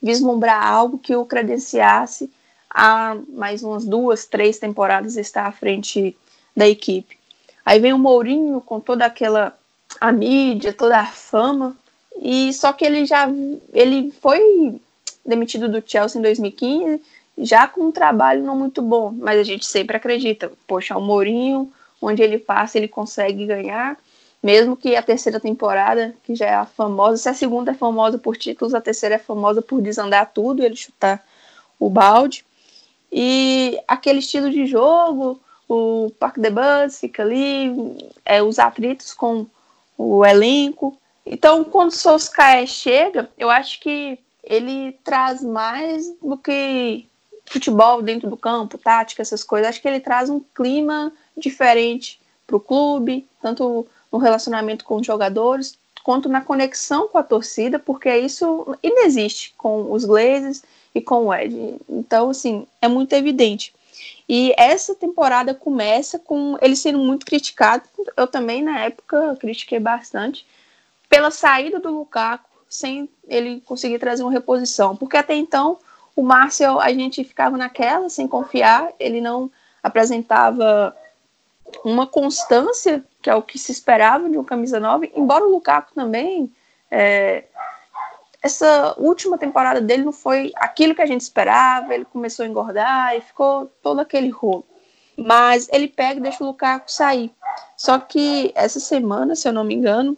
vislumbrar 0.00 0.64
algo 0.66 0.98
que 0.98 1.16
o 1.16 1.24
credenciasse 1.24 2.30
a 2.74 3.16
mais 3.28 3.62
umas 3.62 3.84
duas, 3.84 4.26
três 4.26 4.58
temporadas 4.58 5.16
estar 5.16 5.46
à 5.46 5.52
frente 5.52 6.16
da 6.56 6.68
equipe. 6.68 7.16
Aí 7.64 7.78
vem 7.78 7.92
o 7.92 7.98
Mourinho 7.98 8.60
com 8.60 8.80
toda 8.80 9.06
aquela 9.06 9.56
a 10.00 10.10
mídia, 10.10 10.72
toda 10.72 10.98
a 10.98 11.06
fama, 11.06 11.76
e 12.20 12.52
só 12.52 12.72
que 12.72 12.84
ele 12.84 13.06
já 13.06 13.28
ele 13.72 14.12
foi 14.20 14.80
demitido 15.24 15.68
do 15.68 15.82
Chelsea 15.86 16.18
em 16.18 16.22
2015, 16.22 17.00
já 17.38 17.68
com 17.68 17.82
um 17.82 17.92
trabalho 17.92 18.42
não 18.42 18.56
muito 18.56 18.82
bom, 18.82 19.12
mas 19.16 19.38
a 19.38 19.44
gente 19.44 19.64
sempre 19.64 19.96
acredita, 19.96 20.50
poxa, 20.66 20.96
o 20.96 21.00
Mourinho, 21.00 21.72
onde 22.02 22.22
ele 22.22 22.38
passa, 22.38 22.76
ele 22.76 22.88
consegue 22.88 23.46
ganhar, 23.46 23.96
mesmo 24.42 24.76
que 24.76 24.94
a 24.94 25.02
terceira 25.02 25.40
temporada, 25.40 26.14
que 26.24 26.34
já 26.34 26.46
é 26.46 26.54
a 26.54 26.66
famosa, 26.66 27.16
se 27.16 27.28
a 27.28 27.34
segunda 27.34 27.70
é 27.70 27.74
famosa 27.74 28.18
por 28.18 28.36
títulos, 28.36 28.74
a 28.74 28.80
terceira 28.80 29.14
é 29.14 29.18
famosa 29.18 29.62
por 29.62 29.80
desandar 29.80 30.30
tudo, 30.32 30.62
ele 30.62 30.76
chutar 30.76 31.24
o 31.78 31.88
balde. 31.88 32.44
E 33.10 33.78
aquele 33.86 34.18
estilo 34.18 34.50
de 34.50 34.66
jogo, 34.66 35.40
o 35.68 36.10
Parque 36.18 36.40
de 36.40 36.50
Bus 36.50 36.98
fica 36.98 37.22
ali, 37.22 37.96
é, 38.24 38.42
os 38.42 38.58
atritos 38.58 39.12
com 39.14 39.46
o 39.96 40.24
elenco. 40.24 40.98
Então, 41.24 41.64
quando 41.64 41.90
o 41.90 41.94
Solskjaer 41.94 42.66
chega, 42.66 43.30
eu 43.38 43.50
acho 43.50 43.80
que 43.80 44.18
ele 44.42 44.92
traz 45.04 45.42
mais 45.42 46.10
do 46.20 46.36
que 46.36 47.06
futebol 47.46 48.02
dentro 48.02 48.28
do 48.28 48.36
campo, 48.36 48.78
tática, 48.78 49.22
essas 49.22 49.42
coisas. 49.42 49.68
Acho 49.68 49.82
que 49.82 49.88
ele 49.88 50.00
traz 50.00 50.28
um 50.28 50.40
clima 50.54 51.12
diferente 51.36 52.20
para 52.46 52.56
o 52.56 52.60
clube, 52.60 53.26
tanto 53.40 53.86
no 54.12 54.18
relacionamento 54.18 54.84
com 54.84 54.96
os 54.96 55.06
jogadores, 55.06 55.78
quanto 56.02 56.28
na 56.28 56.42
conexão 56.42 57.08
com 57.08 57.16
a 57.16 57.22
torcida, 57.22 57.78
porque 57.78 58.14
isso 58.14 58.76
inexiste 58.82 59.54
com 59.56 59.90
os 59.90 60.04
Glazers 60.04 60.62
e 60.94 61.00
com 61.00 61.26
o 61.26 61.34
Ed. 61.34 61.80
Então, 61.88 62.30
assim, 62.30 62.66
é 62.80 62.88
muito 62.88 63.12
evidente. 63.12 63.74
E 64.28 64.54
essa 64.56 64.94
temporada 64.94 65.54
começa 65.54 66.18
com 66.18 66.56
ele 66.60 66.76
sendo 66.76 66.98
muito 66.98 67.26
criticado. 67.26 67.84
Eu 68.16 68.26
também, 68.26 68.62
na 68.62 68.80
época, 68.80 69.36
critiquei 69.38 69.78
bastante 69.78 70.46
pela 71.08 71.30
saída 71.30 71.78
do 71.78 71.90
Lukaku 71.90 72.48
sem 72.68 73.08
ele 73.28 73.60
conseguir 73.60 73.98
trazer 73.98 74.22
uma 74.22 74.32
reposição. 74.32 74.96
Porque 74.96 75.16
até 75.16 75.34
então, 75.34 75.78
o 76.16 76.22
Marcel, 76.22 76.80
a 76.80 76.92
gente 76.92 77.22
ficava 77.22 77.56
naquela, 77.56 78.08
sem 78.08 78.26
confiar, 78.26 78.92
ele 78.98 79.20
não 79.20 79.50
apresentava 79.82 80.96
uma 81.84 82.06
constância, 82.06 83.04
que 83.20 83.28
é 83.28 83.34
o 83.34 83.42
que 83.42 83.58
se 83.58 83.70
esperava 83.70 84.28
de 84.28 84.38
um 84.38 84.44
camisa 84.44 84.80
9, 84.80 85.12
embora 85.14 85.44
o 85.44 85.50
Lukaku 85.50 85.94
também. 85.94 86.52
É, 86.90 87.44
essa 88.44 88.94
última 88.98 89.38
temporada 89.38 89.80
dele 89.80 90.04
não 90.04 90.12
foi 90.12 90.52
aquilo 90.56 90.94
que 90.94 91.00
a 91.00 91.06
gente 91.06 91.22
esperava, 91.22 91.94
ele 91.94 92.04
começou 92.04 92.44
a 92.44 92.46
engordar 92.46 93.16
e 93.16 93.22
ficou 93.22 93.72
todo 93.82 94.00
aquele 94.00 94.28
rolo. 94.28 94.66
Mas 95.16 95.66
ele 95.72 95.88
pega 95.88 96.20
e 96.20 96.22
deixa 96.22 96.44
o 96.44 96.48
Lukaku 96.48 96.92
sair. 96.92 97.32
Só 97.74 97.98
que 97.98 98.52
essa 98.54 98.78
semana, 98.78 99.34
se 99.34 99.48
eu 99.48 99.52
não 99.52 99.64
me 99.64 99.74
engano, 99.74 100.14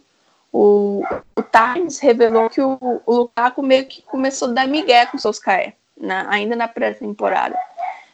o, 0.53 1.05
o 1.37 1.43
Times 1.43 2.01
revelou 2.01 2.51
que 2.51 2.61
o, 2.61 2.77
o 3.07 3.15
Lukaku 3.15 3.63
meio 3.63 3.87
que 3.87 4.03
começou 4.03 4.49
a 4.49 4.53
dar 4.53 4.67
migué 4.67 5.07
com 5.07 5.17
o 5.17 5.21
Solskjaer, 5.21 5.75
na, 5.97 6.29
ainda 6.29 6.57
na 6.57 6.67
pré-temporada, 6.67 7.57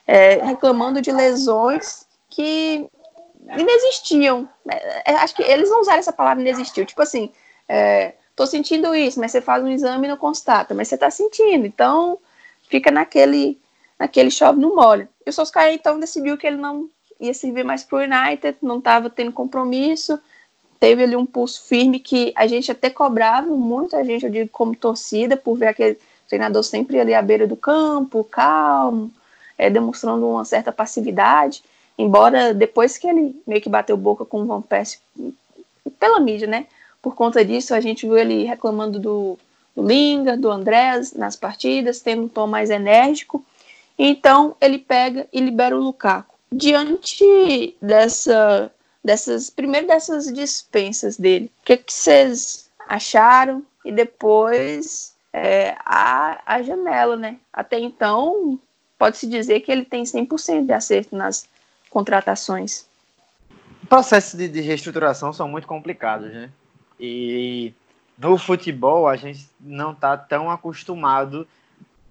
é, 0.06 0.44
reclamando 0.44 1.00
de 1.00 1.10
lesões 1.10 2.06
que 2.28 2.86
inexistiam. 3.56 4.46
É, 4.68 5.12
é, 5.12 5.14
acho 5.16 5.34
que 5.34 5.42
eles 5.42 5.70
não 5.70 5.80
usaram 5.80 6.00
essa 6.00 6.12
palavra 6.12 6.42
inexistiu. 6.42 6.84
Tipo 6.84 7.00
assim, 7.00 7.32
é, 7.66 8.12
tô 8.34 8.46
sentindo 8.46 8.94
isso, 8.94 9.20
mas 9.20 9.32
você 9.32 9.40
faz 9.40 9.62
um 9.62 9.68
exame 9.68 10.06
e 10.06 10.10
não 10.10 10.16
constata, 10.16 10.74
mas 10.74 10.88
você 10.88 10.96
tá 10.96 11.10
sentindo, 11.10 11.66
então 11.66 12.18
fica 12.68 12.90
naquele, 12.90 13.58
naquele 13.98 14.30
chove 14.30 14.60
no 14.60 14.74
molho. 14.74 15.08
E 15.26 15.30
o 15.30 15.32
Solskjaer 15.32 15.74
então 15.74 16.00
decidiu 16.00 16.36
que 16.36 16.46
ele 16.46 16.56
não 16.56 16.88
ia 17.20 17.34
servir 17.34 17.64
mais 17.64 17.84
pro 17.84 17.98
United, 17.98 18.56
não 18.62 18.78
estava 18.78 19.08
tendo 19.08 19.32
compromisso, 19.32 20.18
teve 20.80 21.04
ali 21.04 21.14
um 21.14 21.24
pulso 21.24 21.62
firme 21.62 22.00
que 22.00 22.32
a 22.34 22.46
gente 22.46 22.72
até 22.72 22.90
cobrava 22.90 23.48
muito, 23.48 23.94
a 23.94 24.02
gente, 24.02 24.24
eu 24.24 24.30
digo, 24.30 24.50
como 24.50 24.74
torcida, 24.74 25.36
por 25.36 25.56
ver 25.56 25.68
aquele 25.68 25.98
treinador 26.26 26.64
sempre 26.64 26.98
ali 26.98 27.14
à 27.14 27.22
beira 27.22 27.46
do 27.46 27.56
campo, 27.56 28.24
calmo, 28.24 29.10
é, 29.56 29.70
demonstrando 29.70 30.26
uma 30.26 30.44
certa 30.44 30.72
passividade, 30.72 31.62
embora 31.96 32.52
depois 32.52 32.98
que 32.98 33.06
ele 33.06 33.40
meio 33.46 33.60
que 33.60 33.68
bateu 33.68 33.96
boca 33.96 34.24
com 34.24 34.42
o 34.42 34.46
Van 34.46 34.62
Persie 34.62 34.98
pela 36.00 36.18
mídia, 36.18 36.48
né? 36.48 36.66
Por 37.02 37.16
conta 37.16 37.44
disso, 37.44 37.74
a 37.74 37.80
gente 37.80 38.06
viu 38.06 38.16
ele 38.16 38.44
reclamando 38.44 38.98
do, 38.98 39.38
do 39.74 39.86
Linga, 39.86 40.36
do 40.36 40.50
Andrés 40.50 41.12
nas 41.12 41.34
partidas, 41.34 42.00
tendo 42.00 42.22
um 42.22 42.28
tom 42.28 42.46
mais 42.46 42.70
enérgico. 42.70 43.44
Então, 43.98 44.56
ele 44.60 44.78
pega 44.78 45.26
e 45.32 45.40
libera 45.40 45.76
o 45.76 45.82
Lukaku. 45.82 46.32
Diante 46.50 47.76
dessa 47.82 48.70
dessas, 49.04 49.50
primeiro 49.50 49.86
dessas 49.86 50.32
dispensas 50.32 51.16
dele. 51.16 51.50
O 51.60 51.64
que, 51.64 51.82
vocês 51.86 52.70
acharam? 52.88 53.64
E 53.84 53.90
depois 53.90 55.14
é, 55.32 55.74
a, 55.84 56.40
a 56.46 56.62
janela, 56.62 57.16
né? 57.16 57.36
Até 57.52 57.80
então, 57.80 58.58
pode-se 58.96 59.26
dizer 59.26 59.60
que 59.60 59.72
ele 59.72 59.84
tem 59.84 60.04
100% 60.04 60.66
de 60.66 60.72
acerto 60.72 61.16
nas 61.16 61.48
contratações. 61.90 62.86
processos 63.88 64.38
de, 64.38 64.48
de 64.48 64.60
reestruturação 64.60 65.32
são 65.32 65.48
muito 65.48 65.66
complicados, 65.66 66.32
né? 66.32 66.50
E 67.04 67.74
no 68.16 68.38
futebol 68.38 69.08
a 69.08 69.16
gente 69.16 69.50
não 69.58 69.90
está 69.90 70.16
tão 70.16 70.48
acostumado 70.48 71.48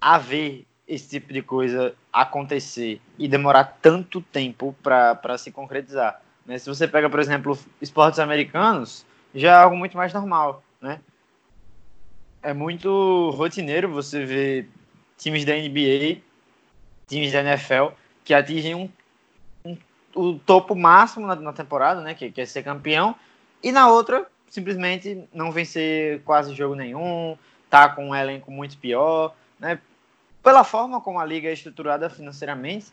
a 0.02 0.18
ver 0.18 0.68
esse 0.86 1.08
tipo 1.08 1.32
de 1.32 1.42
coisa 1.42 1.96
acontecer 2.12 3.00
e 3.18 3.26
demorar 3.26 3.78
tanto 3.82 4.20
tempo 4.20 4.76
para 4.84 5.38
se 5.38 5.50
concretizar. 5.50 6.22
Né? 6.46 6.58
Se 6.58 6.68
você 6.68 6.90
pega, 6.90 7.10
por 7.10 7.22
exemplo, 7.22 7.58
esportes 7.82 8.20
americanos, 8.20 9.06
já 9.34 9.52
é 9.52 9.64
algo 9.64 9.78
muito 9.78 9.96
mais 9.96 10.14
normal. 10.14 10.62
Né? 10.82 11.00
É 12.44 12.54
muito 12.54 13.30
rotineiro 13.30 13.90
você 13.90 14.26
ver 14.26 14.70
times 15.18 15.46
da 15.46 15.54
NBA, 15.54 16.22
times 17.08 17.32
da 17.32 17.40
NFL, 17.40 17.94
que 18.26 18.34
atingem 18.34 18.76
um, 18.76 18.90
um 19.64 19.78
o 20.14 20.38
topo 20.40 20.76
máximo 20.76 21.26
na, 21.26 21.36
na 21.38 21.54
temporada, 21.54 22.02
né? 22.02 22.14
que, 22.14 22.30
que 22.30 22.42
é 22.42 22.46
ser 22.46 22.64
campeão, 22.64 23.16
e 23.64 23.72
na 23.72 23.88
outra 23.88 24.28
simplesmente 24.52 25.24
não 25.34 25.50
vencer 25.50 26.22
quase 26.24 26.54
jogo 26.54 26.76
nenhum, 26.76 27.38
tá 27.70 27.88
com 27.88 28.10
um 28.10 28.16
elenco 28.16 28.52
muito 28.52 28.78
pior, 28.78 29.34
né? 29.58 29.80
Pela 30.44 30.66
forma 30.66 31.00
como 31.00 31.20
a 31.20 31.26
liga 31.26 31.48
é 31.48 31.54
estruturada 31.54 32.10
financeiramente, 32.10 32.88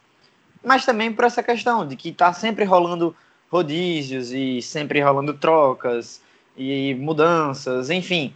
mas 0.65 0.87
também 0.87 1.13
por 1.13 1.25
essa 1.25 1.43
questão 1.43 1.87
de 1.87 1.97
que 1.97 2.13
tá 2.13 2.33
sempre 2.33 2.65
rolando 2.65 3.15
rodízios 3.51 4.31
e 4.31 4.63
sempre 4.63 5.01
rolando 5.01 5.35
trocas 5.35 6.23
e 6.57 6.95
mudanças, 6.95 7.91
enfim, 7.91 8.33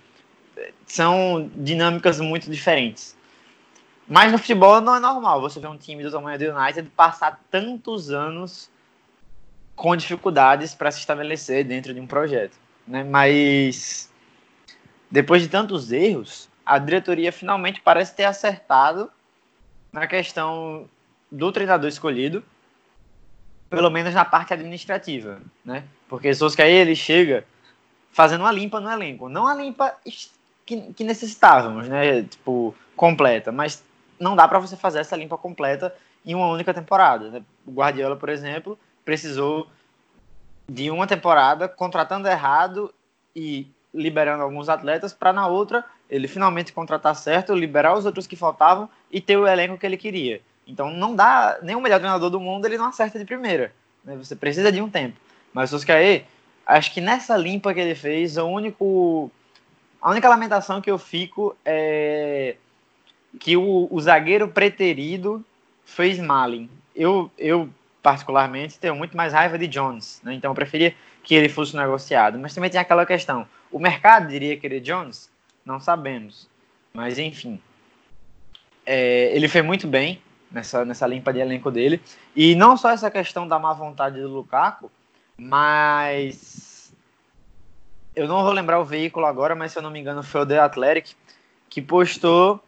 são 0.85 1.49
dinâmicas 1.55 2.19
muito 2.19 2.51
diferentes. 2.51 3.17
Mas 4.09 4.33
no 4.33 4.39
futebol 4.39 4.81
não 4.81 4.97
é 4.97 5.01
normal 5.01 5.41
você 5.41 5.61
ver 5.61 5.69
um 5.69 5.77
time 5.77 6.03
do 6.03 6.11
tamanho 6.11 6.39
do 6.39 6.59
United 6.59 6.91
passar 6.97 7.41
tantos 7.53 8.11
anos 8.11 8.69
com 9.77 9.95
dificuldades 9.95 10.75
para 10.75 10.91
se 10.91 10.99
estabelecer 10.99 11.65
dentro 11.65 11.95
de 11.95 12.01
um 12.01 12.07
projeto 12.07 12.63
né? 12.87 13.05
Mas 13.05 14.11
depois 15.11 15.43
de 15.43 15.49
tantos 15.49 15.93
erros, 15.93 16.49
a 16.65 16.79
diretoria 16.79 17.33
finalmente 17.33 17.81
parece 17.81 18.15
ter 18.15 18.25
acertado 18.25 19.11
na 19.93 20.07
questão 20.07 20.89
do 21.31 21.53
treinador 21.53 21.89
escolhido, 21.89 22.43
pelo 23.69 23.91
menos 23.91 24.15
na 24.15 24.25
parte 24.25 24.53
administrativa, 24.53 25.41
né? 25.65 25.85
Porque 26.09 26.35
Solskjaer 26.35 26.83
ele 26.83 26.95
chega 26.95 27.45
fazendo 28.11 28.43
uma 28.43 28.53
limpa 28.53 28.81
no 28.81 28.91
elenco, 28.91 29.29
não 29.29 29.47
a 29.47 29.55
limpa 29.55 29.97
que, 30.65 30.93
que 30.93 31.05
necessitávamos, 31.05 31.89
né? 31.89 32.23
Tipo 32.23 32.75
completa, 32.95 33.51
mas 33.51 33.83
não 34.21 34.37
dá 34.37 34.47
para 34.47 34.59
você 34.59 34.77
fazer 34.77 35.01
essa 35.01 35.17
limpa 35.17 35.37
completa 35.37 35.95
em 36.25 36.35
uma 36.35 36.47
única 36.47 36.73
temporada. 36.73 37.31
Né? 37.31 37.43
O 37.67 37.73
Guardiola, 37.73 38.17
por 38.17 38.29
exemplo, 38.29 38.79
precisou 39.05 39.69
de 40.73 40.91
uma 40.91 41.07
temporada 41.07 41.69
contratando 41.69 42.29
errado 42.29 42.93
e 43.37 43.67
liberando 43.93 44.43
alguns 44.43 44.71
atletas 44.71 45.13
para 45.13 45.33
na 45.33 45.47
outra 45.47 45.85
ele 46.09 46.27
finalmente 46.27 46.73
contratar 46.73 47.15
certo, 47.15 47.55
liberar 47.55 47.95
os 47.95 48.07
outros 48.07 48.27
que 48.27 48.37
faltavam 48.37 48.89
e 49.11 49.21
ter 49.21 49.37
o 49.37 49.47
elenco 49.47 49.77
que 49.77 49.85
ele 49.85 49.99
queria. 49.99 50.41
Então 50.67 50.91
não 50.91 51.15
dá, 51.15 51.59
nem 51.63 51.77
o 51.77 51.81
melhor 51.81 51.99
treinador 51.99 52.31
do 52.31 52.41
mundo 52.41 52.65
ele 52.65 52.79
não 52.79 52.87
acerta 52.87 53.19
de 53.19 53.25
primeira. 53.25 53.73
Né? 54.03 54.17
Você 54.17 54.35
precisa 54.35 54.73
de 54.73 54.81
um 54.81 54.89
tempo. 54.89 55.19
Mas 55.53 55.69
o 55.69 55.73
Solskjaer, 55.73 56.25
acho 56.67 56.93
que 56.93 57.01
nessa 57.01 57.37
limpa 57.37 57.75
que 57.75 57.81
ele 57.81 57.95
fez, 57.95 58.39
o 58.39 58.47
único 58.47 59.31
a 60.01 60.11
única 60.11 60.29
lamentação 60.29 60.81
que 60.81 60.91
eu 60.91 60.99
fico 60.99 61.55
é 61.65 62.57
que 63.39 63.57
o, 63.57 63.89
o 63.91 64.01
zagueiro 64.01 64.49
preterido 64.49 65.45
fez 65.85 66.19
Malin. 66.19 66.69
Eu, 66.95 67.31
eu 67.39 67.69
particularmente, 68.03 68.79
tenho 68.79 68.97
muito 68.97 69.17
mais 69.17 69.33
raiva 69.33 69.57
de 69.57 69.69
Jones, 69.69 70.21
né? 70.25 70.35
então 70.35 70.51
eu 70.51 70.55
preferia 70.55 70.95
que 71.23 71.35
ele 71.35 71.49
fosse 71.49 71.77
negociado. 71.77 72.39
Mas 72.39 72.55
também 72.55 72.69
tem 72.69 72.81
aquela 72.81 73.07
questão: 73.07 73.47
o 73.71 73.79
mercado 73.79 74.29
diria 74.29 74.57
querer 74.57 74.81
Jones? 74.81 75.31
Não 75.65 75.79
sabemos. 75.79 76.49
Mas 76.93 77.19
enfim, 77.19 77.61
é, 78.85 79.35
ele 79.35 79.49
foi 79.49 79.63
muito 79.63 79.87
bem 79.87 80.21
nessa, 80.51 80.85
nessa 80.85 81.07
limpa 81.07 81.33
de 81.33 81.39
elenco 81.39 81.71
dele. 81.71 82.03
E 82.35 82.55
não 82.55 82.77
só 82.77 82.91
essa 82.91 83.11
questão 83.11 83.47
da 83.47 83.59
má 83.59 83.73
vontade 83.73 84.21
do 84.21 84.29
Lukaku, 84.29 84.91
mas 85.37 86.93
eu 88.15 88.29
não 88.29 88.43
vou 88.43 88.53
lembrar 88.53 88.81
o 88.81 88.85
veículo 88.85 89.25
agora, 89.27 89.55
mas 89.55 89.73
se 89.73 89.79
eu 89.79 89.83
não 89.83 89.91
me 89.91 90.01
engano 90.01 90.23
foi 90.23 90.43
o 90.43 90.47
The 90.47 90.59
Athletic 90.59 91.17
que 91.71 91.81
postou 91.81 92.63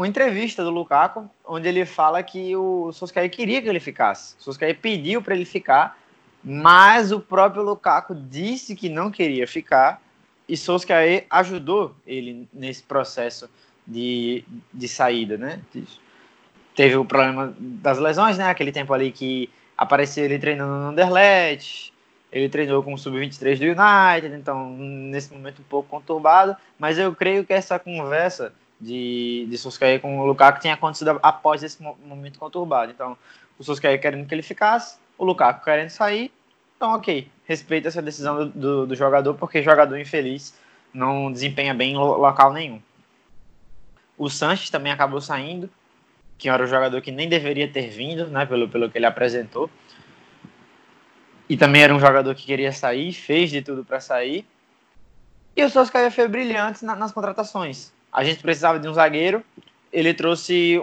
uma 0.00 0.08
entrevista 0.08 0.64
do 0.64 0.70
Lukaku, 0.70 1.28
onde 1.44 1.68
ele 1.68 1.84
fala 1.84 2.22
que 2.22 2.56
o 2.56 2.90
Solskjaer 2.90 3.30
queria 3.30 3.60
que 3.60 3.68
ele 3.68 3.78
ficasse. 3.78 4.34
O 4.40 4.42
Solskjaer 4.42 4.78
pediu 4.80 5.20
para 5.20 5.34
ele 5.34 5.44
ficar, 5.44 5.98
mas 6.42 7.12
o 7.12 7.20
próprio 7.20 7.62
Lukaku 7.62 8.14
disse 8.14 8.74
que 8.74 8.88
não 8.88 9.10
queria 9.10 9.46
ficar 9.46 10.00
e 10.48 10.56
Solskjaer 10.56 11.26
ajudou 11.28 11.94
ele 12.06 12.48
nesse 12.50 12.82
processo 12.82 13.50
de, 13.86 14.42
de 14.72 14.88
saída, 14.88 15.36
né? 15.36 15.60
Teve 16.74 16.96
o 16.96 17.04
problema 17.04 17.54
das 17.58 17.98
lesões, 17.98 18.38
né? 18.38 18.48
Aquele 18.48 18.72
tempo 18.72 18.94
ali 18.94 19.12
que 19.12 19.50
apareceu 19.76 20.24
ele 20.24 20.38
treinando 20.38 20.76
no 20.76 20.88
Anderlecht, 20.88 21.92
ele 22.32 22.48
treinou 22.48 22.82
com 22.82 22.94
o 22.94 22.98
Sub-23 22.98 23.58
do 23.58 23.64
United, 23.64 24.34
então 24.34 24.70
nesse 24.70 25.30
momento 25.30 25.60
um 25.60 25.68
pouco 25.68 25.90
conturbado, 25.90 26.56
mas 26.78 26.98
eu 26.98 27.14
creio 27.14 27.44
que 27.44 27.52
essa 27.52 27.78
conversa 27.78 28.54
de, 28.80 29.46
de 29.48 29.58
Solskjaer 29.58 30.00
com 30.00 30.20
o 30.20 30.26
Lukaku 30.26 30.60
tinha 30.60 30.74
acontecido 30.74 31.18
após 31.22 31.62
esse 31.62 31.82
momento 31.82 32.38
conturbado. 32.38 32.90
Então, 32.90 33.16
o 33.58 33.62
Solskjaer 33.62 34.00
querendo 34.00 34.26
que 34.26 34.34
ele 34.34 34.42
ficasse, 34.42 34.98
o 35.18 35.24
Lukaku 35.24 35.64
querendo 35.64 35.90
sair, 35.90 36.32
então 36.76 36.94
ok, 36.94 37.30
respeita 37.44 37.88
essa 37.88 38.00
decisão 38.00 38.36
do, 38.36 38.46
do, 38.46 38.86
do 38.86 38.94
jogador, 38.94 39.34
porque 39.34 39.62
jogador 39.62 39.98
infeliz 39.98 40.58
não 40.94 41.30
desempenha 41.30 41.74
bem 41.74 41.92
em 41.92 41.96
local 41.96 42.52
nenhum. 42.52 42.80
O 44.16 44.30
Sanches 44.30 44.70
também 44.70 44.90
acabou 44.90 45.20
saindo, 45.20 45.68
que 46.38 46.48
era 46.48 46.62
um 46.62 46.66
jogador 46.66 47.00
que 47.02 47.12
nem 47.12 47.28
deveria 47.28 47.68
ter 47.68 47.88
vindo, 47.90 48.28
né, 48.28 48.46
pelo, 48.46 48.68
pelo 48.68 48.90
que 48.90 48.96
ele 48.96 49.06
apresentou. 49.06 49.68
E 51.48 51.56
também 51.56 51.82
era 51.82 51.94
um 51.94 52.00
jogador 52.00 52.34
que 52.34 52.46
queria 52.46 52.72
sair, 52.72 53.12
fez 53.12 53.50
de 53.50 53.60
tudo 53.60 53.84
para 53.84 54.00
sair. 54.00 54.46
E 55.54 55.62
o 55.62 55.68
Solskjaer 55.68 56.10
foi 56.10 56.28
brilhante 56.28 56.84
na, 56.84 56.96
nas 56.96 57.12
contratações 57.12 57.92
a 58.12 58.24
gente 58.24 58.42
precisava 58.42 58.78
de 58.78 58.88
um 58.88 58.94
zagueiro, 58.94 59.44
ele 59.92 60.12
trouxe 60.12 60.82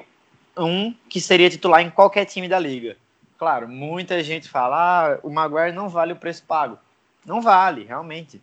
um 0.58 0.94
que 1.10 1.20
seria 1.20 1.50
titular 1.50 1.82
em 1.82 1.90
qualquer 1.90 2.26
time 2.26 2.48
da 2.48 2.58
liga. 2.58 2.96
Claro, 3.38 3.68
muita 3.68 4.24
gente 4.24 4.50
fala, 4.50 4.78
ah, 5.14 5.20
o 5.22 5.30
Maguire 5.30 5.72
não 5.72 5.90
vale 5.90 6.14
o 6.14 6.16
preço 6.16 6.44
pago. 6.44 6.80
Não 7.26 7.42
vale, 7.42 7.84
realmente. 7.84 8.42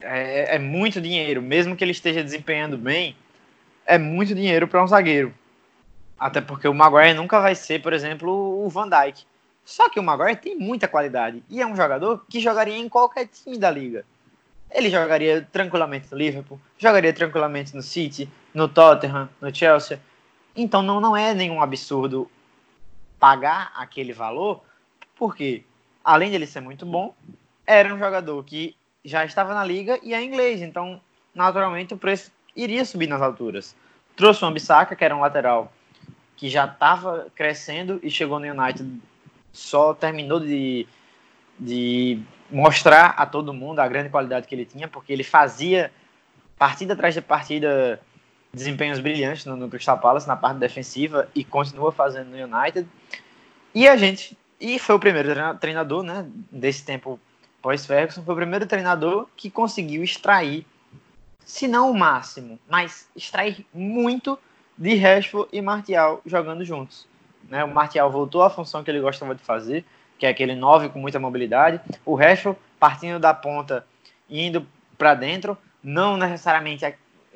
É, 0.00 0.56
é 0.56 0.58
muito 0.58 1.00
dinheiro, 1.00 1.42
mesmo 1.42 1.76
que 1.76 1.84
ele 1.84 1.90
esteja 1.90 2.22
desempenhando 2.22 2.78
bem, 2.78 3.16
é 3.84 3.98
muito 3.98 4.34
dinheiro 4.34 4.66
para 4.68 4.82
um 4.82 4.86
zagueiro. 4.86 5.34
Até 6.18 6.40
porque 6.40 6.68
o 6.68 6.74
Maguire 6.74 7.14
nunca 7.14 7.40
vai 7.40 7.54
ser, 7.54 7.82
por 7.82 7.92
exemplo, 7.92 8.30
o 8.64 8.68
Van 8.68 8.88
Dijk. 8.88 9.26
Só 9.64 9.88
que 9.88 9.98
o 9.98 10.02
Maguire 10.02 10.36
tem 10.36 10.56
muita 10.56 10.86
qualidade 10.86 11.42
e 11.48 11.60
é 11.60 11.66
um 11.66 11.74
jogador 11.74 12.24
que 12.28 12.40
jogaria 12.40 12.76
em 12.76 12.88
qualquer 12.88 13.26
time 13.26 13.58
da 13.58 13.70
liga 13.70 14.04
ele 14.74 14.90
jogaria 14.90 15.46
tranquilamente 15.52 16.08
no 16.10 16.18
Liverpool, 16.18 16.60
jogaria 16.76 17.12
tranquilamente 17.12 17.74
no 17.76 17.80
City, 17.80 18.28
no 18.52 18.68
Tottenham, 18.68 19.28
no 19.40 19.54
Chelsea. 19.54 20.00
Então 20.54 20.82
não, 20.82 21.00
não 21.00 21.16
é 21.16 21.32
nenhum 21.32 21.62
absurdo 21.62 22.28
pagar 23.18 23.72
aquele 23.76 24.12
valor, 24.12 24.62
porque 25.16 25.62
além 26.04 26.30
de 26.30 26.34
ele 26.34 26.46
ser 26.46 26.60
muito 26.60 26.84
bom, 26.84 27.14
era 27.64 27.94
um 27.94 27.98
jogador 27.98 28.42
que 28.44 28.76
já 29.04 29.24
estava 29.24 29.54
na 29.54 29.64
liga 29.64 29.98
e 30.02 30.12
é 30.12 30.22
inglês, 30.22 30.60
então 30.60 31.00
naturalmente 31.32 31.94
o 31.94 31.96
preço 31.96 32.32
iria 32.56 32.84
subir 32.84 33.06
nas 33.06 33.22
alturas. 33.22 33.76
Trouxe 34.16 34.44
o 34.44 34.48
Ambissaca, 34.48 34.96
que 34.96 35.04
era 35.04 35.16
um 35.16 35.20
lateral 35.20 35.72
que 36.36 36.48
já 36.48 36.64
estava 36.64 37.28
crescendo 37.34 38.00
e 38.02 38.10
chegou 38.10 38.40
no 38.40 38.46
United, 38.46 39.00
só 39.52 39.94
terminou 39.94 40.40
de, 40.40 40.86
de 41.58 42.20
mostrar 42.50 43.14
a 43.16 43.26
todo 43.26 43.52
mundo 43.52 43.80
a 43.80 43.88
grande 43.88 44.08
qualidade 44.08 44.46
que 44.46 44.54
ele 44.54 44.64
tinha, 44.64 44.88
porque 44.88 45.12
ele 45.12 45.24
fazia 45.24 45.90
partida 46.58 46.94
atrás 46.94 47.14
de 47.14 47.20
partida 47.20 48.00
desempenhos 48.52 49.00
brilhantes 49.00 49.44
no, 49.44 49.56
no 49.56 49.68
Crystal 49.68 49.98
Palace 49.98 50.28
na 50.28 50.36
parte 50.36 50.58
defensiva 50.58 51.28
e 51.34 51.44
continua 51.44 51.90
fazendo 51.90 52.30
no 52.30 52.36
United. 52.36 52.88
E 53.74 53.88
a 53.88 53.96
gente 53.96 54.36
e 54.60 54.78
foi 54.78 54.94
o 54.94 54.98
primeiro 54.98 55.30
treinador, 55.58 56.02
né, 56.02 56.26
desse 56.50 56.84
tempo 56.84 57.20
pós 57.60 57.84
Ferguson, 57.84 58.22
foi 58.22 58.34
o 58.34 58.36
primeiro 58.36 58.66
treinador 58.66 59.26
que 59.36 59.50
conseguiu 59.50 60.02
extrair, 60.02 60.66
se 61.44 61.66
não 61.66 61.90
o 61.90 61.94
máximo, 61.94 62.58
mas 62.68 63.08
extrair 63.16 63.66
muito 63.72 64.38
de 64.76 64.94
Rashford 64.94 65.48
e 65.52 65.60
Martial 65.60 66.20
jogando 66.24 66.64
juntos. 66.64 67.06
Né? 67.48 67.64
O 67.64 67.68
Martial 67.72 68.10
voltou 68.10 68.42
à 68.42 68.50
função 68.50 68.82
que 68.82 68.90
ele 68.90 69.00
gostava 69.00 69.34
de 69.34 69.42
fazer, 69.42 69.84
que 70.18 70.26
é 70.26 70.28
aquele 70.28 70.54
9 70.54 70.88
com 70.88 70.98
muita 70.98 71.18
mobilidade. 71.18 71.80
O 72.04 72.14
resto 72.14 72.56
partindo 72.78 73.18
da 73.18 73.32
ponta 73.32 73.86
indo 74.28 74.66
para 74.96 75.14
dentro, 75.14 75.56
não 75.82 76.16
necessariamente 76.16 76.84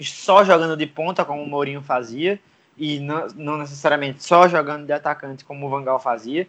só 0.00 0.44
jogando 0.44 0.76
de 0.76 0.86
ponta 0.86 1.24
como 1.24 1.42
o 1.42 1.48
Mourinho 1.48 1.82
fazia 1.82 2.40
e 2.76 3.00
não, 3.00 3.26
não 3.34 3.58
necessariamente 3.58 4.22
só 4.22 4.48
jogando 4.48 4.86
de 4.86 4.92
atacante 4.92 5.44
como 5.44 5.66
o 5.66 5.70
Vangal 5.70 5.98
fazia. 5.98 6.46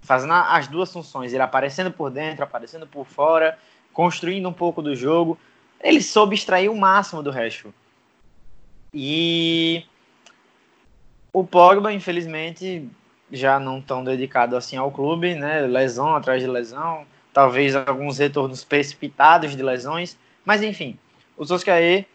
fazendo 0.00 0.32
as 0.32 0.68
duas 0.68 0.92
funções, 0.92 1.32
ele 1.32 1.42
aparecendo 1.42 1.90
por 1.90 2.10
dentro, 2.10 2.44
aparecendo 2.44 2.86
por 2.86 3.06
fora, 3.06 3.58
construindo 3.92 4.48
um 4.48 4.52
pouco 4.52 4.82
do 4.82 4.94
jogo. 4.94 5.38
Ele 5.80 6.00
soube 6.00 6.34
extrair 6.34 6.68
o 6.68 6.76
máximo 6.76 7.22
do 7.22 7.30
Rashford. 7.30 7.74
E 8.92 9.84
o 11.32 11.44
Pogba, 11.44 11.92
infelizmente, 11.92 12.88
já 13.34 13.58
não 13.58 13.80
tão 13.80 14.04
dedicado 14.04 14.56
assim 14.56 14.76
ao 14.76 14.90
clube, 14.90 15.34
né? 15.34 15.62
Lesão 15.62 16.14
atrás 16.14 16.42
de 16.42 16.48
lesão, 16.48 17.04
talvez 17.32 17.74
alguns 17.74 18.18
retornos 18.18 18.64
precipitados 18.64 19.56
de 19.56 19.62
lesões, 19.62 20.16
mas 20.44 20.62
enfim, 20.62 20.98
o 21.36 21.44
Solskjaer 21.44 22.06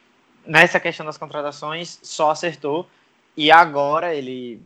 nessa 0.45 0.79
questão 0.79 1.05
das 1.05 1.17
contratações 1.17 1.99
só 2.01 2.31
acertou 2.31 2.87
e 3.35 3.51
agora 3.51 4.15
ele 4.15 4.61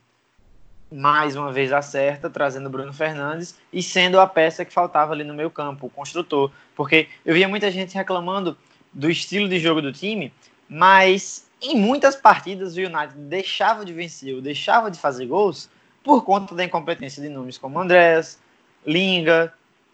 mais 0.92 1.36
uma 1.36 1.52
vez 1.52 1.74
acerta, 1.74 2.30
trazendo 2.30 2.70
Bruno 2.70 2.94
Fernandes 2.94 3.58
e 3.72 3.82
sendo 3.82 4.20
a 4.20 4.28
peça 4.28 4.64
que 4.64 4.72
faltava 4.72 5.12
ali 5.12 5.24
no 5.24 5.34
meio 5.34 5.50
campo, 5.50 5.88
o 5.88 5.90
construtor. 5.90 6.52
Porque 6.76 7.08
eu 7.26 7.34
via 7.34 7.48
muita 7.48 7.72
gente 7.72 7.96
reclamando 7.96 8.56
do 8.94 9.10
estilo 9.10 9.50
de 9.50 9.58
jogo 9.58 9.82
do 9.82 9.92
time, 9.92 10.32
mas 10.70 11.50
em 11.60 11.76
muitas 11.76 12.16
partidas 12.16 12.76
o 12.76 12.80
United 12.80 13.16
deixava 13.16 13.84
de 13.84 13.92
vencer, 13.92 14.36
ou 14.36 14.42
deixava 14.42 14.92
de 14.92 15.00
fazer 15.00 15.26
gols 15.26 15.68
por 16.04 16.24
conta 16.24 16.54
da 16.54 16.64
incompetência 16.64 17.22
de 17.22 17.30
nomes 17.30 17.58
como 17.58 17.80
Andrés, 17.80 18.40
Linga, 18.86 19.54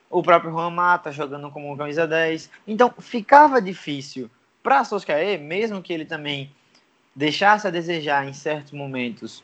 o 0.10 0.24
próprio 0.24 0.52
Juan 0.52 0.72
Mata 0.72 1.12
jogando 1.12 1.52
como 1.52 1.78
camisa 1.78 2.08
10. 2.08 2.50
Então 2.68 2.92
ficava 3.00 3.62
difícil 3.62 4.30
para 4.64 4.84
Solskjaer, 4.84 5.40
mesmo 5.40 5.82
que 5.82 5.94
ele 5.94 6.06
também 6.06 6.52
deixasse 7.16 7.68
a 7.68 7.72
desejar 7.72 8.28
em 8.28 8.34
certos 8.34 8.72
momentos 8.72 9.44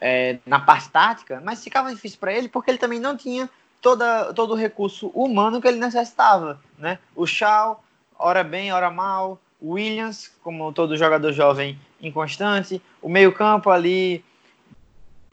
é, 0.00 0.38
na 0.46 0.58
parte 0.58 0.90
tática, 0.90 1.40
mas 1.44 1.62
ficava 1.62 1.92
difícil 1.92 2.18
para 2.18 2.32
ele 2.32 2.48
porque 2.48 2.70
ele 2.70 2.78
também 2.78 2.98
não 2.98 3.16
tinha 3.16 3.48
toda, 3.80 4.32
todo 4.32 4.52
o 4.52 4.56
recurso 4.56 5.08
humano 5.08 5.60
que 5.60 5.68
ele 5.68 5.78
necessitava. 5.78 6.60
Né? 6.78 6.98
O 7.14 7.26
Shaw, 7.26 7.82
ora 8.18 8.42
bem, 8.42 8.72
ora 8.72 8.90
mal, 8.90 9.40
Williams, 9.62 10.30
como 10.42 10.72
todo 10.72 10.96
jogador 10.96 11.32
jovem 11.32 11.78
inconstante, 12.00 12.82
o 13.00 13.08
meio-campo 13.08 13.70
ali 13.70 14.24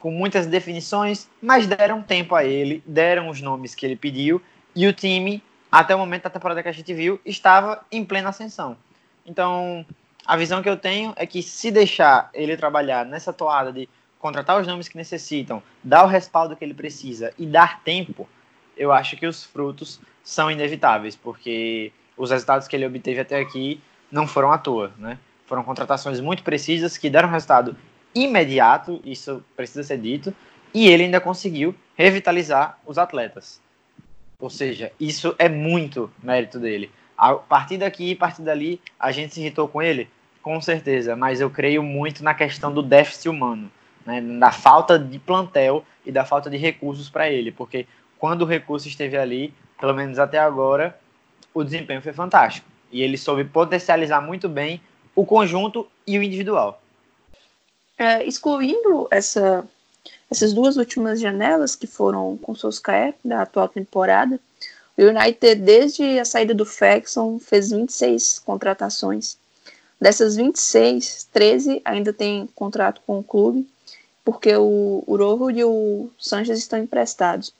com 0.02 0.10
muitas 0.10 0.48
definições, 0.48 1.30
mas 1.40 1.68
deram 1.68 2.02
tempo 2.02 2.34
a 2.34 2.44
ele, 2.44 2.82
deram 2.84 3.28
os 3.28 3.40
nomes 3.40 3.72
que 3.72 3.86
ele 3.86 3.94
pediu 3.94 4.42
e 4.74 4.84
o 4.88 4.92
time, 4.92 5.40
até 5.70 5.94
o 5.94 5.98
momento 5.98 6.24
da 6.24 6.30
temporada 6.30 6.60
que 6.60 6.68
a 6.68 6.72
gente 6.72 6.92
viu, 6.92 7.20
estava 7.24 7.86
em 7.90 8.04
plena 8.04 8.30
ascensão. 8.30 8.76
Então, 9.24 9.86
a 10.26 10.36
visão 10.36 10.60
que 10.60 10.68
eu 10.68 10.76
tenho 10.76 11.12
é 11.14 11.24
que 11.24 11.40
se 11.40 11.70
deixar 11.70 12.30
ele 12.34 12.56
trabalhar 12.56 13.06
nessa 13.06 13.32
toada 13.32 13.72
de 13.72 13.88
contratar 14.18 14.60
os 14.60 14.66
nomes 14.66 14.88
que 14.88 14.96
necessitam, 14.96 15.62
dar 15.84 16.02
o 16.02 16.08
respaldo 16.08 16.56
que 16.56 16.64
ele 16.64 16.74
precisa 16.74 17.32
e 17.38 17.46
dar 17.46 17.80
tempo, 17.84 18.28
eu 18.76 18.90
acho 18.90 19.16
que 19.16 19.26
os 19.26 19.44
frutos 19.44 20.00
são 20.24 20.50
inevitáveis, 20.50 21.14
porque 21.14 21.92
os 22.16 22.32
resultados 22.32 22.66
que 22.66 22.74
ele 22.74 22.86
obteve 22.86 23.20
até 23.20 23.38
aqui 23.38 23.80
não 24.10 24.26
foram 24.26 24.50
à 24.50 24.58
toa, 24.58 24.92
né? 24.98 25.16
Foram 25.46 25.62
contratações 25.62 26.18
muito 26.18 26.42
precisas 26.42 26.98
que 26.98 27.08
deram 27.08 27.28
resultado 27.28 27.76
imediato, 28.14 29.00
isso 29.04 29.42
precisa 29.56 29.82
ser 29.82 29.98
dito, 29.98 30.34
e 30.74 30.88
ele 30.88 31.04
ainda 31.04 31.20
conseguiu 31.20 31.74
revitalizar 31.96 32.78
os 32.86 32.98
atletas. 32.98 33.60
Ou 34.38 34.50
seja, 34.50 34.92
isso 34.98 35.34
é 35.38 35.48
muito 35.48 36.10
mérito 36.22 36.58
dele. 36.58 36.90
A 37.16 37.34
partir 37.34 37.78
daqui 37.78 38.10
e 38.10 38.16
partir 38.16 38.42
dali, 38.42 38.80
a 38.98 39.12
gente 39.12 39.34
se 39.34 39.40
irritou 39.40 39.68
com 39.68 39.80
ele? 39.80 40.08
Com 40.42 40.60
certeza, 40.60 41.14
mas 41.14 41.40
eu 41.40 41.48
creio 41.48 41.82
muito 41.82 42.24
na 42.24 42.34
questão 42.34 42.72
do 42.72 42.82
déficit 42.82 43.28
humano 43.28 43.70
né, 44.04 44.20
da 44.20 44.50
falta 44.50 44.98
de 44.98 45.18
plantel 45.18 45.84
e 46.04 46.12
da 46.12 46.24
falta 46.24 46.50
de 46.50 46.56
recursos 46.56 47.08
para 47.08 47.30
ele, 47.30 47.52
porque 47.52 47.86
quando 48.18 48.42
o 48.42 48.46
recurso 48.46 48.88
esteve 48.88 49.16
ali, 49.16 49.54
pelo 49.80 49.94
menos 49.94 50.18
até 50.18 50.38
agora, 50.38 50.98
o 51.54 51.62
desempenho 51.62 52.02
foi 52.02 52.12
fantástico. 52.12 52.66
E 52.90 53.02
ele 53.02 53.16
soube 53.16 53.44
potencializar 53.44 54.20
muito 54.20 54.48
bem 54.48 54.80
o 55.14 55.24
conjunto 55.24 55.88
e 56.06 56.18
o 56.18 56.22
individual. 56.22 56.81
É, 57.98 58.24
excluindo 58.24 59.06
essa, 59.10 59.64
essas 60.30 60.52
duas 60.52 60.76
últimas 60.76 61.20
janelas 61.20 61.76
que 61.76 61.86
foram 61.86 62.36
com 62.38 62.54
Solskjaer 62.54 63.14
da 63.24 63.42
atual 63.42 63.68
temporada, 63.68 64.40
o 64.96 65.02
United, 65.02 65.62
desde 65.62 66.18
a 66.18 66.24
saída 66.24 66.54
do 66.54 66.66
Ferguson, 66.66 67.38
fez 67.38 67.70
26 67.70 68.40
contratações. 68.40 69.36
Dessas 70.00 70.36
26, 70.36 71.28
13 71.32 71.80
ainda 71.84 72.12
tem 72.12 72.48
contrato 72.54 73.00
com 73.06 73.18
o 73.18 73.24
clube 73.24 73.66
porque 74.24 74.54
o, 74.56 75.02
o 75.06 75.16
Rojo 75.16 75.50
e 75.50 75.64
o 75.64 76.10
Sanches 76.18 76.58
estão 76.58 76.78
emprestados. 76.78 77.52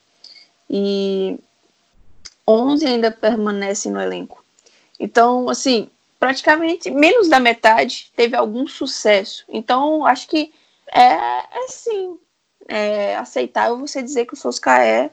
E 0.71 1.39
11 2.47 2.87
ainda 2.87 3.11
permanecem 3.11 3.93
no 3.93 4.01
elenco. 4.01 4.45
Então, 4.99 5.49
assim, 5.49 5.89
praticamente 6.23 6.89
menos 6.89 7.29
da 7.29 7.41
metade 7.41 8.13
teve 8.15 8.37
algum 8.37 8.65
sucesso. 8.65 9.45
Então, 9.49 10.07
acho 10.07 10.29
que 10.29 10.55
é, 10.87 11.15
é 11.15 11.67
sim 11.67 12.17
é 12.69 13.17
aceitável 13.17 13.77
você 13.77 14.01
dizer 14.01 14.25
que 14.27 14.35
o 14.35 14.37
Soscaé 14.37 15.11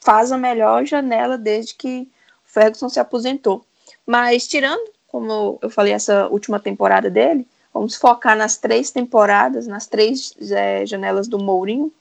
faz 0.00 0.32
a 0.32 0.36
melhor 0.36 0.84
janela 0.84 1.38
desde 1.38 1.76
que 1.76 2.08
o 2.44 2.50
Ferguson 2.50 2.88
se 2.88 2.98
aposentou. 2.98 3.64
Mas 4.04 4.48
tirando, 4.48 4.90
como 5.06 5.60
eu 5.62 5.70
falei, 5.70 5.92
essa 5.92 6.26
última 6.26 6.58
temporada 6.58 7.08
dele, 7.08 7.46
Vamos 7.72 7.94
focar 7.94 8.36
nas 8.36 8.56
três 8.56 8.90
temporadas, 8.90 9.68
nas 9.68 9.86
três 9.86 10.34
é, 10.50 10.84
janelas 10.84 11.28
do 11.28 11.38
Mourinho. 11.38 11.92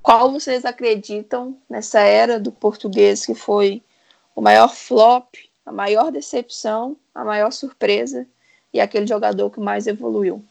Qual 0.00 0.30
vocês 0.30 0.64
acreditam 0.64 1.58
nessa 1.68 1.98
era 1.98 2.38
do 2.38 2.52
português 2.52 3.26
que 3.26 3.34
foi 3.34 3.82
o 4.32 4.40
maior 4.40 4.68
flop, 4.68 5.34
a 5.66 5.72
maior 5.72 6.12
decepção, 6.12 6.96
a 7.12 7.24
maior 7.24 7.50
surpresa 7.50 8.26
e 8.72 8.80
aquele 8.80 9.06
jogador 9.06 9.50
que 9.50 9.58
mais 9.58 9.88
evoluiu? 9.88 10.42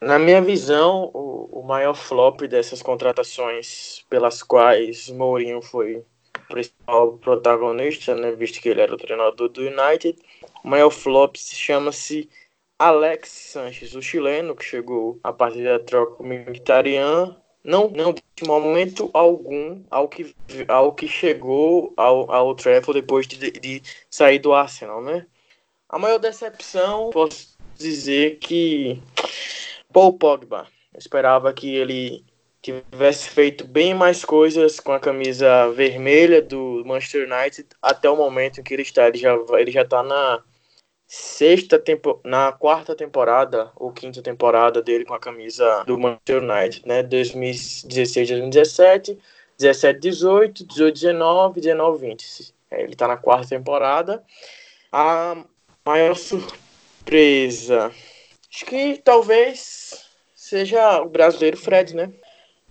Na 0.00 0.18
minha 0.18 0.40
visão, 0.40 1.10
o, 1.12 1.60
o 1.60 1.62
maior 1.62 1.94
flop 1.94 2.42
dessas 2.42 2.80
contratações 2.80 4.04
pelas 4.08 4.42
quais 4.42 5.10
Mourinho 5.10 5.60
foi 5.60 5.96
o 5.96 6.04
principal 6.48 7.18
protagonista, 7.18 8.14
né, 8.14 8.32
visto 8.32 8.60
que 8.60 8.68
ele 8.68 8.80
era 8.80 8.94
o 8.94 8.98
treinador 8.98 9.48
do 9.48 9.62
United, 9.62 10.16
o 10.62 10.68
maior 10.68 10.90
flop 10.90 11.36
se 11.36 11.56
chama-se 11.56 12.28
Alex 12.78 13.28
Sanches, 13.28 13.94
o 13.94 14.02
chileno, 14.02 14.54
que 14.54 14.64
chegou 14.64 15.18
a 15.22 15.32
partir 15.32 15.64
da 15.64 15.78
troca 15.78 16.16
com 16.16 16.24
o 16.24 16.26
Mkhitaryan, 16.26 17.34
não, 17.64 17.88
não 17.88 18.12
de 18.12 18.44
momento 18.44 19.10
algum 19.14 19.82
ao 19.90 20.06
que, 20.06 20.34
ao 20.68 20.92
que 20.92 21.08
chegou 21.08 21.94
ao, 21.96 22.30
ao 22.30 22.54
Trafford 22.54 23.00
depois 23.00 23.26
de, 23.26 23.50
de 23.52 23.82
sair 24.10 24.38
do 24.38 24.52
Arsenal, 24.52 25.02
né? 25.02 25.26
A 25.88 25.98
maior 25.98 26.18
decepção, 26.18 27.10
posso 27.10 27.56
dizer 27.78 28.36
que 28.38 29.00
Paul 29.92 30.12
Pogba. 30.12 30.66
Eu 30.92 30.98
esperava 30.98 31.52
que 31.52 31.74
ele 31.74 32.24
tivesse 32.60 33.28
feito 33.28 33.66
bem 33.66 33.94
mais 33.94 34.24
coisas 34.24 34.80
com 34.80 34.92
a 34.92 35.00
camisa 35.00 35.70
vermelha 35.70 36.40
do 36.40 36.82
Manchester 36.84 37.30
United 37.30 37.68
até 37.82 38.08
o 38.08 38.16
momento 38.16 38.60
em 38.60 38.62
que 38.62 38.74
ele 38.74 38.82
está. 38.82 39.08
Ele 39.08 39.18
já 39.18 39.36
ele 39.58 39.70
já 39.70 39.82
está 39.82 40.02
na 40.02 40.42
sexta 41.16 41.78
tempo, 41.78 42.20
na 42.24 42.50
quarta 42.50 42.92
temporada 42.94 43.70
ou 43.76 43.92
quinta 43.92 44.20
temporada 44.20 44.82
dele 44.82 45.04
com 45.04 45.14
a 45.14 45.18
camisa 45.18 45.84
do 45.86 45.96
Manchester 45.96 46.42
United, 46.42 46.82
né? 46.84 47.02
2016, 47.04 48.30
2017, 48.30 49.18
17, 49.56 50.00
18, 50.00 50.66
18, 50.66 50.94
19, 50.94 51.60
19, 51.60 51.98
20. 52.08 52.54
ele 52.72 52.96
tá 52.96 53.06
na 53.06 53.16
quarta 53.16 53.48
temporada. 53.48 54.24
A 54.90 55.36
maior 55.86 56.16
surpresa, 56.16 57.92
acho 58.52 58.66
que 58.66 59.00
talvez 59.04 60.04
seja 60.34 61.00
o 61.00 61.08
brasileiro 61.08 61.56
Fred, 61.56 61.94
né? 61.94 62.10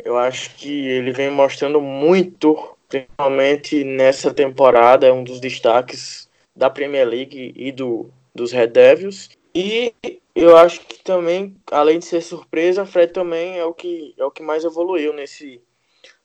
Eu 0.04 0.18
acho 0.18 0.54
que 0.56 0.88
ele 0.90 1.14
vem 1.14 1.32
mostrando 1.32 1.80
muito, 1.80 2.78
principalmente 2.90 3.86
nessa 3.86 4.34
temporada, 4.34 5.08
é 5.08 5.14
um 5.14 5.24
dos 5.24 5.40
destaques 5.40 6.30
da 6.54 6.70
Premier 6.70 7.08
League 7.08 7.54
e 7.56 7.72
do 7.72 8.12
dos 8.34 8.52
Red 8.52 8.68
Devils. 8.68 9.30
E 9.56 9.94
eu 10.36 10.58
acho 10.58 10.82
que 10.82 11.04
também, 11.04 11.56
além 11.72 12.00
de 12.00 12.06
ser 12.06 12.22
surpresa, 12.22 12.86
Fred 12.86 13.14
também 13.14 13.58
é 13.58 13.66
o 13.66 13.74
que, 13.74 14.16
é 14.18 14.26
o 14.26 14.32
que 14.32 14.42
mais 14.42 14.64
evoluiu 14.64 15.14
nesse, 15.14 15.62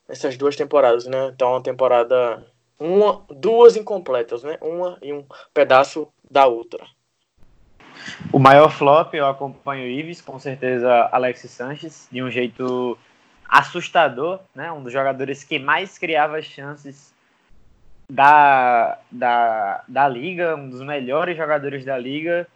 nessas 0.07 0.35
duas 0.35 0.55
temporadas, 0.55 1.05
né? 1.05 1.31
Então, 1.33 1.51
uma 1.51 1.61
temporada, 1.61 2.43
uma, 2.79 3.23
duas 3.29 3.75
incompletas, 3.75 4.43
né? 4.43 4.57
Uma 4.61 4.97
e 5.01 5.13
um 5.13 5.23
pedaço 5.53 6.07
da 6.29 6.47
outra. 6.47 6.85
O 8.33 8.39
maior 8.39 8.71
flop, 8.71 9.13
eu 9.13 9.27
acompanho 9.27 9.83
o 9.83 9.87
Ives, 9.87 10.21
com 10.21 10.39
certeza 10.39 11.09
Alexis 11.11 11.51
Sanches, 11.51 12.07
de 12.11 12.23
um 12.23 12.31
jeito 12.31 12.97
assustador, 13.47 14.39
né? 14.55 14.71
Um 14.71 14.81
dos 14.81 14.93
jogadores 14.93 15.43
que 15.43 15.59
mais 15.59 15.99
criava 15.99 16.41
chances 16.41 17.13
da, 18.09 18.97
da, 19.11 19.83
da 19.87 20.07
liga, 20.07 20.55
um 20.55 20.69
dos 20.69 20.81
melhores 20.81 21.37
jogadores 21.37 21.85
da 21.85 21.97
liga. 21.97 22.47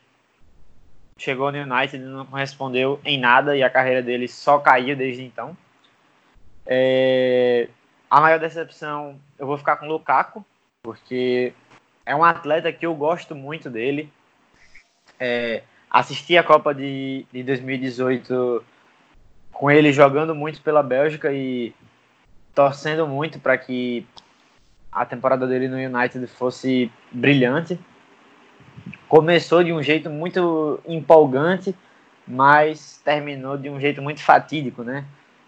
Chegou 1.18 1.52
no 1.52 1.60
United 1.60 2.04
e 2.04 2.08
não 2.08 2.26
correspondeu 2.26 3.00
em 3.06 3.20
nada 3.20 3.56
e 3.56 3.62
a 3.62 3.70
carreira 3.70 4.02
dele 4.02 4.28
só 4.28 4.58
caiu 4.58 4.96
desde 4.96 5.24
então. 5.24 5.56
É, 6.66 7.70
a 8.10 8.20
maior 8.20 8.40
decepção, 8.40 9.20
eu 9.38 9.46
vou 9.46 9.58
ficar 9.58 9.76
com 9.76 9.86
o 9.86 9.90
Lukaku, 9.90 10.44
porque 10.82 11.54
é 12.06 12.16
um 12.16 12.24
atleta 12.24 12.72
que 12.72 12.86
eu 12.86 12.96
gosto 12.96 13.36
muito 13.36 13.70
dele. 13.70 14.12
É, 15.20 15.62
assisti 15.90 16.36
a 16.36 16.44
Copa 16.44 16.74
de, 16.74 17.28
de 17.32 17.44
2018 17.44 18.66
com 19.52 19.70
ele 19.70 19.94
jogando 19.94 20.34
muito 20.34 20.62
pela 20.64 20.82
Bélgica 20.82 21.32
e 21.32 21.74
torcendo 22.56 23.08
muito 23.08 23.40
para 23.40 23.58
que 23.58 24.06
a 24.94 25.06
temporada 25.06 25.48
dele 25.48 25.68
no 25.68 25.78
United 25.78 26.28
fosse 26.28 26.92
brilhante. 27.12 27.80
Começou 29.08 29.64
de 29.64 29.74
um 29.74 29.82
jeito 29.82 30.10
muito 30.10 30.80
empolgante, 30.86 31.76
mas 32.28 33.02
terminou 33.04 33.58
de 33.58 33.70
um 33.70 33.80
jeito 33.80 34.02
muito 34.02 34.22
fatídico, 34.22 34.84
né? 34.84 35.06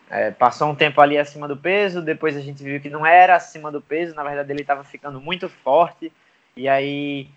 É, 0.10 0.32
passou 0.32 0.70
um 0.70 0.76
tempo 0.76 1.02
ali 1.02 1.18
acima 1.18 1.48
do 1.48 1.58
peso, 1.58 2.02
depois 2.02 2.38
a 2.38 2.42
gente 2.42 2.64
viu 2.64 2.80
que 2.80 2.90
não 2.90 3.06
era 3.06 3.36
acima 3.36 3.72
do 3.72 3.82
peso, 3.82 4.14
na 4.14 4.24
verdade 4.24 4.52
ele 4.52 4.62
estava 4.62 4.84
ficando 4.84 5.20
muito 5.20 5.50
forte, 5.50 6.12
e 6.56 6.68
aí 6.70 7.28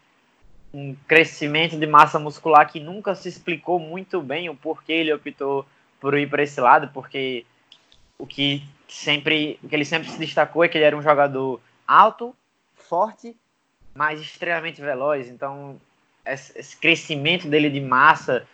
um 0.73 0.95
crescimento 1.07 1.79
de 1.79 1.87
massa 1.87 2.19
muscular 2.19 2.71
que 2.71 2.79
nunca 2.79 3.15
se 3.15 3.27
explicou 3.27 3.79
muito 3.79 4.21
bem 4.21 4.51
o 4.51 4.55
porquê 4.55 4.93
ele 4.93 5.13
optou 5.13 5.67
por 5.99 6.17
ir 6.17 6.29
para 6.29 6.43
esse 6.43 6.61
lado, 6.61 6.91
porque 6.93 7.47
o 8.19 8.27
que 8.27 8.63
sempre, 8.87 9.59
o 9.63 9.69
que 9.69 9.75
ele 9.75 9.85
sempre 9.85 10.11
se 10.11 10.19
destacou 10.19 10.63
é 10.63 10.69
que 10.69 10.77
ele 10.77 10.85
era 10.85 10.97
um 10.97 11.03
jogador 11.03 11.61
alto, 11.89 12.37
forte, 12.75 13.35
mas 13.95 14.21
extremamente 14.21 14.81
veloz. 14.81 15.29
Então, 15.29 15.81
esse 16.25 16.77
crescimento 16.77 17.49
dele 17.49 17.71
de 17.71 17.81
massa, 17.81 18.47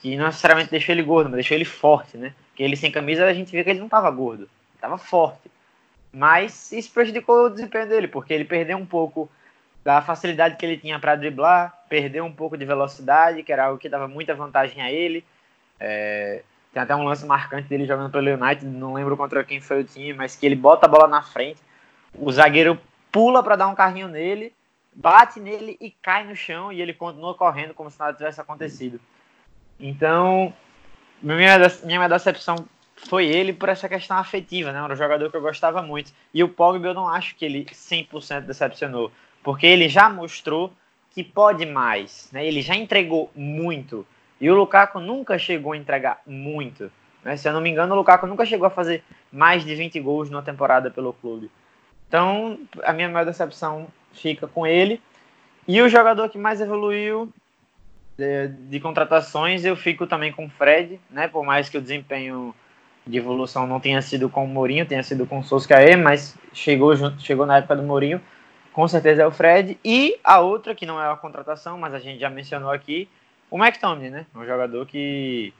que 0.00 0.16
não 0.16 0.26
necessariamente 0.26 0.70
deixou 0.70 0.94
ele 0.94 1.02
gordo, 1.02 1.28
mas 1.28 1.36
deixou 1.36 1.54
ele 1.54 1.66
forte, 1.66 2.16
né? 2.16 2.34
Porque 2.48 2.62
ele 2.62 2.74
sem 2.74 2.90
camisa 2.90 3.26
a 3.26 3.34
gente 3.34 3.52
via 3.52 3.62
que 3.62 3.70
ele 3.70 3.78
não 3.78 3.86
estava 3.86 4.10
gordo, 4.10 4.48
estava 4.74 4.96
forte. 4.96 5.50
Mas 6.10 6.72
isso 6.72 6.90
prejudicou 6.90 7.46
o 7.46 7.50
desempenho 7.50 7.86
dele, 7.86 8.08
porque 8.08 8.32
ele 8.32 8.44
perdeu 8.44 8.78
um 8.78 8.86
pouco 8.86 9.30
da 9.84 10.02
facilidade 10.02 10.56
que 10.56 10.64
ele 10.64 10.76
tinha 10.76 10.98
para 10.98 11.14
driblar, 11.16 11.84
perdeu 11.88 12.24
um 12.24 12.32
pouco 12.32 12.56
de 12.56 12.64
velocidade, 12.64 13.42
que 13.42 13.52
era 13.52 13.66
algo 13.66 13.78
que 13.78 13.88
dava 13.88 14.08
muita 14.08 14.34
vantagem 14.34 14.82
a 14.82 14.90
ele. 14.90 15.24
É, 15.78 16.42
tem 16.72 16.82
até 16.82 16.94
um 16.94 17.04
lance 17.04 17.24
marcante 17.24 17.68
dele 17.68 17.86
jogando 17.86 18.10
pelo 18.10 18.30
United, 18.30 18.66
não 18.66 18.94
lembro 18.94 19.16
contra 19.16 19.44
quem 19.44 19.60
foi 19.60 19.80
o 19.80 19.84
time, 19.84 20.12
mas 20.12 20.34
que 20.34 20.44
ele 20.44 20.56
bota 20.56 20.86
a 20.86 20.88
bola 20.88 21.06
na 21.06 21.22
frente, 21.22 21.60
o 22.14 22.30
zagueiro 22.30 22.80
pula 23.10 23.42
para 23.42 23.56
dar 23.56 23.68
um 23.68 23.74
carrinho 23.74 24.08
nele, 24.08 24.52
bate 24.94 25.40
nele 25.40 25.76
e 25.80 25.90
cai 25.90 26.24
no 26.24 26.34
chão 26.34 26.72
e 26.72 26.80
ele 26.80 26.92
continua 26.92 27.34
correndo 27.34 27.74
como 27.74 27.90
se 27.90 27.98
nada 27.98 28.16
tivesse 28.16 28.40
acontecido. 28.40 29.00
Então, 29.78 30.52
minha, 31.22 31.58
minha 31.84 32.08
decepção 32.08 32.56
foi 32.96 33.26
ele 33.26 33.52
por 33.52 33.68
essa 33.68 33.88
questão 33.88 34.16
afetiva, 34.16 34.72
né? 34.72 34.82
Era 34.82 34.92
um 34.92 34.96
jogador 34.96 35.30
que 35.30 35.36
eu 35.36 35.40
gostava 35.40 35.82
muito. 35.82 36.12
E 36.34 36.42
o 36.42 36.48
Pogba 36.48 36.88
eu 36.88 36.94
não 36.94 37.08
acho 37.08 37.36
que 37.36 37.44
ele 37.44 37.64
100% 37.64 38.40
decepcionou, 38.40 39.12
porque 39.42 39.66
ele 39.66 39.88
já 39.88 40.08
mostrou 40.08 40.72
que 41.12 41.22
pode 41.22 41.64
mais, 41.64 42.28
né? 42.32 42.46
Ele 42.46 42.60
já 42.60 42.74
entregou 42.74 43.30
muito. 43.34 44.06
E 44.40 44.50
o 44.50 44.54
Lukaku 44.54 45.00
nunca 45.00 45.38
chegou 45.38 45.72
a 45.72 45.76
entregar 45.76 46.20
muito. 46.26 46.90
Né? 47.24 47.36
Se 47.36 47.48
eu 47.48 47.52
não 47.52 47.60
me 47.60 47.70
engano, 47.70 47.94
o 47.94 47.96
Lukaku 47.96 48.26
nunca 48.26 48.46
chegou 48.46 48.66
a 48.66 48.70
fazer 48.70 49.02
mais 49.32 49.64
de 49.64 49.74
20 49.74 49.98
gols 50.00 50.30
numa 50.30 50.42
temporada 50.42 50.90
pelo 50.90 51.12
clube. 51.12 51.50
Então, 52.08 52.58
a 52.82 52.92
minha 52.92 53.08
maior 53.08 53.26
decepção 53.26 53.86
fica 54.12 54.48
com 54.48 54.66
ele. 54.66 55.00
E 55.66 55.80
o 55.82 55.88
jogador 55.88 56.28
que 56.30 56.38
mais 56.38 56.60
evoluiu 56.60 57.30
de, 58.16 58.48
de, 58.48 58.80
contratações, 58.80 59.64
eu 59.64 59.76
fico 59.76 60.06
também 60.06 60.32
com 60.32 60.46
o 60.46 60.50
Fred, 60.50 60.98
né? 61.10 61.28
Por 61.28 61.44
mais 61.44 61.68
que 61.68 61.76
o 61.76 61.82
desempenho 61.82 62.54
de 63.06 63.18
evolução 63.18 63.66
não 63.66 63.78
tenha 63.78 64.02
sido 64.02 64.28
com 64.28 64.44
o 64.44 64.48
Mourinho, 64.48 64.86
tenha 64.86 65.02
sido 65.02 65.26
com 65.26 65.38
o 65.38 65.44
Solskjaer, 65.44 65.96
mas 65.96 66.36
chegou, 66.52 66.96
junto, 66.96 67.20
chegou 67.22 67.46
na 67.46 67.58
época 67.58 67.76
do 67.76 67.82
Mourinho, 67.82 68.20
com 68.72 68.88
certeza 68.88 69.22
é 69.22 69.26
o 69.26 69.30
Fred. 69.30 69.78
E 69.84 70.18
a 70.24 70.40
outra, 70.40 70.74
que 70.74 70.86
não 70.86 71.00
é 71.00 71.06
uma 71.06 71.16
contratação, 71.16 71.78
mas 71.78 71.94
a 71.94 71.98
gente 71.98 72.18
já 72.18 72.30
mencionou 72.30 72.70
aqui, 72.70 73.08
o 73.50 73.62
McTominay, 73.62 74.10
né? 74.10 74.26
Um 74.34 74.44
jogador 74.44 74.86
que 74.86 75.52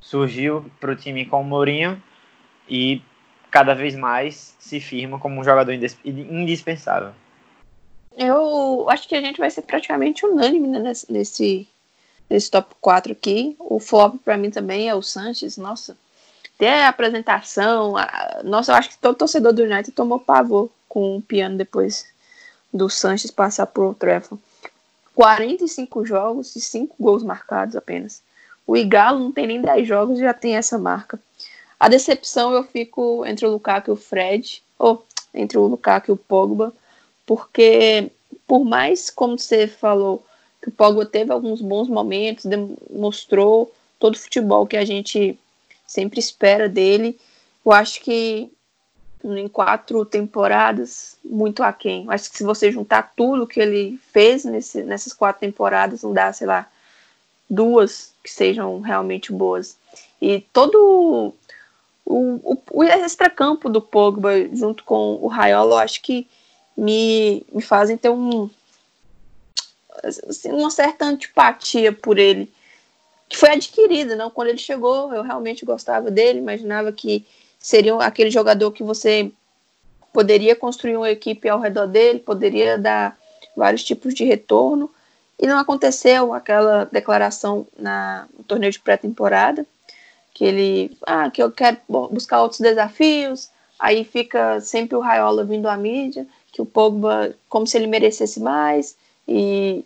surgiu 0.00 0.64
para 0.80 0.92
o 0.92 0.96
time 0.96 1.26
com 1.26 1.40
o 1.40 1.44
Mourinho 1.44 2.00
e 2.68 3.02
cada 3.56 3.74
vez 3.74 3.94
mais 3.94 4.54
se 4.58 4.78
firma 4.78 5.18
como 5.18 5.40
um 5.40 5.44
jogador 5.44 5.72
indispensável. 6.04 7.12
Eu 8.14 8.86
acho 8.90 9.08
que 9.08 9.14
a 9.14 9.20
gente 9.22 9.38
vai 9.38 9.50
ser 9.50 9.62
praticamente 9.62 10.26
unânime 10.26 10.68
né, 10.68 10.92
nesse, 11.08 11.66
nesse 12.28 12.50
top 12.50 12.74
4 12.82 13.12
aqui. 13.12 13.56
O 13.58 13.80
flop 13.80 14.16
para 14.22 14.36
mim 14.36 14.50
também 14.50 14.90
é 14.90 14.94
o 14.94 15.00
Sanches. 15.00 15.56
Nossa, 15.56 15.96
até 16.54 16.84
a 16.84 16.90
apresentação. 16.90 17.96
A, 17.96 18.42
nossa, 18.44 18.72
eu 18.72 18.76
acho 18.76 18.90
que 18.90 18.98
todo 18.98 19.16
torcedor 19.16 19.54
do 19.54 19.62
United 19.62 19.90
tomou 19.92 20.20
pavor 20.20 20.68
com 20.86 21.16
o 21.16 21.22
piano 21.22 21.56
depois 21.56 22.06
do 22.70 22.90
Sanches 22.90 23.30
passar 23.30 23.66
por 23.68 23.94
Trafford. 23.94 24.42
45 25.14 26.04
jogos 26.04 26.54
e 26.56 26.60
5 26.60 26.94
gols 27.00 27.22
marcados 27.22 27.74
apenas. 27.74 28.20
O 28.66 28.76
Igalo 28.76 29.18
não 29.18 29.32
tem 29.32 29.46
nem 29.46 29.62
10 29.62 29.88
jogos 29.88 30.18
e 30.18 30.22
já 30.24 30.34
tem 30.34 30.56
essa 30.56 30.76
marca. 30.76 31.18
A 31.78 31.88
decepção 31.88 32.52
eu 32.52 32.64
fico 32.64 33.24
entre 33.26 33.46
o 33.46 33.50
Lukaku 33.50 33.90
e 33.90 33.92
o 33.92 33.96
Fred, 33.96 34.62
ou 34.78 35.04
entre 35.34 35.58
o 35.58 35.66
Lukaku 35.66 36.10
e 36.10 36.14
o 36.14 36.16
Pogba, 36.16 36.72
porque 37.24 38.10
por 38.46 38.64
mais 38.64 39.10
como 39.10 39.38
você 39.38 39.66
falou 39.66 40.24
que 40.62 40.68
o 40.68 40.72
Pogba 40.72 41.04
teve 41.04 41.32
alguns 41.32 41.60
bons 41.60 41.88
momentos, 41.88 42.44
demonstrou 42.44 43.72
todo 43.98 44.14
o 44.14 44.18
futebol 44.18 44.66
que 44.66 44.76
a 44.76 44.84
gente 44.84 45.38
sempre 45.86 46.18
espera 46.18 46.68
dele, 46.68 47.18
eu 47.64 47.72
acho 47.72 48.00
que 48.00 48.50
em 49.24 49.48
quatro 49.48 50.04
temporadas, 50.04 51.16
muito 51.24 51.62
aquém. 51.62 52.04
Eu 52.04 52.10
acho 52.12 52.30
que 52.30 52.36
se 52.36 52.44
você 52.44 52.70
juntar 52.70 53.12
tudo 53.16 53.46
que 53.46 53.60
ele 53.60 53.98
fez 54.12 54.44
nesse, 54.44 54.82
nessas 54.82 55.12
quatro 55.12 55.40
temporadas, 55.40 56.02
não 56.02 56.12
dá, 56.12 56.32
sei 56.32 56.46
lá, 56.46 56.68
duas 57.48 58.12
que 58.22 58.30
sejam 58.30 58.80
realmente 58.80 59.32
boas. 59.32 59.76
E 60.20 60.40
todo 60.52 61.34
o, 62.06 62.40
o, 62.52 62.62
o 62.72 62.84
extracampo 62.84 63.68
do 63.68 63.82
Pogba 63.82 64.30
junto 64.54 64.84
com 64.84 65.18
o 65.20 65.26
Raiola, 65.26 65.74
eu 65.74 65.78
acho 65.78 66.00
que 66.00 66.28
me, 66.76 67.44
me 67.52 67.60
fazem 67.60 67.96
ter 67.96 68.10
um, 68.10 68.48
assim, 70.04 70.52
uma 70.52 70.70
certa 70.70 71.04
antipatia 71.04 71.92
por 71.92 72.16
ele, 72.16 72.50
que 73.28 73.36
foi 73.36 73.50
adquirida, 73.50 74.14
não? 74.14 74.30
Quando 74.30 74.48
ele 74.48 74.58
chegou, 74.58 75.12
eu 75.12 75.22
realmente 75.22 75.64
gostava 75.64 76.08
dele, 76.08 76.38
imaginava 76.38 76.92
que 76.92 77.26
seria 77.58 77.96
aquele 77.96 78.30
jogador 78.30 78.70
que 78.70 78.84
você 78.84 79.32
poderia 80.12 80.54
construir 80.54 80.96
uma 80.96 81.10
equipe 81.10 81.48
ao 81.48 81.58
redor 81.58 81.86
dele, 81.86 82.20
poderia 82.20 82.78
dar 82.78 83.18
vários 83.56 83.82
tipos 83.82 84.14
de 84.14 84.24
retorno, 84.24 84.88
e 85.38 85.46
não 85.46 85.58
aconteceu 85.58 86.32
aquela 86.32 86.84
declaração 86.84 87.66
na, 87.76 88.28
no 88.38 88.44
torneio 88.44 88.72
de 88.72 88.78
pré-temporada 88.78 89.66
que 90.36 90.44
ele, 90.44 90.98
ah, 91.06 91.30
que 91.30 91.42
eu 91.42 91.50
quero 91.50 91.78
buscar 91.88 92.42
outros 92.42 92.60
desafios, 92.60 93.48
aí 93.78 94.04
fica 94.04 94.60
sempre 94.60 94.94
o 94.94 95.00
Raiola 95.00 95.46
vindo 95.46 95.66
à 95.66 95.78
mídia, 95.78 96.26
que 96.52 96.60
o 96.60 96.66
Pogba, 96.66 97.34
como 97.48 97.66
se 97.66 97.78
ele 97.78 97.86
merecesse 97.86 98.38
mais, 98.38 98.98
e 99.26 99.82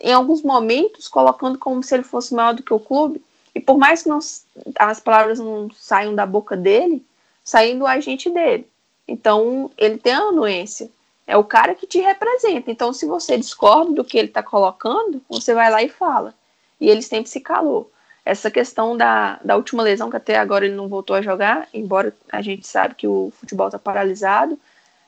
em 0.00 0.12
alguns 0.12 0.42
momentos 0.42 1.06
colocando 1.06 1.56
como 1.56 1.84
se 1.84 1.94
ele 1.94 2.02
fosse 2.02 2.34
maior 2.34 2.52
do 2.52 2.64
que 2.64 2.74
o 2.74 2.80
clube, 2.80 3.22
e 3.54 3.60
por 3.60 3.78
mais 3.78 4.02
que 4.02 4.08
não, 4.08 4.18
as 4.76 4.98
palavras 4.98 5.38
não 5.38 5.70
saiam 5.70 6.16
da 6.16 6.26
boca 6.26 6.56
dele, 6.56 7.06
saem 7.44 7.78
do 7.78 7.86
agente 7.86 8.28
dele. 8.28 8.68
Então, 9.06 9.70
ele 9.78 9.98
tem 9.98 10.14
a 10.14 10.18
anuência. 10.18 10.90
É 11.28 11.36
o 11.36 11.44
cara 11.44 11.76
que 11.76 11.86
te 11.86 12.00
representa. 12.00 12.72
Então, 12.72 12.92
se 12.92 13.06
você 13.06 13.38
discorda 13.38 13.92
do 13.92 14.04
que 14.04 14.18
ele 14.18 14.28
está 14.28 14.42
colocando, 14.42 15.22
você 15.28 15.54
vai 15.54 15.70
lá 15.70 15.80
e 15.80 15.88
fala. 15.88 16.34
E 16.80 16.90
ele 16.90 17.02
sempre 17.02 17.30
se 17.30 17.38
calou. 17.38 17.88
Essa 18.26 18.50
questão 18.50 18.96
da, 18.96 19.38
da 19.44 19.54
última 19.54 19.84
lesão, 19.84 20.10
que 20.10 20.16
até 20.16 20.36
agora 20.36 20.66
ele 20.66 20.74
não 20.74 20.88
voltou 20.88 21.14
a 21.14 21.22
jogar, 21.22 21.68
embora 21.72 22.12
a 22.30 22.42
gente 22.42 22.66
sabe 22.66 22.96
que 22.96 23.06
o 23.06 23.32
futebol 23.38 23.68
está 23.68 23.78
paralisado, 23.78 24.58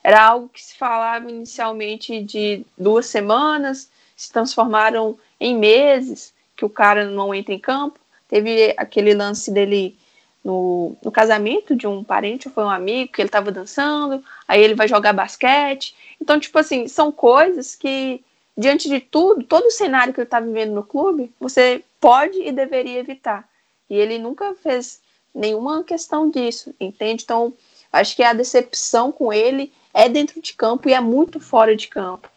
era 0.01 0.23
algo 0.23 0.47
que 0.47 0.63
se 0.63 0.77
falava 0.77 1.29
inicialmente 1.29 2.23
de 2.23 2.65
duas 2.77 3.07
semanas, 3.07 3.91
se 4.15 4.31
transformaram 4.31 5.17
em 5.37 5.53
meses, 5.57 6.33
que 6.55 6.63
o 6.63 6.69
cara 6.69 7.05
não 7.05 7.35
entra 7.35 7.53
em 7.53 7.59
campo. 7.59 7.99
Teve 8.27 8.73
aquele 8.77 9.13
lance 9.13 9.51
dele 9.51 9.97
no, 10.41 10.95
no 11.03 11.11
casamento 11.11 11.75
de 11.75 11.87
um 11.87 12.03
parente, 12.03 12.47
ou 12.47 12.53
foi 12.53 12.63
um 12.63 12.69
amigo, 12.69 13.11
que 13.11 13.21
ele 13.21 13.27
estava 13.27 13.51
dançando, 13.51 14.23
aí 14.47 14.63
ele 14.63 14.75
vai 14.75 14.87
jogar 14.87 15.11
basquete. 15.11 15.93
Então, 16.21 16.39
tipo 16.39 16.57
assim, 16.57 16.87
são 16.87 17.11
coisas 17.11 17.75
que, 17.75 18.23
diante 18.59 18.89
de 18.89 18.99
tudo, 18.99 19.41
todo 19.45 19.67
o 19.67 19.71
cenário 19.71 20.13
que 20.13 20.19
ele 20.19 20.27
está 20.27 20.41
vivendo 20.41 20.73
no 20.73 20.83
clube, 20.83 21.31
você 21.39 21.81
pode 22.01 22.41
e 22.41 22.51
deveria 22.51 22.99
evitar. 22.99 23.47
E 23.89 23.95
ele 23.95 24.19
nunca 24.19 24.53
fez 24.53 24.99
nenhuma 25.33 25.81
questão 25.81 26.29
disso, 26.29 26.75
entende? 26.77 27.23
Então, 27.23 27.53
acho 27.91 28.13
que 28.17 28.21
a 28.21 28.33
decepção 28.33 29.13
com 29.13 29.31
ele 29.31 29.71
é 29.93 30.09
dentro 30.09 30.41
de 30.41 30.53
campo 30.53 30.89
e 30.89 30.93
é 30.93 30.99
muito 30.99 31.39
fora 31.39 31.73
de 31.73 31.87
campo. 31.87 32.29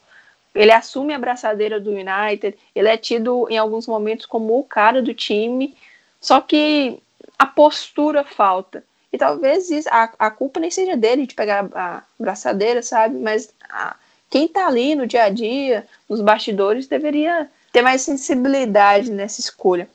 Ele 0.55 0.71
assume 0.71 1.13
a 1.13 1.19
braçadeira 1.19 1.81
do 1.81 1.91
United, 1.91 2.57
ele 2.73 2.89
é 2.89 2.97
tido 2.97 3.49
em 3.51 3.59
alguns 3.59 3.89
momentos 3.89 4.25
como 4.25 4.57
o 4.57 4.63
cara 4.63 5.03
do 5.03 5.13
time, 5.13 5.77
só 6.21 6.41
que 6.41 7.01
a 7.37 7.47
postura 7.47 8.23
falta. 8.23 8.85
E 9.13 9.19
talvez 9.19 9.69
a, 9.89 10.13
a 10.21 10.31
culpa 10.31 10.61
nem 10.61 10.71
seja 10.71 10.97
dele 10.97 11.27
de 11.27 11.35
pegar 11.35 11.69
a 11.75 12.05
braçadeira, 12.17 12.81
sabe? 12.81 13.19
Mas 13.19 13.53
a, 13.69 13.97
quem 14.33 14.49
tá 14.49 14.67
ali 14.67 14.95
no 14.95 15.07
dia 15.07 15.25
a 15.25 15.29
dia, 15.29 15.87
nos 16.09 16.23
bastidores, 16.23 16.87
deveria 16.87 17.51
ter 17.71 17.83
mais 17.83 18.01
sensibilidade 18.01 19.11
nessa 19.11 19.43
escolha. 19.43 19.87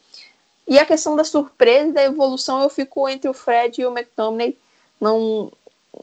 E 0.67 0.77
a 0.77 0.85
questão 0.85 1.15
da 1.15 1.23
surpresa 1.23 1.89
e 1.89 1.91
da 1.93 2.03
evolução, 2.03 2.61
eu 2.61 2.69
fico 2.69 3.09
entre 3.09 3.27
o 3.27 3.33
Fred 3.33 3.81
e 3.81 3.85
o 3.87 3.91
McTominay, 3.91 4.55
não, 5.01 5.51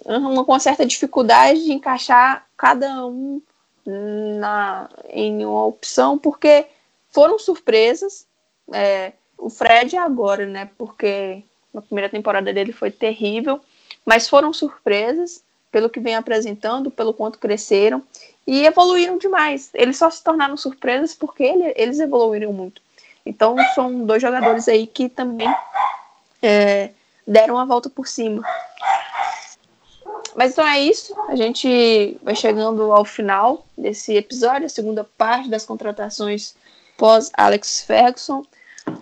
com 0.04 0.52
uma 0.52 0.58
certa 0.58 0.84
dificuldade 0.84 1.62
de 1.62 1.72
encaixar 1.72 2.44
cada 2.56 3.06
um 3.06 3.40
na, 3.86 4.90
em 5.10 5.46
uma 5.46 5.66
opção, 5.66 6.18
porque 6.18 6.66
foram 7.10 7.38
surpresas. 7.38 8.26
É, 8.72 9.12
o 9.38 9.48
Fred 9.48 9.96
agora, 9.96 10.44
né? 10.44 10.68
Porque 10.76 11.44
a 11.72 11.80
primeira 11.80 12.10
temporada 12.10 12.52
dele 12.52 12.72
foi 12.72 12.90
terrível, 12.90 13.60
mas 14.04 14.28
foram 14.28 14.52
surpresas 14.52 15.43
pelo 15.74 15.90
que 15.90 15.98
vem 15.98 16.14
apresentando, 16.14 16.88
pelo 16.88 17.12
quanto 17.12 17.36
cresceram 17.36 18.00
e 18.46 18.64
evoluíram 18.64 19.18
demais. 19.18 19.70
Eles 19.74 19.96
só 19.96 20.08
se 20.08 20.22
tornaram 20.22 20.56
surpresas 20.56 21.16
porque 21.16 21.42
ele, 21.42 21.74
eles 21.74 21.98
evoluíram 21.98 22.52
muito. 22.52 22.80
Então 23.26 23.56
são 23.74 24.06
dois 24.06 24.22
jogadores 24.22 24.68
aí 24.68 24.86
que 24.86 25.08
também 25.08 25.52
é, 26.40 26.90
deram 27.26 27.58
a 27.58 27.64
volta 27.64 27.90
por 27.90 28.06
cima. 28.06 28.40
Mas 30.36 30.52
então 30.52 30.64
é 30.64 30.78
isso. 30.78 31.12
A 31.26 31.34
gente 31.34 32.16
vai 32.22 32.36
chegando 32.36 32.92
ao 32.92 33.04
final 33.04 33.66
desse 33.76 34.14
episódio, 34.14 34.66
a 34.66 34.68
segunda 34.68 35.02
parte 35.02 35.48
das 35.48 35.66
contratações 35.66 36.54
pós 36.96 37.32
Alex 37.36 37.82
Ferguson. 37.82 38.44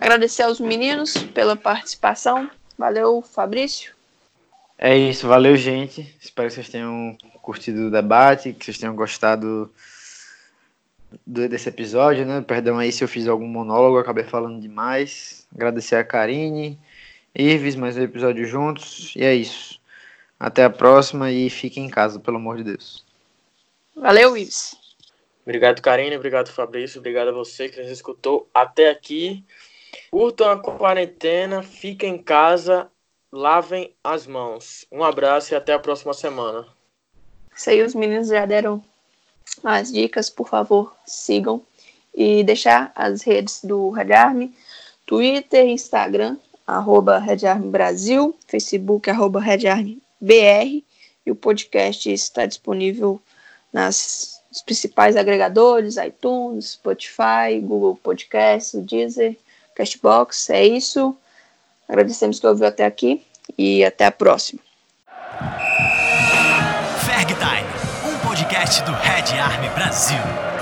Agradecer 0.01 0.41
aos 0.41 0.59
meninos 0.59 1.15
pela 1.35 1.55
participação. 1.55 2.49
Valeu, 2.75 3.21
Fabrício. 3.21 3.93
É 4.85 4.97
isso, 4.97 5.29
valeu, 5.29 5.55
gente. 5.55 6.13
Espero 6.19 6.49
que 6.49 6.55
vocês 6.55 6.67
tenham 6.67 7.17
curtido 7.41 7.87
o 7.87 7.89
debate, 7.89 8.51
que 8.51 8.65
vocês 8.65 8.77
tenham 8.77 8.93
gostado 8.93 9.73
desse 11.25 11.69
episódio, 11.69 12.25
né? 12.25 12.41
Perdão 12.41 12.77
aí 12.77 12.91
se 12.91 13.01
eu 13.01 13.07
fiz 13.07 13.25
algum 13.29 13.47
monólogo, 13.47 13.97
acabei 13.97 14.25
falando 14.25 14.59
demais. 14.59 15.47
Agradecer 15.55 15.95
a 15.95 16.03
Karine, 16.03 16.77
Ives, 17.33 17.77
mais 17.77 17.95
um 17.95 18.01
episódio 18.01 18.45
juntos. 18.45 19.13
E 19.15 19.23
é 19.23 19.33
isso. 19.33 19.79
Até 20.37 20.65
a 20.65 20.69
próxima 20.69 21.31
e 21.31 21.49
fiquem 21.49 21.85
em 21.85 21.89
casa, 21.89 22.19
pelo 22.19 22.35
amor 22.35 22.57
de 22.57 22.65
Deus. 22.65 23.05
Valeu, 23.95 24.35
Ives. 24.35 24.75
Obrigado, 25.43 25.81
Karine. 25.81 26.17
Obrigado, 26.17 26.49
Fabrício. 26.51 26.99
Obrigado 26.99 27.29
a 27.29 27.31
você 27.31 27.69
que 27.69 27.81
nos 27.81 27.89
escutou 27.89 28.49
até 28.53 28.89
aqui. 28.89 29.45
Curtam 30.11 30.51
a 30.51 30.59
quarentena, 30.59 31.63
fiquem 31.63 32.15
em 32.15 32.21
casa, 32.21 32.91
lavem 33.33 33.91
as 34.03 34.27
mãos. 34.27 34.85
Um 34.91 35.03
abraço 35.03 35.53
e 35.53 35.57
até 35.57 35.73
a 35.73 35.79
próxima 35.79 36.13
semana. 36.13 36.67
Aí, 37.67 37.81
os 37.81 37.95
meninos 37.95 38.27
já 38.27 38.45
deram 38.45 38.83
as 39.63 39.91
dicas, 39.91 40.29
por 40.29 40.47
favor, 40.47 40.95
sigam. 41.03 41.65
E 42.13 42.43
deixar 42.43 42.91
as 42.93 43.23
redes 43.23 43.63
do 43.63 43.89
Red 43.89 44.13
Army, 44.13 44.55
Twitter, 45.03 45.65
Instagram, 45.65 46.37
arroba 46.65 47.17
Red 47.17 47.47
Army 47.47 47.69
Brasil, 47.69 48.37
Facebook, 48.47 49.09
arroba 49.09 49.39
Red 49.39 49.67
Army 49.67 49.99
BR 50.21 50.83
e 51.25 51.31
o 51.31 51.35
podcast 51.35 52.11
está 52.11 52.45
disponível 52.45 53.19
nas 53.73 54.43
principais 54.63 55.15
agregadores, 55.15 55.97
iTunes, 55.97 56.73
Spotify, 56.73 57.59
Google 57.59 57.95
Podcasts, 57.95 58.79
Deezer, 58.85 59.35
Castbox. 59.73 60.51
É 60.51 60.63
isso. 60.63 61.17
Agradecemos 61.87 62.39
que 62.39 62.47
ouviu 62.47 62.67
até 62.67 62.85
aqui 62.85 63.25
e 63.57 63.83
até 63.83 64.05
a 64.05 64.11
próxima. 64.11 64.61
Ferg 67.05 67.33
Time, 67.35 68.13
um 68.13 68.27
podcast 68.27 68.81
do 68.83 68.91
Red 68.91 69.39
Army 69.39 69.69
Brasil. 69.69 70.52